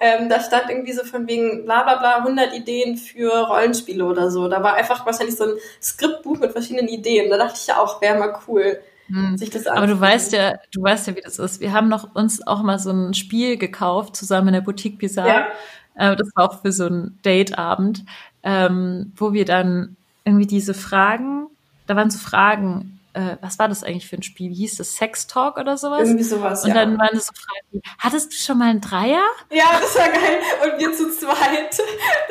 ähm, 0.00 0.28
da 0.28 0.40
stand 0.40 0.70
irgendwie 0.70 0.92
so 0.92 1.02
von 1.04 1.26
wegen 1.26 1.64
bla 1.64 1.82
bla 1.82 1.96
bla 1.96 2.16
100 2.18 2.54
Ideen 2.54 2.96
für 2.96 3.30
Rollenspiele 3.46 4.04
oder 4.04 4.30
so. 4.30 4.48
Da 4.48 4.62
war 4.62 4.74
einfach 4.74 5.04
wahrscheinlich 5.04 5.36
so 5.36 5.44
ein 5.44 5.54
Skriptbuch 5.98 6.38
mit 6.38 6.52
verschiedenen 6.52 6.88
Ideen. 6.88 7.28
Da 7.30 7.36
dachte 7.36 7.58
ich 7.60 7.66
ja 7.66 7.78
auch, 7.78 8.00
wäre 8.00 8.18
mal 8.18 8.38
cool, 8.46 8.78
Hm. 9.08 9.38
sich 9.38 9.50
das 9.50 9.66
Aber 9.66 9.86
du 9.86 9.98
weißt 9.98 10.32
ja, 10.32 10.58
du 10.70 10.82
weißt 10.82 11.06
ja, 11.06 11.16
wie 11.16 11.22
das 11.22 11.38
ist. 11.38 11.60
Wir 11.60 11.72
haben 11.72 11.88
noch 11.88 12.14
uns 12.14 12.46
auch 12.46 12.62
mal 12.62 12.78
so 12.78 12.90
ein 12.90 13.14
Spiel 13.14 13.56
gekauft, 13.56 14.16
zusammen 14.16 14.48
in 14.48 14.54
der 14.54 14.60
Boutique 14.60 14.98
Bizarre. 14.98 15.46
Äh, 15.94 16.14
das 16.14 16.28
war 16.34 16.50
auch 16.50 16.60
für 16.60 16.72
so 16.72 16.86
einen 16.86 17.18
Dateabend, 17.22 18.04
ähm, 18.42 19.12
wo 19.16 19.32
wir 19.32 19.46
dann 19.46 19.96
irgendwie 20.24 20.46
diese 20.46 20.74
Fragen, 20.74 21.46
da 21.86 21.96
waren 21.96 22.10
so 22.10 22.18
Fragen, 22.18 22.97
äh, 23.18 23.36
was 23.40 23.58
war 23.58 23.68
das 23.68 23.82
eigentlich 23.82 24.06
für 24.06 24.16
ein 24.16 24.22
Spiel? 24.22 24.50
Wie 24.50 24.54
hieß 24.54 24.76
das? 24.76 24.94
Sex 24.94 25.26
Talk 25.26 25.56
oder 25.58 25.76
sowas? 25.76 26.06
Irgendwie 26.06 26.22
sowas, 26.24 26.62
Und 26.62 26.68
ja. 26.68 26.74
dann 26.76 26.96
waren 26.98 27.08
das 27.12 27.26
so 27.26 27.32
Fragen 27.34 27.66
wie, 27.72 27.82
hattest 27.98 28.32
du 28.32 28.36
schon 28.36 28.58
mal 28.58 28.70
einen 28.70 28.80
Dreier? 28.80 29.22
Ja, 29.50 29.64
das 29.80 29.96
war 29.96 30.08
geil. 30.08 30.38
Und 30.62 30.78
wir 30.80 30.92
zu 30.92 31.10
zweit, 31.10 31.82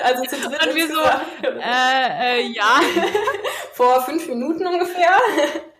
also 0.04 0.24
zu 0.24 0.36
dritt 0.50 0.66
Und 0.66 0.76
wir 0.76 0.88
so. 0.88 1.02
Äh, 1.60 2.40
äh, 2.40 2.52
ja. 2.54 2.80
vor 3.74 4.02
fünf 4.04 4.28
Minuten 4.30 4.66
ungefähr. 4.66 5.12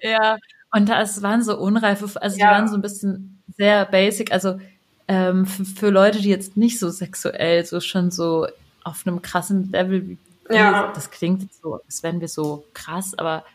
Ja, 0.02 0.38
und 0.74 0.90
das 0.90 1.22
waren 1.22 1.42
so 1.42 1.58
unreife, 1.58 2.10
also 2.22 2.38
Ja. 2.38 2.50
die 2.50 2.52
waren 2.56 2.68
so 2.68 2.76
ein 2.76 2.82
bisschen 2.82 3.42
sehr 3.58 3.86
basic, 3.86 4.32
also 4.34 4.60
ähm, 5.08 5.46
für, 5.46 5.64
für 5.64 5.90
Leute, 5.90 6.20
die 6.20 6.30
jetzt 6.30 6.58
nicht 6.58 6.80
so 6.80 6.90
sexuell, 6.90 7.66
so 7.66 7.80
schon 7.80 8.12
so 8.12 8.46
auf 8.84 9.04
einem 9.08 9.22
krassen 9.22 9.72
Level, 9.72 10.06
wie 10.10 10.18
Ja. 10.50 10.92
das 10.94 11.10
klingt 11.12 11.54
so, 11.54 11.80
als 11.86 12.04
wären 12.04 12.20
wir 12.20 12.28
so 12.28 12.66
krass, 12.74 13.14
aber 13.18 13.46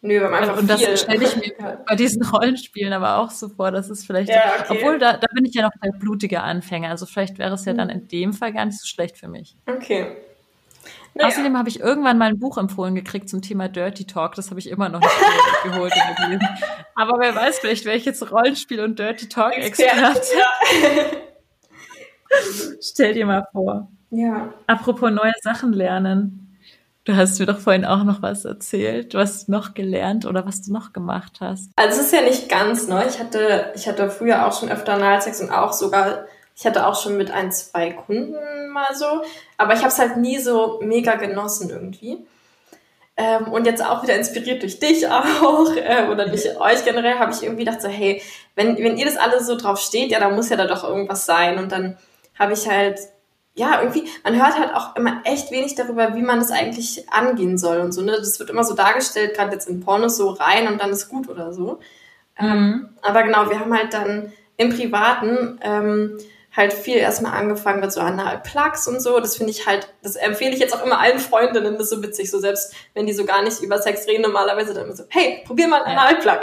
Nö, 0.00 0.14
wir 0.20 0.24
haben 0.26 0.34
einfach 0.34 0.58
und 0.58 0.70
das 0.70 0.80
stelle 1.00 1.24
ich 1.24 1.36
mir 1.36 1.80
bei 1.88 1.96
diesen 1.96 2.24
Rollenspielen 2.24 2.92
aber 2.92 3.16
auch 3.18 3.30
so 3.30 3.48
vor, 3.48 3.72
dass 3.72 3.90
es 3.90 4.06
vielleicht, 4.06 4.30
Ja, 4.30 4.54
okay. 4.60 4.78
obwohl 4.78 4.98
da, 4.98 5.16
da 5.16 5.26
bin 5.34 5.44
ich 5.44 5.54
ja 5.54 5.62
noch 5.62 5.72
der 5.82 5.90
blutige 5.90 6.40
Anfänger, 6.42 6.90
also 6.90 7.04
vielleicht 7.04 7.38
wäre 7.38 7.54
es 7.54 7.64
ja 7.64 7.72
dann 7.72 7.90
in 7.90 8.06
dem 8.06 8.32
Fall 8.32 8.52
gar 8.52 8.64
nicht 8.64 8.78
so 8.78 8.86
schlecht 8.86 9.18
für 9.18 9.26
mich. 9.28 9.56
Okay. 9.66 10.16
Naja. 11.14 11.28
Außerdem 11.30 11.58
habe 11.58 11.68
ich 11.68 11.80
irgendwann 11.80 12.16
mal 12.16 12.28
ein 12.28 12.38
Buch 12.38 12.58
empfohlen 12.58 12.94
gekriegt 12.94 13.28
zum 13.28 13.42
Thema 13.42 13.68
Dirty 13.68 14.06
Talk. 14.06 14.36
Das 14.36 14.50
habe 14.50 14.60
ich 14.60 14.70
immer 14.70 14.88
noch 14.88 15.00
nicht 15.00 15.10
geholt. 15.64 15.92
Aber 16.94 17.18
wer 17.18 17.34
weiß, 17.34 17.58
vielleicht 17.58 17.84
wäre 17.86 17.96
ich 17.96 18.04
jetzt 18.04 18.22
Rollenspiel- 18.30 18.84
und 18.84 19.00
Dirty 19.00 19.28
Talk-Experte. 19.28 20.20
Stell 22.80 23.14
dir 23.14 23.26
mal 23.26 23.46
vor. 23.52 23.88
ja. 24.10 24.52
Apropos 24.66 25.10
neue 25.10 25.32
Sachen 25.42 25.72
lernen. 25.72 26.47
Du 27.08 27.16
hast 27.16 27.40
mir 27.40 27.46
doch 27.46 27.58
vorhin 27.58 27.86
auch 27.86 28.04
noch 28.04 28.20
was 28.20 28.44
erzählt. 28.44 29.14
Du 29.14 29.18
hast 29.18 29.48
noch 29.48 29.72
gelernt 29.72 30.26
oder 30.26 30.44
was 30.44 30.60
du 30.60 30.74
noch 30.74 30.92
gemacht 30.92 31.38
hast. 31.40 31.70
Also 31.74 32.00
es 32.00 32.08
ist 32.08 32.12
ja 32.12 32.20
nicht 32.20 32.50
ganz 32.50 32.86
neu. 32.86 33.02
Ich 33.08 33.18
hatte, 33.18 33.72
ich 33.74 33.88
hatte 33.88 34.10
früher 34.10 34.46
auch 34.46 34.52
schon 34.52 34.70
öfter 34.70 34.92
Analsex 34.92 35.40
und 35.40 35.50
auch 35.50 35.72
sogar, 35.72 36.26
ich 36.54 36.66
hatte 36.66 36.86
auch 36.86 37.00
schon 37.00 37.16
mit 37.16 37.30
ein, 37.30 37.50
zwei 37.50 37.92
Kunden 37.92 38.34
mal 38.74 38.94
so. 38.94 39.22
Aber 39.56 39.72
ich 39.72 39.78
habe 39.78 39.88
es 39.88 39.98
halt 39.98 40.18
nie 40.18 40.36
so 40.36 40.80
mega 40.82 41.14
genossen 41.14 41.70
irgendwie. 41.70 42.26
Ähm, 43.16 43.48
und 43.54 43.64
jetzt 43.64 43.82
auch 43.82 44.02
wieder 44.02 44.14
inspiriert 44.14 44.60
durch 44.60 44.78
dich 44.78 45.08
auch 45.10 45.74
äh, 45.76 46.08
oder 46.12 46.28
durch 46.28 46.60
euch 46.60 46.84
generell, 46.84 47.18
habe 47.18 47.32
ich 47.32 47.42
irgendwie 47.42 47.64
gedacht 47.64 47.80
so, 47.80 47.88
hey, 47.88 48.20
wenn, 48.54 48.76
wenn 48.76 48.98
ihr 48.98 49.06
das 49.06 49.16
alle 49.16 49.42
so 49.42 49.56
drauf 49.56 49.80
steht, 49.80 50.10
ja, 50.10 50.20
dann 50.20 50.34
muss 50.34 50.50
ja 50.50 50.58
da 50.58 50.66
doch 50.66 50.84
irgendwas 50.84 51.24
sein. 51.24 51.58
Und 51.58 51.72
dann 51.72 51.96
habe 52.38 52.52
ich 52.52 52.68
halt, 52.68 52.98
ja, 53.54 53.80
irgendwie, 53.82 54.08
man 54.22 54.36
hört 54.36 54.58
halt 54.58 54.74
auch 54.74 54.94
immer 54.96 55.20
echt 55.24 55.50
wenig 55.50 55.74
darüber, 55.74 56.14
wie 56.14 56.22
man 56.22 56.38
das 56.38 56.50
eigentlich 56.52 57.10
angehen 57.12 57.58
soll 57.58 57.78
und 57.80 57.92
so, 57.92 58.02
ne? 58.02 58.12
Das 58.12 58.38
wird 58.38 58.50
immer 58.50 58.62
so 58.64 58.74
dargestellt, 58.74 59.34
gerade 59.34 59.52
jetzt 59.52 59.68
in 59.68 59.80
Pornos 59.80 60.16
so 60.16 60.30
rein 60.30 60.68
und 60.68 60.80
dann 60.80 60.90
ist 60.90 61.08
gut 61.08 61.28
oder 61.28 61.52
so. 61.52 61.80
Ähm, 62.38 62.90
aber 63.02 63.24
genau, 63.24 63.50
wir 63.50 63.58
haben 63.58 63.76
halt 63.76 63.92
dann 63.92 64.32
im 64.56 64.70
Privaten 64.70 65.58
ähm, 65.62 66.18
halt 66.56 66.72
viel 66.72 66.96
erstmal 66.96 67.32
angefangen 67.36 67.80
mit 67.80 67.92
so 67.92 68.00
Analplugs 68.00 68.86
und 68.88 69.00
so. 69.02 69.18
Das 69.20 69.36
finde 69.36 69.50
ich 69.52 69.66
halt, 69.66 69.92
das 70.02 70.14
empfehle 70.16 70.52
ich 70.52 70.60
jetzt 70.60 70.74
auch 70.74 70.84
immer 70.84 70.98
allen 71.00 71.18
Freundinnen, 71.18 71.74
das 71.74 71.84
ist 71.84 71.90
so 71.90 72.02
witzig, 72.02 72.30
so 72.30 72.38
selbst 72.38 72.74
wenn 72.94 73.06
die 73.06 73.12
so 73.12 73.24
gar 73.24 73.42
nicht 73.42 73.60
über 73.60 73.78
Sex 73.82 74.06
reden, 74.06 74.22
normalerweise 74.22 74.72
dann 74.74 74.84
immer 74.86 74.96
so, 74.96 75.04
hey, 75.10 75.42
probier 75.46 75.66
mal 75.68 75.82
einen 75.82 75.96
Ja. 75.96 76.04
Analplug. 76.04 76.40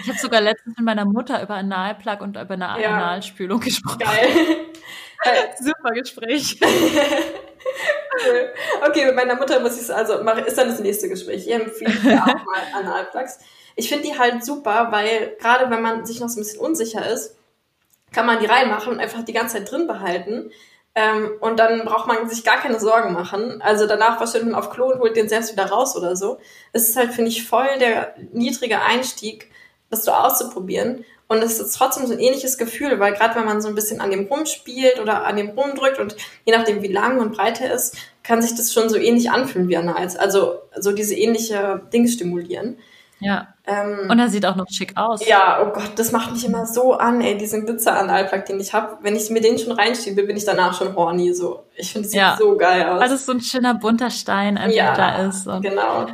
Ich 0.00 0.08
habe 0.08 0.18
sogar 0.18 0.40
letztens 0.40 0.76
mit 0.76 0.84
meiner 0.86 1.04
Mutter 1.04 1.42
über 1.42 1.54
Analplug 1.54 2.20
und 2.20 2.36
über 2.36 2.54
eine 2.54 2.80
Ja. 2.80 2.90
Analspülung 2.90 3.58
gesprochen. 3.62 3.98
Geil. 3.98 4.28
Super 5.60 5.92
Gespräch. 5.92 6.58
okay, 8.86 9.06
mit 9.06 9.14
meiner 9.14 9.36
Mutter 9.36 9.60
muss 9.60 9.76
ich 9.76 9.82
es 9.82 9.90
also 9.90 10.22
machen, 10.22 10.44
ist 10.44 10.58
dann 10.58 10.68
das 10.68 10.80
nächste 10.80 11.08
Gespräch. 11.08 11.46
Ich 11.46 11.52
empfehle 11.52 11.92
dir 11.92 12.18
auch 12.22 12.26
mal 12.26 12.62
Analplugs. 12.74 13.38
Ich 13.74 13.88
finde 13.88 14.08
die 14.08 14.18
halt 14.18 14.44
super, 14.44 14.88
weil 14.90 15.36
gerade 15.38 15.70
wenn 15.70 15.80
man 15.82 16.04
sich 16.06 16.20
noch 16.20 16.28
so 16.28 16.40
ein 16.40 16.44
bisschen 16.44 16.60
unsicher 16.60 17.08
ist, 17.08 17.36
kann 18.12 18.26
man 18.26 18.40
die 18.40 18.46
reinmachen 18.46 18.94
und 18.94 19.00
einfach 19.00 19.24
die 19.24 19.32
ganze 19.32 19.58
Zeit 19.58 19.70
drin 19.70 19.86
behalten. 19.86 20.50
Ähm, 20.94 21.32
und 21.40 21.58
dann 21.58 21.84
braucht 21.84 22.06
man 22.06 22.26
sich 22.28 22.42
gar 22.42 22.56
keine 22.56 22.80
Sorgen 22.80 23.12
machen. 23.12 23.60
Also 23.60 23.86
danach 23.86 24.18
wahrscheinlich 24.18 24.50
man 24.50 24.58
auf 24.58 24.70
Klo 24.70 24.92
und 24.92 25.00
holt 25.00 25.14
den 25.14 25.28
selbst 25.28 25.52
wieder 25.52 25.66
raus 25.66 25.94
oder 25.94 26.16
so. 26.16 26.38
Es 26.72 26.88
ist 26.88 26.96
halt, 26.96 27.12
finde 27.12 27.30
ich, 27.30 27.46
voll 27.46 27.68
der 27.78 28.14
niedrige 28.32 28.80
Einstieg, 28.80 29.50
das 29.90 30.06
so 30.06 30.12
auszuprobieren. 30.12 31.04
Und 31.28 31.42
es 31.42 31.58
ist 31.58 31.72
trotzdem 31.76 32.06
so 32.06 32.12
ein 32.12 32.20
ähnliches 32.20 32.56
Gefühl, 32.56 33.00
weil 33.00 33.12
gerade 33.12 33.34
wenn 33.34 33.44
man 33.46 33.60
so 33.60 33.68
ein 33.68 33.74
bisschen 33.74 34.00
an 34.00 34.10
dem 34.12 34.26
rumspielt 34.26 35.00
oder 35.00 35.24
an 35.26 35.36
dem 35.36 35.50
rumdrückt 35.50 35.98
und 35.98 36.14
je 36.44 36.56
nachdem 36.56 36.82
wie 36.82 36.92
lang 36.92 37.18
und 37.18 37.34
breit 37.36 37.60
er 37.60 37.72
ist, 37.74 37.96
kann 38.22 38.40
sich 38.42 38.54
das 38.54 38.72
schon 38.72 38.88
so 38.88 38.96
ähnlich 38.96 39.30
anfühlen 39.30 39.68
wie 39.68 39.76
Anals. 39.76 40.16
Also 40.16 40.60
so 40.78 40.92
diese 40.92 41.16
ähnliche 41.16 41.82
Dinge 41.92 42.06
stimulieren. 42.08 42.78
Ja. 43.18 43.48
Ähm, 43.66 44.08
Und 44.10 44.18
er 44.18 44.28
sieht 44.28 44.44
auch 44.44 44.56
noch 44.56 44.66
schick 44.70 44.92
aus. 44.96 45.26
ja, 45.26 45.60
oh 45.64 45.72
Gott, 45.72 45.92
das 45.96 46.12
macht 46.12 46.32
mich 46.32 46.44
immer 46.44 46.66
so 46.66 46.92
an, 46.92 47.20
ey, 47.22 47.36
diesen 47.38 47.64
Glitzer-Analplug, 47.64 48.44
den 48.44 48.60
ich 48.60 48.74
habe. 48.74 48.98
Wenn 49.00 49.16
ich 49.16 49.30
mir 49.30 49.40
den 49.40 49.58
schon 49.58 49.72
reinschiebe, 49.72 50.22
bin 50.24 50.36
ich 50.36 50.44
danach 50.44 50.76
schon 50.78 50.94
horny. 50.94 51.32
So. 51.32 51.64
Ich 51.74 51.92
finde, 51.92 52.06
es 52.06 52.12
sieht 52.12 52.20
Ja. 52.20 52.36
so 52.38 52.56
geil 52.56 52.86
aus. 52.86 53.00
Weil 53.00 53.08
das 53.08 53.24
so 53.26 53.32
ein 53.32 53.40
schöner 53.40 53.74
bunter 53.74 54.10
Stein 54.10 54.58
einfach 54.58 54.76
Ja, 54.76 54.94
da 54.94 55.26
ist. 55.26 55.46
Und 55.46 55.62
genau. 55.62 56.06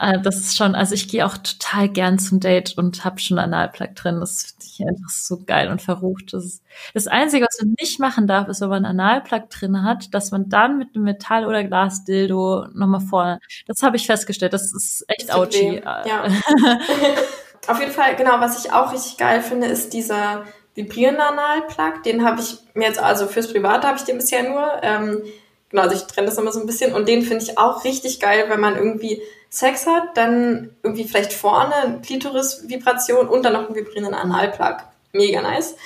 Äh, 0.00 0.20
das 0.20 0.36
ist 0.36 0.56
schon, 0.56 0.74
also 0.74 0.94
ich 0.94 1.08
gehe 1.08 1.26
auch 1.26 1.36
total 1.36 1.88
gern 1.88 2.18
zum 2.18 2.40
Date 2.40 2.76
und 2.76 3.04
habe 3.04 3.18
schon 3.18 3.38
Analplug 3.38 3.94
drin. 3.94 4.20
Das 4.20 4.42
finde 4.42 4.64
ich 4.64 4.80
einfach 4.80 5.10
so 5.10 5.44
geil 5.44 5.68
und 5.68 5.82
verrucht. 5.82 6.32
Das, 6.32 6.44
ist, 6.44 6.62
das 6.94 7.06
Einzige, 7.06 7.46
was 7.46 7.60
man 7.60 7.74
nicht 7.80 7.98
machen 8.00 8.26
darf, 8.26 8.48
ist, 8.48 8.60
wenn 8.60 8.68
man 8.68 8.84
Analplug 8.84 9.50
drin 9.50 9.82
hat, 9.82 10.14
dass 10.14 10.30
man 10.30 10.48
dann 10.48 10.78
mit 10.78 10.94
einem 10.94 11.04
Metall- 11.04 11.46
oder 11.46 11.64
Glas-Dildo 11.64 12.68
nochmal 12.74 13.00
vorne. 13.00 13.40
Das 13.66 13.82
habe 13.82 13.96
ich 13.96 14.06
festgestellt. 14.06 14.52
Das 14.52 14.72
ist 14.72 15.04
echt 15.08 15.32
ouchy. 15.32 15.82
Ja. 15.84 16.24
Auf 17.66 17.80
jeden 17.80 17.92
Fall, 17.92 18.16
genau, 18.16 18.40
was 18.40 18.64
ich 18.64 18.72
auch 18.72 18.92
richtig 18.92 19.18
geil 19.18 19.42
finde, 19.42 19.66
ist 19.66 19.92
dieser, 19.92 20.44
vibrierender 20.78 21.30
Analplug. 21.30 22.04
Den 22.04 22.24
habe 22.24 22.40
ich 22.40 22.58
mir 22.74 22.86
jetzt, 22.86 23.00
also 23.00 23.26
fürs 23.26 23.52
Private 23.52 23.86
habe 23.86 23.98
ich 23.98 24.04
den 24.04 24.18
bisher 24.18 24.48
nur. 24.48 24.70
Ähm, 24.82 25.22
genau, 25.70 25.82
also 25.82 25.96
ich 25.96 26.02
trenne 26.04 26.28
das 26.28 26.38
immer 26.38 26.52
so 26.52 26.60
ein 26.60 26.66
bisschen. 26.66 26.94
Und 26.94 27.08
den 27.08 27.22
finde 27.22 27.44
ich 27.44 27.58
auch 27.58 27.84
richtig 27.84 28.20
geil, 28.20 28.44
wenn 28.48 28.60
man 28.60 28.76
irgendwie 28.76 29.20
Sex 29.50 29.86
hat, 29.86 30.16
dann 30.16 30.70
irgendwie 30.82 31.04
vielleicht 31.04 31.32
vorne 31.32 32.00
Klitoris-Vibration 32.02 33.28
und 33.28 33.44
dann 33.44 33.54
noch 33.54 33.66
einen 33.66 33.74
vibrierenden 33.74 34.14
Analplug. 34.14 34.84
Mega 35.12 35.40
nice. 35.40 35.76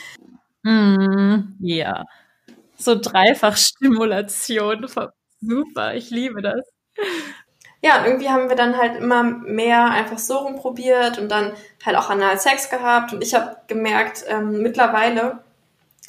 Mm, 0.62 1.54
ja. 1.60 2.04
So 2.76 2.96
Dreifachstimulation. 2.96 4.86
Super, 5.40 5.94
ich 5.94 6.10
liebe 6.10 6.42
das. 6.42 6.64
Ja, 7.84 8.04
irgendwie 8.06 8.28
haben 8.28 8.48
wir 8.48 8.56
dann 8.56 8.78
halt 8.78 8.96
immer 8.96 9.24
mehr 9.24 9.86
einfach 9.86 10.18
so 10.18 10.38
rumprobiert 10.38 11.18
und 11.18 11.28
dann 11.28 11.52
halt 11.84 11.96
auch 11.96 12.10
Analsex 12.10 12.70
gehabt. 12.70 13.12
Und 13.12 13.22
ich 13.22 13.34
habe 13.34 13.56
gemerkt, 13.66 14.24
ähm, 14.28 14.62
mittlerweile 14.62 15.40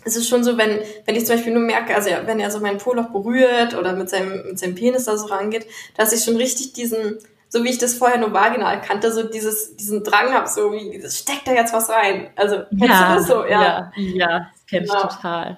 ist 0.05 0.17
es 0.17 0.27
schon 0.27 0.43
so, 0.43 0.57
wenn, 0.57 0.79
wenn 1.05 1.15
ich 1.15 1.25
zum 1.25 1.35
Beispiel 1.35 1.53
nur 1.53 1.63
merke, 1.63 1.95
also 1.95 2.09
wenn 2.25 2.39
er 2.39 2.51
so 2.51 2.59
meinen 2.59 2.77
Poloch 2.77 3.09
berührt 3.09 3.75
oder 3.75 3.93
mit 3.93 4.09
seinem, 4.09 4.49
mit 4.49 4.59
seinem 4.59 4.75
Penis 4.75 5.05
da 5.05 5.17
so 5.17 5.27
rangeht, 5.27 5.65
dass 5.95 6.13
ich 6.13 6.23
schon 6.23 6.35
richtig 6.35 6.73
diesen, 6.73 7.17
so 7.53 7.63
wie 7.63 7.69
ich 7.69 7.77
das 7.77 7.93
vorher 7.93 8.17
nur 8.17 8.33
vaginal 8.33 8.81
kannte, 8.81 9.11
so 9.11 9.21
dieses, 9.21 9.75
diesen 9.75 10.03
Drang 10.03 10.33
habe, 10.33 10.49
so 10.49 10.71
wie 10.71 10.89
dieses, 10.89 11.19
steckt 11.19 11.47
da 11.47 11.53
jetzt 11.53 11.71
was 11.71 11.87
rein. 11.87 12.31
Also, 12.35 12.63
kennst 12.67 12.99
ja, 12.99 13.09
du 13.09 13.13
das 13.13 13.27
so? 13.27 13.45
Ja, 13.45 13.61
ja, 13.61 13.91
ja 13.95 14.47
das 14.51 14.65
kenne 14.65 14.85
ich 14.87 14.91
Ja. 14.91 15.01
total. 15.01 15.57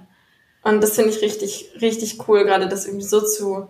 Und 0.62 0.84
das 0.84 0.96
finde 0.96 1.12
ich 1.12 1.22
richtig, 1.22 1.72
richtig 1.80 2.28
cool, 2.28 2.44
gerade 2.44 2.68
das 2.68 2.86
irgendwie 2.86 3.06
so 3.06 3.22
zu 3.22 3.70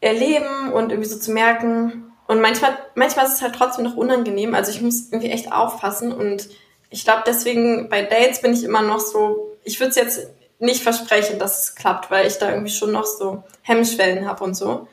erleben 0.00 0.72
und 0.72 0.92
irgendwie 0.92 1.08
so 1.08 1.18
zu 1.18 1.32
merken. 1.32 2.12
Und 2.28 2.40
manchmal, 2.40 2.78
manchmal 2.94 3.26
ist 3.26 3.34
es 3.34 3.42
halt 3.42 3.56
trotzdem 3.56 3.86
noch 3.86 3.96
unangenehm. 3.96 4.54
Also 4.54 4.70
ich 4.70 4.80
muss 4.80 5.10
irgendwie 5.10 5.32
echt 5.32 5.50
aufpassen. 5.50 6.12
Und 6.12 6.50
ich 6.90 7.02
glaube, 7.02 7.24
deswegen 7.26 7.88
bei 7.88 8.02
Dates 8.02 8.40
bin 8.40 8.52
ich 8.52 8.62
immer 8.62 8.82
noch 8.82 9.00
so, 9.00 9.56
ich 9.64 9.80
würde 9.80 9.90
es 9.90 9.96
jetzt 9.96 10.30
nicht 10.60 10.84
versprechen, 10.84 11.40
dass 11.40 11.64
es 11.64 11.74
klappt, 11.74 12.12
weil 12.12 12.28
ich 12.28 12.38
da 12.38 12.50
irgendwie 12.50 12.70
schon 12.70 12.92
noch 12.92 13.04
so 13.04 13.42
Hemmschwellen 13.62 14.28
habe 14.28 14.44
und 14.44 14.54
so. 14.54 14.86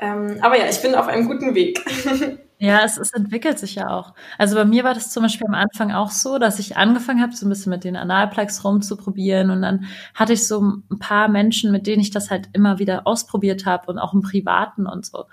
Ähm, 0.00 0.38
aber 0.40 0.58
ja, 0.58 0.66
ich 0.68 0.80
bin 0.82 0.94
auf 0.94 1.08
einem 1.08 1.26
guten 1.26 1.54
Weg. 1.54 1.80
Ja, 2.62 2.84
es, 2.84 2.98
es 2.98 3.14
entwickelt 3.14 3.58
sich 3.58 3.76
ja 3.76 3.88
auch. 3.88 4.12
Also 4.36 4.54
bei 4.54 4.66
mir 4.66 4.84
war 4.84 4.92
das 4.92 5.10
zum 5.10 5.22
Beispiel 5.22 5.46
am 5.46 5.54
Anfang 5.54 5.92
auch 5.92 6.10
so, 6.10 6.36
dass 6.38 6.58
ich 6.58 6.76
angefangen 6.76 7.22
habe, 7.22 7.34
so 7.34 7.46
ein 7.46 7.48
bisschen 7.48 7.70
mit 7.70 7.84
den 7.84 7.96
Analplugs 7.96 8.62
rumzuprobieren 8.64 9.50
und 9.50 9.62
dann 9.62 9.86
hatte 10.14 10.34
ich 10.34 10.46
so 10.46 10.60
ein 10.60 10.98
paar 10.98 11.28
Menschen, 11.28 11.72
mit 11.72 11.86
denen 11.86 12.02
ich 12.02 12.10
das 12.10 12.30
halt 12.30 12.50
immer 12.52 12.78
wieder 12.78 13.06
ausprobiert 13.06 13.64
habe 13.64 13.90
und 13.90 13.98
auch 13.98 14.12
im 14.12 14.20
Privaten 14.20 14.86
und 14.86 15.06
so. 15.06 15.24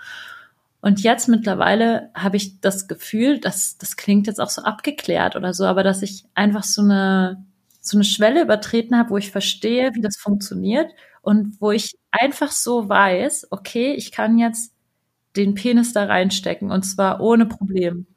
Und 0.79 1.01
jetzt 1.01 1.27
mittlerweile 1.27 2.11
habe 2.15 2.37
ich 2.37 2.61
das 2.61 2.87
Gefühl, 2.87 3.41
dass 3.41 3.77
das 3.77 3.97
klingt 3.97 4.25
jetzt 4.27 4.39
auch 4.39 4.49
so 4.49 4.61
abgeklärt 4.61 5.35
oder 5.35 5.53
so, 5.53 5.65
aber 5.65 5.83
dass 5.83 6.01
ich 6.03 6.23
einfach 6.33 6.63
so 6.63 6.81
eine 6.81 7.43
so 7.81 7.97
eine 7.97 8.05
Schwelle 8.05 8.41
übertreten 8.41 8.97
habe, 8.97 9.09
wo 9.09 9.17
ich 9.17 9.31
verstehe, 9.31 9.93
wie 9.95 10.01
das 10.01 10.17
funktioniert 10.17 10.91
und 11.21 11.59
wo 11.59 11.71
ich 11.71 11.97
einfach 12.19 12.51
so 12.51 12.89
weiß, 12.89 13.47
okay, 13.51 13.93
ich 13.93 14.11
kann 14.11 14.37
jetzt 14.37 14.73
den 15.35 15.53
Penis 15.53 15.93
da 15.93 16.05
reinstecken 16.05 16.71
und 16.71 16.83
zwar 16.83 17.21
ohne 17.21 17.45
Problem. 17.45 18.07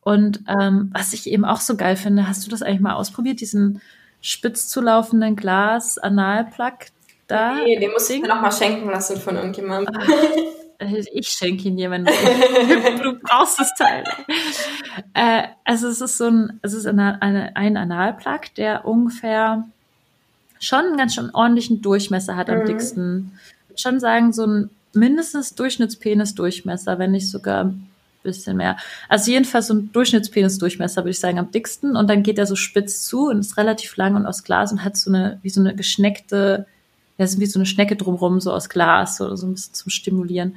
Und 0.00 0.42
ähm, 0.48 0.90
was 0.92 1.12
ich 1.12 1.30
eben 1.30 1.44
auch 1.44 1.60
so 1.60 1.76
geil 1.76 1.96
finde, 1.96 2.26
hast 2.26 2.44
du 2.44 2.50
das 2.50 2.62
eigentlich 2.62 2.80
mal 2.80 2.94
ausprobiert, 2.94 3.40
diesen 3.40 3.80
spitz 4.20 4.68
zulaufenden 4.68 5.36
Glas-Analplug 5.36 6.74
da? 7.28 7.54
Nee, 7.56 7.78
den 7.78 7.92
muss 7.92 8.10
ich 8.10 8.20
mir 8.20 8.28
noch 8.28 8.40
mal 8.40 8.52
schenken 8.52 8.88
lassen 8.90 9.20
von 9.20 9.36
irgendjemandem. 9.36 9.94
Äh, 9.94 11.04
Ich 11.12 11.28
schenke 11.28 11.68
ihn 11.68 11.78
jemandem. 11.78 12.12
du 13.04 13.16
brauchst 13.20 13.60
das 13.60 13.72
Teil. 13.76 14.02
Äh, 15.14 15.44
also 15.64 15.86
es 15.86 16.00
ist 16.00 16.18
so 16.18 16.26
ein, 16.26 16.58
es 16.62 16.72
ist 16.72 16.86
eine, 16.86 17.22
eine, 17.22 17.54
ein 17.54 17.76
Analplug, 17.76 18.52
der 18.56 18.84
ungefähr 18.84 19.68
schon 20.62 20.86
einen 20.86 20.96
ganz 20.96 21.14
schön 21.14 21.30
ordentlichen 21.34 21.82
Durchmesser 21.82 22.36
hat 22.36 22.48
am 22.48 22.60
Mhm. 22.60 22.66
dicksten. 22.66 23.32
Ich 23.64 23.68
würde 23.68 23.80
schon 23.80 24.00
sagen, 24.00 24.32
so 24.32 24.46
ein 24.46 24.70
mindestens 24.94 25.54
Durchschnittspenis-Durchmesser, 25.54 26.98
wenn 26.98 27.10
nicht 27.12 27.28
sogar 27.30 27.64
ein 27.64 27.88
bisschen 28.22 28.56
mehr. 28.56 28.76
Also 29.08 29.30
jedenfalls 29.32 29.66
so 29.66 29.74
ein 29.74 29.90
Durchschnittspenis-Durchmesser, 29.92 31.02
würde 31.02 31.10
ich 31.10 31.20
sagen, 31.20 31.38
am 31.38 31.50
dicksten. 31.50 31.96
Und 31.96 32.08
dann 32.08 32.22
geht 32.22 32.38
er 32.38 32.46
so 32.46 32.54
spitz 32.54 33.02
zu 33.04 33.28
und 33.28 33.40
ist 33.40 33.56
relativ 33.56 33.96
lang 33.96 34.14
und 34.14 34.26
aus 34.26 34.44
Glas 34.44 34.70
und 34.70 34.84
hat 34.84 34.96
so 34.96 35.10
eine, 35.10 35.40
wie 35.42 35.50
so 35.50 35.60
eine 35.60 35.74
geschneckte, 35.74 36.66
ja, 37.18 37.24
ist 37.24 37.40
wie 37.40 37.46
so 37.46 37.58
eine 37.58 37.66
Schnecke 37.66 37.96
drumrum, 37.96 38.40
so 38.40 38.52
aus 38.52 38.68
Glas 38.68 39.20
oder 39.20 39.36
so 39.36 39.46
ein 39.46 39.54
bisschen 39.54 39.74
zum 39.74 39.90
Stimulieren. 39.90 40.56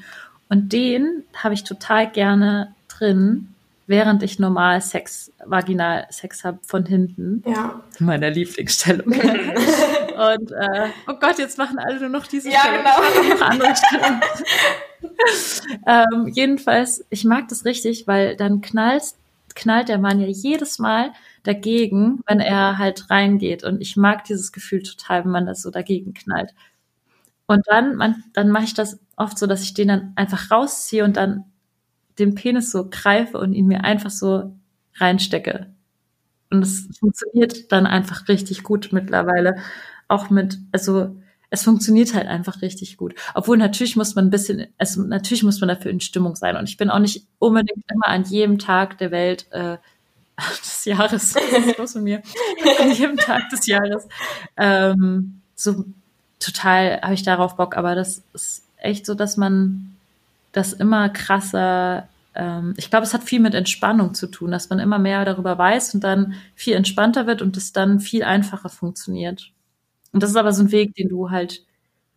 Und 0.50 0.74
den 0.74 1.24
habe 1.34 1.56
ich 1.56 1.64
total 1.64 2.12
gerne 2.12 2.76
drin, 2.88 3.55
während 3.88 4.24
ich 4.24 4.40
normal 4.40 4.82
Sex, 4.82 5.32
vaginal 5.46 6.08
Sex 6.10 6.44
habe 6.44 6.60
von 6.66 6.86
hinten. 6.86 7.44
Ja. 7.46 7.82
Meiner 8.00 8.30
Lieblingsstellung. 8.30 9.12
Und 9.12 10.52
äh, 10.52 10.90
oh 11.08 11.16
Gott, 11.20 11.38
jetzt 11.38 11.58
machen 11.58 11.78
alle 11.78 12.00
nur 12.00 12.10
noch 12.10 12.26
diese 12.28 12.50
Ja, 12.50 12.60
Stellung. 12.60 12.84
genau. 12.84 13.36
Noch 13.36 13.42
andere 13.42 13.76
Stellungen. 13.76 14.22
ähm, 15.88 16.28
jedenfalls, 16.34 17.06
ich 17.10 17.26
mag 17.26 17.48
das 17.50 17.66
richtig, 17.66 18.08
weil 18.08 18.36
dann 18.36 18.62
knallt, 18.62 19.04
knallt 19.56 19.90
der 19.90 20.00
Mann 20.00 20.20
ja 20.20 20.28
jedes 20.28 20.80
Mal 20.80 21.12
dagegen, 21.44 22.22
wenn 22.28 22.40
er 22.40 22.78
halt 22.78 23.10
reingeht. 23.10 23.64
Und 23.64 23.82
ich 23.82 23.98
mag 23.98 24.24
dieses 24.24 24.52
Gefühl 24.52 24.84
total, 24.84 25.26
wenn 25.26 25.32
man 25.32 25.46
das 25.46 25.62
so 25.62 25.70
dagegen 25.70 26.14
knallt. 26.14 26.54
Und 27.48 27.64
dann, 27.68 27.96
man, 27.96 28.24
dann 28.34 28.50
mache 28.50 28.64
ich 28.64 28.74
das 28.74 29.00
oft 29.18 29.38
so, 29.38 29.46
dass 29.48 29.62
ich 29.62 29.74
den 29.74 29.90
dann 29.90 30.14
einfach 30.16 30.50
rausziehe 30.50 31.04
und 31.04 31.18
dann 31.18 31.46
den 32.20 32.36
Penis 32.36 32.72
so 32.72 32.90
greife 32.90 33.38
und 33.38 33.54
ihn 33.54 33.68
mir 33.68 33.84
einfach 33.84 34.10
so 34.10 34.56
reinstecke. 34.96 35.68
Und 36.50 36.62
es 36.62 36.88
funktioniert 37.00 37.72
dann 37.72 37.86
einfach 37.86 38.28
richtig 38.28 38.64
gut 38.64 38.90
mittlerweile. 38.92 39.58
Auch 40.08 40.30
mit, 40.30 40.60
also 40.72 41.16
es 41.50 41.64
funktioniert 41.64 42.14
halt 42.14 42.28
einfach 42.28 42.62
richtig 42.62 42.98
gut. 42.98 43.16
Obwohl 43.34 43.58
natürlich 43.58 43.96
muss 43.96 44.16
man 44.16 44.28
ein 44.28 44.30
bisschen, 44.30 44.68
also 44.78 45.02
natürlich 45.04 45.44
muss 45.44 45.60
man 45.60 45.70
dafür 45.70 45.92
in 45.92 46.00
Stimmung 46.00 46.36
sein. 46.36 46.56
Und 46.58 46.70
ich 46.70 46.78
bin 46.78 46.90
auch 46.90 47.00
nicht 47.00 47.26
unbedingt 47.40 47.84
immer 47.92 48.08
an 48.08 48.24
jedem 48.24 48.60
Tag 48.60 48.98
der 48.98 49.12
Welt 49.12 49.48
äh, 49.52 49.78
des 50.62 50.86
Jahres, 50.86 51.36
was 51.36 51.66
ist 51.66 51.78
los 51.78 51.96
mit 51.96 52.04
mir? 52.04 52.22
An 52.80 52.92
jedem 52.92 53.16
Tag 53.16 53.50
des 53.50 53.66
Jahres 53.68 54.06
ähm, 54.58 55.40
so 55.56 55.86
total 56.40 57.00
habe 57.02 57.14
ich 57.14 57.24
darauf 57.24 57.56
Bock. 57.56 57.78
Aber 57.78 57.96
das 57.96 58.24
ist 58.34 58.64
echt 58.78 59.06
so, 59.06 59.16
dass 59.16 59.38
man 59.38 59.95
das 60.56 60.74
immer 60.74 61.10
krasser 61.10 62.08
ähm, 62.36 62.74
ich 62.78 62.90
glaube, 62.90 63.06
es 63.06 63.14
hat 63.14 63.24
viel 63.24 63.40
mit 63.40 63.56
Entspannung 63.56 64.14
zu 64.14 64.28
tun, 64.28 64.52
dass 64.52 64.70
man 64.70 64.80
immer 64.80 65.00
mehr 65.00 65.26
darüber 65.26 65.58
weiß 65.58 65.96
und 65.96 66.04
dann 66.04 66.36
viel 66.54 66.74
entspannter 66.76 67.26
wird 67.28 67.42
und 67.42 67.58
es 67.58 67.72
dann 67.72 68.00
viel 68.00 68.24
einfacher 68.24 68.70
funktioniert. 68.70 69.52
Und 70.12 70.22
das 70.22 70.30
ist 70.32 70.36
aber 70.36 70.54
so 70.54 70.64
ein 70.64 70.72
Weg, 70.72 70.96
den 70.96 71.10
du 71.10 71.32
halt 71.32 71.64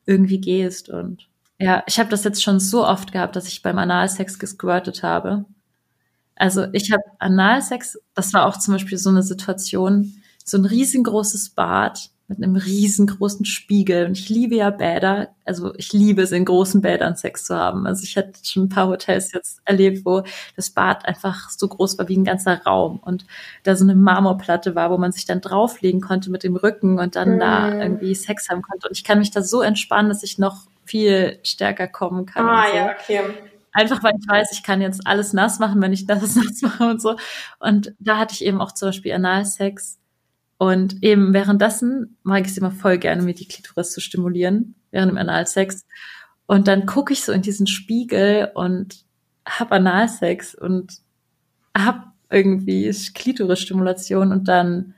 irgendwie 0.07 0.41
gehst. 0.41 0.89
Und 0.89 1.29
ja, 1.59 1.83
ich 1.87 1.99
habe 1.99 2.11
das 2.11 2.25
jetzt 2.25 2.43
schon 2.43 2.61
so 2.61 2.87
oft 2.87 3.13
gehabt, 3.13 3.37
dass 3.37 3.49
ich 3.49 3.63
beim 3.63 3.79
Analsex 3.79 4.39
gesquirtet 4.39 5.03
habe. 5.03 5.45
Also 6.37 6.67
ich 6.73 6.93
habe 6.93 7.03
Analsex, 7.19 7.99
das 8.15 8.33
war 8.33 8.47
auch 8.47 8.59
zum 8.59 8.75
Beispiel 8.75 8.99
so 8.99 9.11
eine 9.11 9.23
Situation, 9.23 10.23
so 10.45 10.57
ein 10.59 10.65
riesengroßes 10.65 11.51
Bad 11.51 12.11
mit 12.29 12.37
einem 12.43 12.57
riesengroßen 12.57 13.47
Spiegel. 13.47 14.05
Und 14.07 14.13
ich 14.19 14.29
liebe 14.29 14.55
ja 14.57 14.69
Bäder. 14.71 15.29
Also 15.47 15.75
ich 15.77 15.93
liebe 15.95 16.21
es, 16.23 16.31
in 16.31 16.45
großen 16.45 16.83
Bädern 16.83 17.17
Sex 17.17 17.45
zu 17.45 17.57
haben. 17.57 17.87
Also 17.87 18.05
ich 18.05 18.17
hatte 18.19 18.33
schon 18.45 18.65
ein 18.65 18.69
paar 18.69 18.87
Hotels 18.89 19.33
jetzt 19.33 19.61
erlebt, 19.65 20.05
wo 20.05 20.23
das 20.55 20.69
Bad 20.71 21.07
einfach 21.07 21.49
so 21.49 21.67
groß 21.67 21.99
war 21.99 22.09
wie 22.09 22.19
ein 22.19 22.25
ganzer 22.25 22.63
Raum 22.65 22.99
und 23.03 23.25
da 23.63 23.75
so 23.75 23.85
eine 23.85 23.95
Marmorplatte 23.95 24.75
war, 24.75 24.91
wo 24.91 24.99
man 24.99 25.11
sich 25.11 25.25
dann 25.25 25.41
drauflegen 25.41 26.01
konnte 26.03 26.31
mit 26.31 26.43
dem 26.45 26.57
Rücken 26.57 26.99
und 26.99 27.17
dann 27.17 27.37
Mhm. 27.37 27.41
da 27.41 27.75
irgendwie 27.81 28.15
Sex 28.15 28.51
haben 28.51 28.61
konnte. 28.63 28.89
Und 28.89 28.97
ich 28.97 29.05
kann 29.05 29.19
mich 29.19 29.31
da 29.31 29.43
so 29.43 29.63
entspannen, 29.63 30.11
dass 30.11 30.23
ich 30.23 30.39
noch 30.39 30.67
viel 30.85 31.39
stärker 31.43 31.89
kommen 31.89 32.27
kann. 32.27 32.47
Ah, 32.47 32.67
so. 32.71 32.77
ja, 32.77 32.91
okay. 32.93 33.21
Einfach 33.73 34.03
weil 34.03 34.15
ich 34.19 34.29
weiß, 34.29 34.53
ich 34.53 34.63
kann 34.63 34.81
jetzt 34.81 35.07
alles 35.07 35.33
nass 35.33 35.59
machen, 35.59 35.81
wenn 35.81 35.93
ich 35.93 36.07
das 36.07 36.21
nass 36.37 36.61
mache 36.63 36.85
und 36.91 37.01
so. 37.01 37.17
Und 37.59 37.95
da 37.99 38.19
hatte 38.19 38.35
ich 38.35 38.45
eben 38.45 38.61
auch 38.61 38.73
zum 38.73 38.89
Beispiel 38.89 39.13
Analsex. 39.13 39.99
Und 40.59 41.03
eben 41.03 41.33
währenddessen 41.33 42.19
mag 42.25 42.45
ich 42.45 42.51
es 42.51 42.59
immer 42.59 42.73
voll 42.73 42.99
gerne, 42.99 43.23
mir 43.23 43.35
die 43.35 43.47
Klitoris 43.47 43.93
zu 43.93 44.01
stimulieren, 44.01 44.75
während 44.91 45.13
dem 45.13 45.19
Analsex. 45.19 45.87
Und 46.47 46.67
dann 46.67 46.85
gucke 46.85 47.13
ich 47.13 47.23
so 47.25 47.33
in 47.33 47.43
diesen 47.43 47.67
Spiegel 47.67 48.51
und 48.55 49.05
hab 49.47 49.71
Analsex 49.73 50.55
und 50.55 50.99
hab 51.77 52.13
irgendwie 52.31 52.91
Klitorisstimulation 53.15 54.33
und 54.33 54.49
dann, 54.49 54.95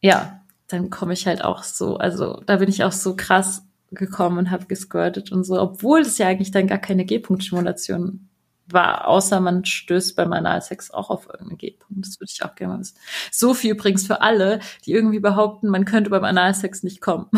ja, 0.00 0.40
dann 0.68 0.90
komme 0.90 1.12
ich 1.12 1.26
halt 1.26 1.44
auch 1.44 1.62
so, 1.62 1.98
also 1.98 2.42
da 2.46 2.56
bin 2.56 2.68
ich 2.68 2.82
auch 2.82 2.92
so 2.92 3.14
krass 3.14 3.64
gekommen 3.90 4.38
und 4.38 4.50
habe 4.50 4.66
gesquirtet 4.66 5.30
und 5.30 5.44
so, 5.44 5.60
obwohl 5.60 6.00
es 6.00 6.18
ja 6.18 6.26
eigentlich 6.26 6.50
dann 6.50 6.66
gar 6.66 6.78
keine 6.78 7.04
G-Punkt-Stimulation 7.04 8.28
war, 8.68 9.06
außer 9.06 9.40
man 9.40 9.64
stößt 9.64 10.16
beim 10.16 10.32
Analsex 10.32 10.90
auch 10.90 11.10
auf 11.10 11.26
irgendeinen 11.26 11.58
G-Punkt. 11.58 12.06
Das 12.06 12.20
würde 12.20 12.32
ich 12.34 12.44
auch 12.44 12.54
gerne 12.54 12.74
mal 12.74 12.80
wissen. 12.80 12.96
So 13.30 13.54
viel 13.54 13.72
übrigens 13.72 14.06
für 14.06 14.20
alle, 14.20 14.60
die 14.84 14.92
irgendwie 14.92 15.20
behaupten, 15.20 15.68
man 15.68 15.84
könnte 15.84 16.10
beim 16.10 16.24
Analsex 16.24 16.82
nicht 16.82 17.00
kommen. 17.00 17.30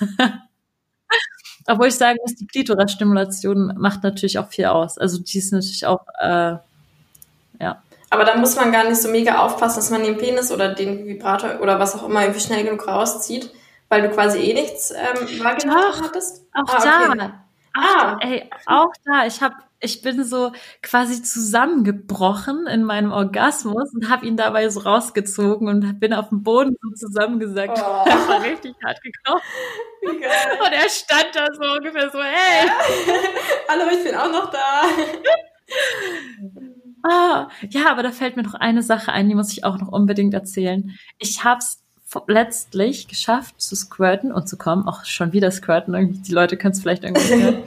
Obwohl 1.68 1.86
ich 1.88 1.94
sagen 1.94 2.18
muss, 2.22 2.34
die 2.34 2.46
Klitoris-Stimulation 2.46 3.74
macht 3.78 4.02
natürlich 4.02 4.38
auch 4.38 4.48
viel 4.48 4.66
aus. 4.66 4.98
Also 4.98 5.22
die 5.22 5.38
ist 5.38 5.52
natürlich 5.52 5.86
auch, 5.86 6.04
äh, 6.20 6.56
ja. 7.60 7.82
Aber 8.10 8.24
da 8.24 8.36
muss 8.36 8.56
man 8.56 8.72
gar 8.72 8.84
nicht 8.84 9.00
so 9.00 9.08
mega 9.08 9.38
aufpassen, 9.38 9.76
dass 9.76 9.90
man 9.90 10.02
den 10.02 10.18
Penis 10.18 10.50
oder 10.50 10.74
den 10.74 11.06
Vibrator 11.06 11.60
oder 11.60 11.78
was 11.78 11.94
auch 11.94 12.08
immer 12.08 12.22
irgendwie 12.22 12.40
schnell 12.40 12.64
genug 12.64 12.86
rauszieht, 12.86 13.50
weil 13.88 14.02
du 14.02 14.10
quasi 14.10 14.38
eh 14.40 14.54
nichts 14.54 14.90
ähm, 14.90 15.44
wahrgenommen 15.44 16.02
hattest. 16.02 16.44
Auch 16.52 16.74
ah, 16.74 17.06
okay. 17.06 17.18
da. 17.18 17.44
Ah. 17.74 18.18
Ey, 18.20 18.50
auch 18.66 18.92
da. 19.04 19.26
Ich 19.26 19.40
habe 19.40 19.54
ich 19.82 20.00
bin 20.00 20.24
so 20.24 20.52
quasi 20.80 21.22
zusammengebrochen 21.22 22.66
in 22.68 22.84
meinem 22.84 23.10
Orgasmus 23.10 23.92
und 23.92 24.08
habe 24.08 24.24
ihn 24.26 24.36
dabei 24.36 24.68
so 24.68 24.80
rausgezogen 24.80 25.68
und 25.68 25.98
bin 25.98 26.14
auf 26.14 26.28
dem 26.28 26.44
Boden 26.44 26.76
so 26.80 26.90
zusammengesackt. 27.06 27.78
Oh. 27.78 28.04
Das 28.12 28.28
war 28.28 28.42
richtig 28.42 28.74
hart 28.84 29.00
gekauft. 29.02 29.44
Geil. 30.02 30.58
Und 30.64 30.72
er 30.72 30.88
stand 30.88 31.30
da 31.34 31.46
so 31.52 31.72
ungefähr 31.72 32.10
so, 32.10 32.18
hey. 32.22 32.68
Hallo, 33.68 33.84
ich 33.92 34.04
bin 34.04 34.14
auch 34.14 34.30
noch 34.30 34.50
da. 34.50 34.82
ah, 37.08 37.48
ja, 37.68 37.90
aber 37.90 38.02
da 38.04 38.12
fällt 38.12 38.36
mir 38.36 38.44
noch 38.44 38.54
eine 38.54 38.82
Sache 38.82 39.12
ein, 39.12 39.28
die 39.28 39.34
muss 39.34 39.52
ich 39.52 39.64
auch 39.64 39.78
noch 39.78 39.88
unbedingt 39.88 40.34
erzählen. 40.34 40.96
Ich 41.18 41.42
habe 41.42 41.58
es 41.58 41.82
letztlich 42.28 43.08
geschafft 43.08 43.60
zu 43.60 43.74
squirten 43.74 44.32
und 44.32 44.48
zu 44.48 44.56
kommen, 44.56 44.86
auch 44.86 45.04
schon 45.04 45.32
wieder 45.32 45.50
squirten, 45.50 45.94
irgendwie, 45.94 46.20
die 46.20 46.32
Leute 46.32 46.56
können 46.56 46.72
es 46.72 46.80
vielleicht 46.80 47.04
irgendwie 47.04 47.42
hören, 47.42 47.62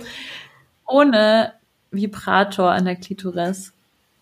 ohne 0.86 1.54
Vibrator 1.92 2.72
an 2.72 2.86
der 2.86 2.96
Klitoris. 2.96 3.74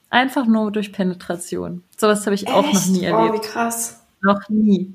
Einfach 0.09 0.45
nur 0.45 0.71
durch 0.71 0.91
Penetration. 0.91 1.83
Sowas 1.97 2.25
habe 2.25 2.35
ich 2.35 2.47
Echt? 2.47 2.53
auch 2.53 2.71
noch 2.71 2.85
nie 2.87 3.03
erlebt. 3.03 3.31
Oh, 3.31 3.33
wie 3.33 3.47
krass. 3.47 4.03
Noch 4.21 4.47
nie. 4.49 4.93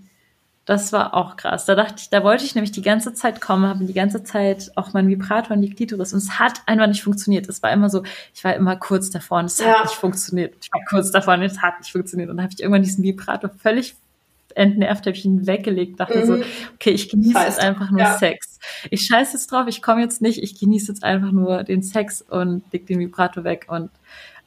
Das 0.65 0.93
war 0.93 1.15
auch 1.15 1.37
krass. 1.37 1.65
Da 1.65 1.75
dachte 1.75 1.95
ich, 1.97 2.11
da 2.11 2.23
wollte 2.23 2.45
ich 2.45 2.55
nämlich 2.55 2.73
die 2.73 2.83
ganze 2.83 3.15
Zeit 3.15 3.41
kommen, 3.41 3.67
habe 3.67 3.87
die 3.87 3.95
ganze 3.95 4.23
Zeit 4.23 4.71
auch 4.77 4.93
meinen 4.93 5.09
Vibrator 5.09 5.53
an 5.53 5.63
die 5.63 5.71
Klitoris 5.71 6.13
und 6.13 6.19
es 6.19 6.39
hat 6.39 6.61
einfach 6.67 6.87
nicht 6.87 7.03
funktioniert. 7.03 7.49
Es 7.49 7.63
war 7.63 7.73
immer 7.73 7.89
so, 7.89 8.03
ich 8.35 8.45
war 8.45 8.55
immer 8.55 8.77
kurz 8.77 9.09
davor 9.09 9.39
und 9.39 9.47
es 9.47 9.59
ja. 9.59 9.79
hat 9.79 9.85
nicht 9.85 9.95
funktioniert. 9.95 10.55
Ich 10.61 10.71
war 10.71 10.83
kurz 10.89 11.11
davor 11.11 11.35
und 11.35 11.43
es 11.43 11.63
hat 11.63 11.79
nicht 11.79 11.91
funktioniert. 11.91 12.29
Und 12.29 12.37
dann 12.37 12.45
habe 12.45 12.53
ich 12.53 12.61
irgendwann 12.61 12.83
diesen 12.83 13.03
Vibrator 13.03 13.49
völlig 13.49 13.97
entnervt, 14.57 15.07
habe 15.07 15.17
ich 15.17 15.25
ihn 15.25 15.47
weggelegt, 15.47 16.01
dachte 16.01 16.19
mhm. 16.19 16.27
so, 16.27 16.35
okay, 16.75 16.91
ich 16.91 17.09
genieße 17.09 17.39
jetzt 17.39 17.61
einfach 17.61 17.91
nur 17.91 18.01
ja. 18.01 18.19
Sex. 18.19 18.59
Ich 18.91 19.07
scheiße 19.07 19.35
jetzt 19.35 19.53
drauf, 19.53 19.67
ich 19.69 19.83
komme 19.83 20.03
jetzt 20.03 20.23
nicht, 20.23 20.43
ich 20.43 20.59
genieße 20.59 20.93
jetzt 20.93 21.05
einfach 21.05 21.33
nur 21.33 21.65
den 21.65 21.83
Sex 21.83 22.23
und 22.23 22.63
leg 22.73 22.87
den 22.87 22.99
Vibrator 22.99 23.45
weg. 23.45 23.67
Und 23.69 23.91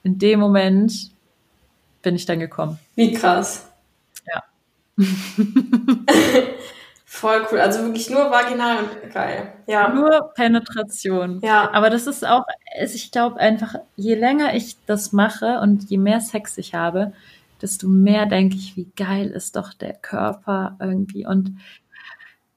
in 0.03 0.17
dem 0.17 0.39
Moment 0.39 1.11
bin 2.01 2.15
ich 2.15 2.25
dann 2.25 2.39
gekommen. 2.39 2.79
Wie 2.95 3.13
krass. 3.13 3.67
Ja. 4.27 4.43
Voll 7.05 7.45
cool. 7.51 7.59
Also 7.59 7.83
wirklich 7.83 8.09
nur 8.09 8.31
vaginal 8.31 8.77
und 8.79 9.13
geil. 9.13 9.53
Ja. 9.67 9.89
Nur 9.89 10.31
Penetration. 10.33 11.41
Ja. 11.43 11.69
Aber 11.73 11.89
das 11.89 12.07
ist 12.07 12.25
auch, 12.25 12.45
ich 12.81 13.11
glaube 13.11 13.37
einfach, 13.37 13.75
je 13.97 14.15
länger 14.15 14.55
ich 14.55 14.77
das 14.85 15.11
mache 15.11 15.59
und 15.59 15.89
je 15.89 15.97
mehr 15.97 16.21
Sex 16.21 16.57
ich 16.57 16.73
habe, 16.73 17.11
desto 17.61 17.87
mehr 17.87 18.25
denke 18.25 18.55
ich, 18.55 18.75
wie 18.75 18.91
geil 18.95 19.27
ist 19.29 19.55
doch 19.55 19.73
der 19.73 19.93
Körper 19.93 20.77
irgendwie. 20.79 21.25
Und 21.25 21.57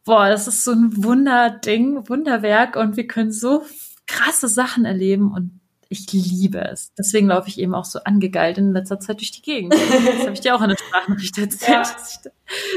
boah, 0.05 0.29
das 0.29 0.49
ist 0.49 0.65
so 0.65 0.73
ein 0.73 1.05
Wunderding, 1.05 2.09
Wunderwerk 2.09 2.77
und 2.77 2.97
wir 2.97 3.07
können 3.07 3.33
so 3.33 3.65
krasse 4.07 4.49
Sachen 4.49 4.85
erleben 4.85 5.33
und 5.33 5.61
ich 5.89 6.13
liebe 6.13 6.61
es. 6.61 6.93
Deswegen 6.95 7.29
laufe 7.29 7.49
ich 7.49 7.59
eben 7.59 7.75
auch 7.75 7.85
so 7.85 8.01
angegeilt 8.05 8.59
in 8.59 8.73
letzter 8.73 8.99
Zeit 9.01 9.21
durch 9.21 9.31
die 9.31 9.43
Gegend. 9.43 9.75
Das 10.05 10.23
habe 10.23 10.33
ich 10.33 10.41
dir 10.41 10.55
auch 10.55 10.63
in 10.63 10.71
der 10.71 10.77
Sprachnachricht 10.77 11.39
erzählt. 11.39 11.71
Ja. 11.71 11.79
Dass 11.79 12.21
ich, 12.25 12.33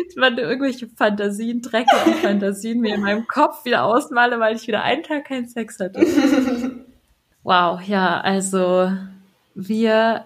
ich 0.10 0.18
irgendwelche 0.18 0.88
Fantasien, 0.88 1.62
dreckige 1.62 2.14
Fantasien 2.22 2.82
mir 2.82 2.96
in 2.96 3.02
meinem 3.02 3.28
Kopf 3.28 3.66
wieder 3.66 3.84
ausmale, 3.84 4.40
weil 4.40 4.56
ich 4.56 4.68
wieder 4.68 4.84
einen 4.84 5.04
Tag 5.04 5.26
keinen 5.26 5.48
Sex 5.48 5.80
hatte. 5.80 6.06
Wow, 7.44 7.82
ja, 7.82 8.20
also 8.20 8.92
wir 9.56 10.26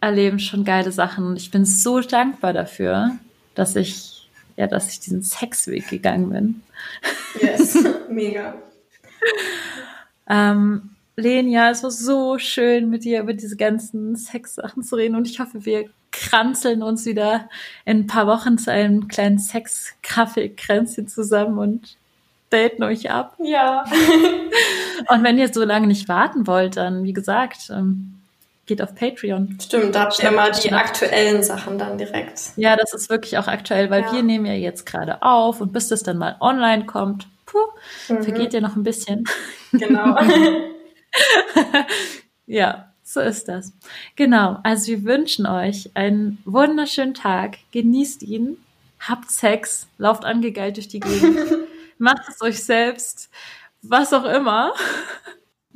erleben 0.00 0.38
schon 0.38 0.64
geile 0.64 0.92
Sachen. 0.92 1.26
Und 1.26 1.36
ich 1.36 1.50
bin 1.50 1.64
so 1.64 2.00
dankbar 2.00 2.52
dafür, 2.52 3.18
dass 3.54 3.76
ich, 3.76 4.28
ja, 4.56 4.66
dass 4.66 4.88
ich 4.88 5.00
diesen 5.00 5.22
Sexweg 5.22 5.88
gegangen 5.88 6.30
bin. 6.30 6.62
Yes, 7.40 7.78
mega. 8.10 8.54
ähm, 10.28 10.90
Len, 11.18 11.48
ja, 11.48 11.70
es 11.70 11.82
war 11.82 11.90
so 11.90 12.38
schön, 12.38 12.90
mit 12.90 13.04
dir 13.04 13.20
über 13.20 13.32
diese 13.32 13.56
ganzen 13.56 14.16
Sex-Sachen 14.16 14.82
zu 14.82 14.96
reden 14.96 15.16
und 15.16 15.26
ich 15.26 15.40
hoffe, 15.40 15.64
wir 15.64 15.88
kranzeln 16.12 16.82
uns 16.82 17.06
wieder 17.06 17.48
in 17.86 18.00
ein 18.00 18.06
paar 18.06 18.26
Wochen 18.26 18.58
zu 18.58 18.70
einem 18.70 19.08
kleinen 19.08 19.38
Sex-Kaffee-Kränzchen 19.38 21.08
zusammen 21.08 21.58
und 21.58 21.96
daten 22.50 22.82
euch 22.82 23.10
ab. 23.10 23.34
Ja. 23.42 23.84
und 25.08 25.24
wenn 25.24 25.38
ihr 25.38 25.52
so 25.52 25.64
lange 25.64 25.86
nicht 25.86 26.06
warten 26.06 26.46
wollt, 26.46 26.76
dann, 26.76 27.02
wie 27.02 27.14
gesagt, 27.14 27.70
ähm, 27.70 28.14
geht 28.66 28.82
auf 28.82 28.94
Patreon. 28.94 29.58
Stimmt, 29.60 29.94
da 29.94 30.02
habt 30.02 30.22
ihr 30.22 30.30
mal 30.32 30.50
die 30.50 30.72
aktuellen 30.72 31.42
Sachen 31.42 31.78
dann 31.78 31.98
direkt. 31.98 32.52
Ja, 32.56 32.76
das 32.76 32.92
ist 32.92 33.08
wirklich 33.08 33.38
auch 33.38 33.46
aktuell, 33.46 33.90
weil 33.90 34.02
ja. 34.02 34.12
wir 34.12 34.22
nehmen 34.22 34.46
ja 34.46 34.54
jetzt 34.54 34.84
gerade 34.84 35.22
auf 35.22 35.60
und 35.60 35.72
bis 35.72 35.88
das 35.88 36.02
dann 36.02 36.18
mal 36.18 36.36
online 36.40 36.84
kommt, 36.84 37.28
puh, 37.46 37.58
mhm. 38.08 38.22
vergeht 38.22 38.52
ja 38.52 38.60
noch 38.60 38.76
ein 38.76 38.82
bisschen. 38.82 39.24
Genau. 39.72 40.16
ja, 42.46 42.92
so 43.02 43.20
ist 43.20 43.48
das. 43.48 43.72
Genau, 44.16 44.58
also 44.64 44.88
wir 44.88 45.04
wünschen 45.04 45.46
euch 45.46 45.90
einen 45.94 46.38
wunderschönen 46.44 47.14
Tag, 47.14 47.58
genießt 47.70 48.22
ihn, 48.24 48.58
habt 48.98 49.30
Sex, 49.30 49.86
lauft 49.96 50.24
angegeilt 50.24 50.76
durch 50.76 50.88
die 50.88 51.00
Gegend, 51.00 51.38
macht 51.98 52.28
es 52.28 52.42
euch 52.42 52.64
selbst, 52.64 53.30
was 53.82 54.12
auch 54.12 54.24
immer. 54.24 54.74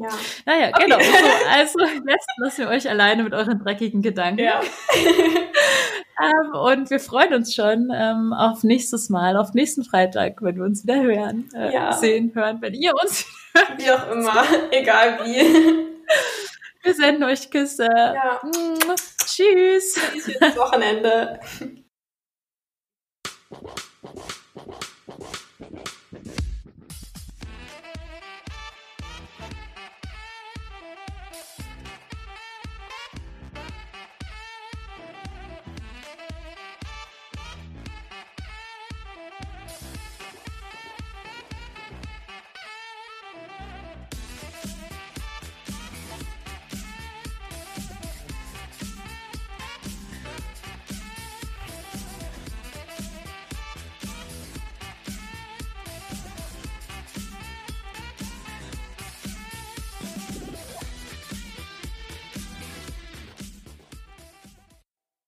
Ja. 0.00 0.08
Naja, 0.46 0.68
okay. 0.68 0.84
genau. 0.84 0.98
So, 0.98 1.14
also 1.50 1.78
jetzt 2.08 2.26
lassen 2.38 2.58
wir 2.62 2.68
euch 2.68 2.88
alleine 2.88 3.22
mit 3.22 3.34
euren 3.34 3.58
dreckigen 3.62 4.00
Gedanken. 4.00 4.40
Ja. 4.40 4.60
ähm, 4.94 6.54
und 6.54 6.90
wir 6.90 7.00
freuen 7.00 7.34
uns 7.34 7.54
schon 7.54 7.90
ähm, 7.94 8.32
auf 8.32 8.62
nächstes 8.62 9.10
Mal, 9.10 9.36
auf 9.36 9.52
nächsten 9.52 9.84
Freitag, 9.84 10.40
wenn 10.40 10.56
wir 10.56 10.64
uns 10.64 10.84
wieder 10.84 11.02
hören, 11.02 11.50
äh, 11.54 11.74
ja. 11.74 11.92
sehen, 11.92 12.32
hören, 12.34 12.62
wenn 12.62 12.72
ihr 12.72 12.92
uns 12.94 13.26
hört. 13.52 13.78
Wie 13.78 13.90
auch 13.90 14.10
immer, 14.10 14.42
egal 14.70 15.20
wie. 15.24 15.90
Wir 16.82 16.94
senden 16.94 17.24
euch 17.24 17.50
Küsse. 17.50 17.86
Ja. 17.90 18.40
Tschüss. 19.26 20.00
Tschüss, 20.14 20.56
Wochenende. 20.56 21.40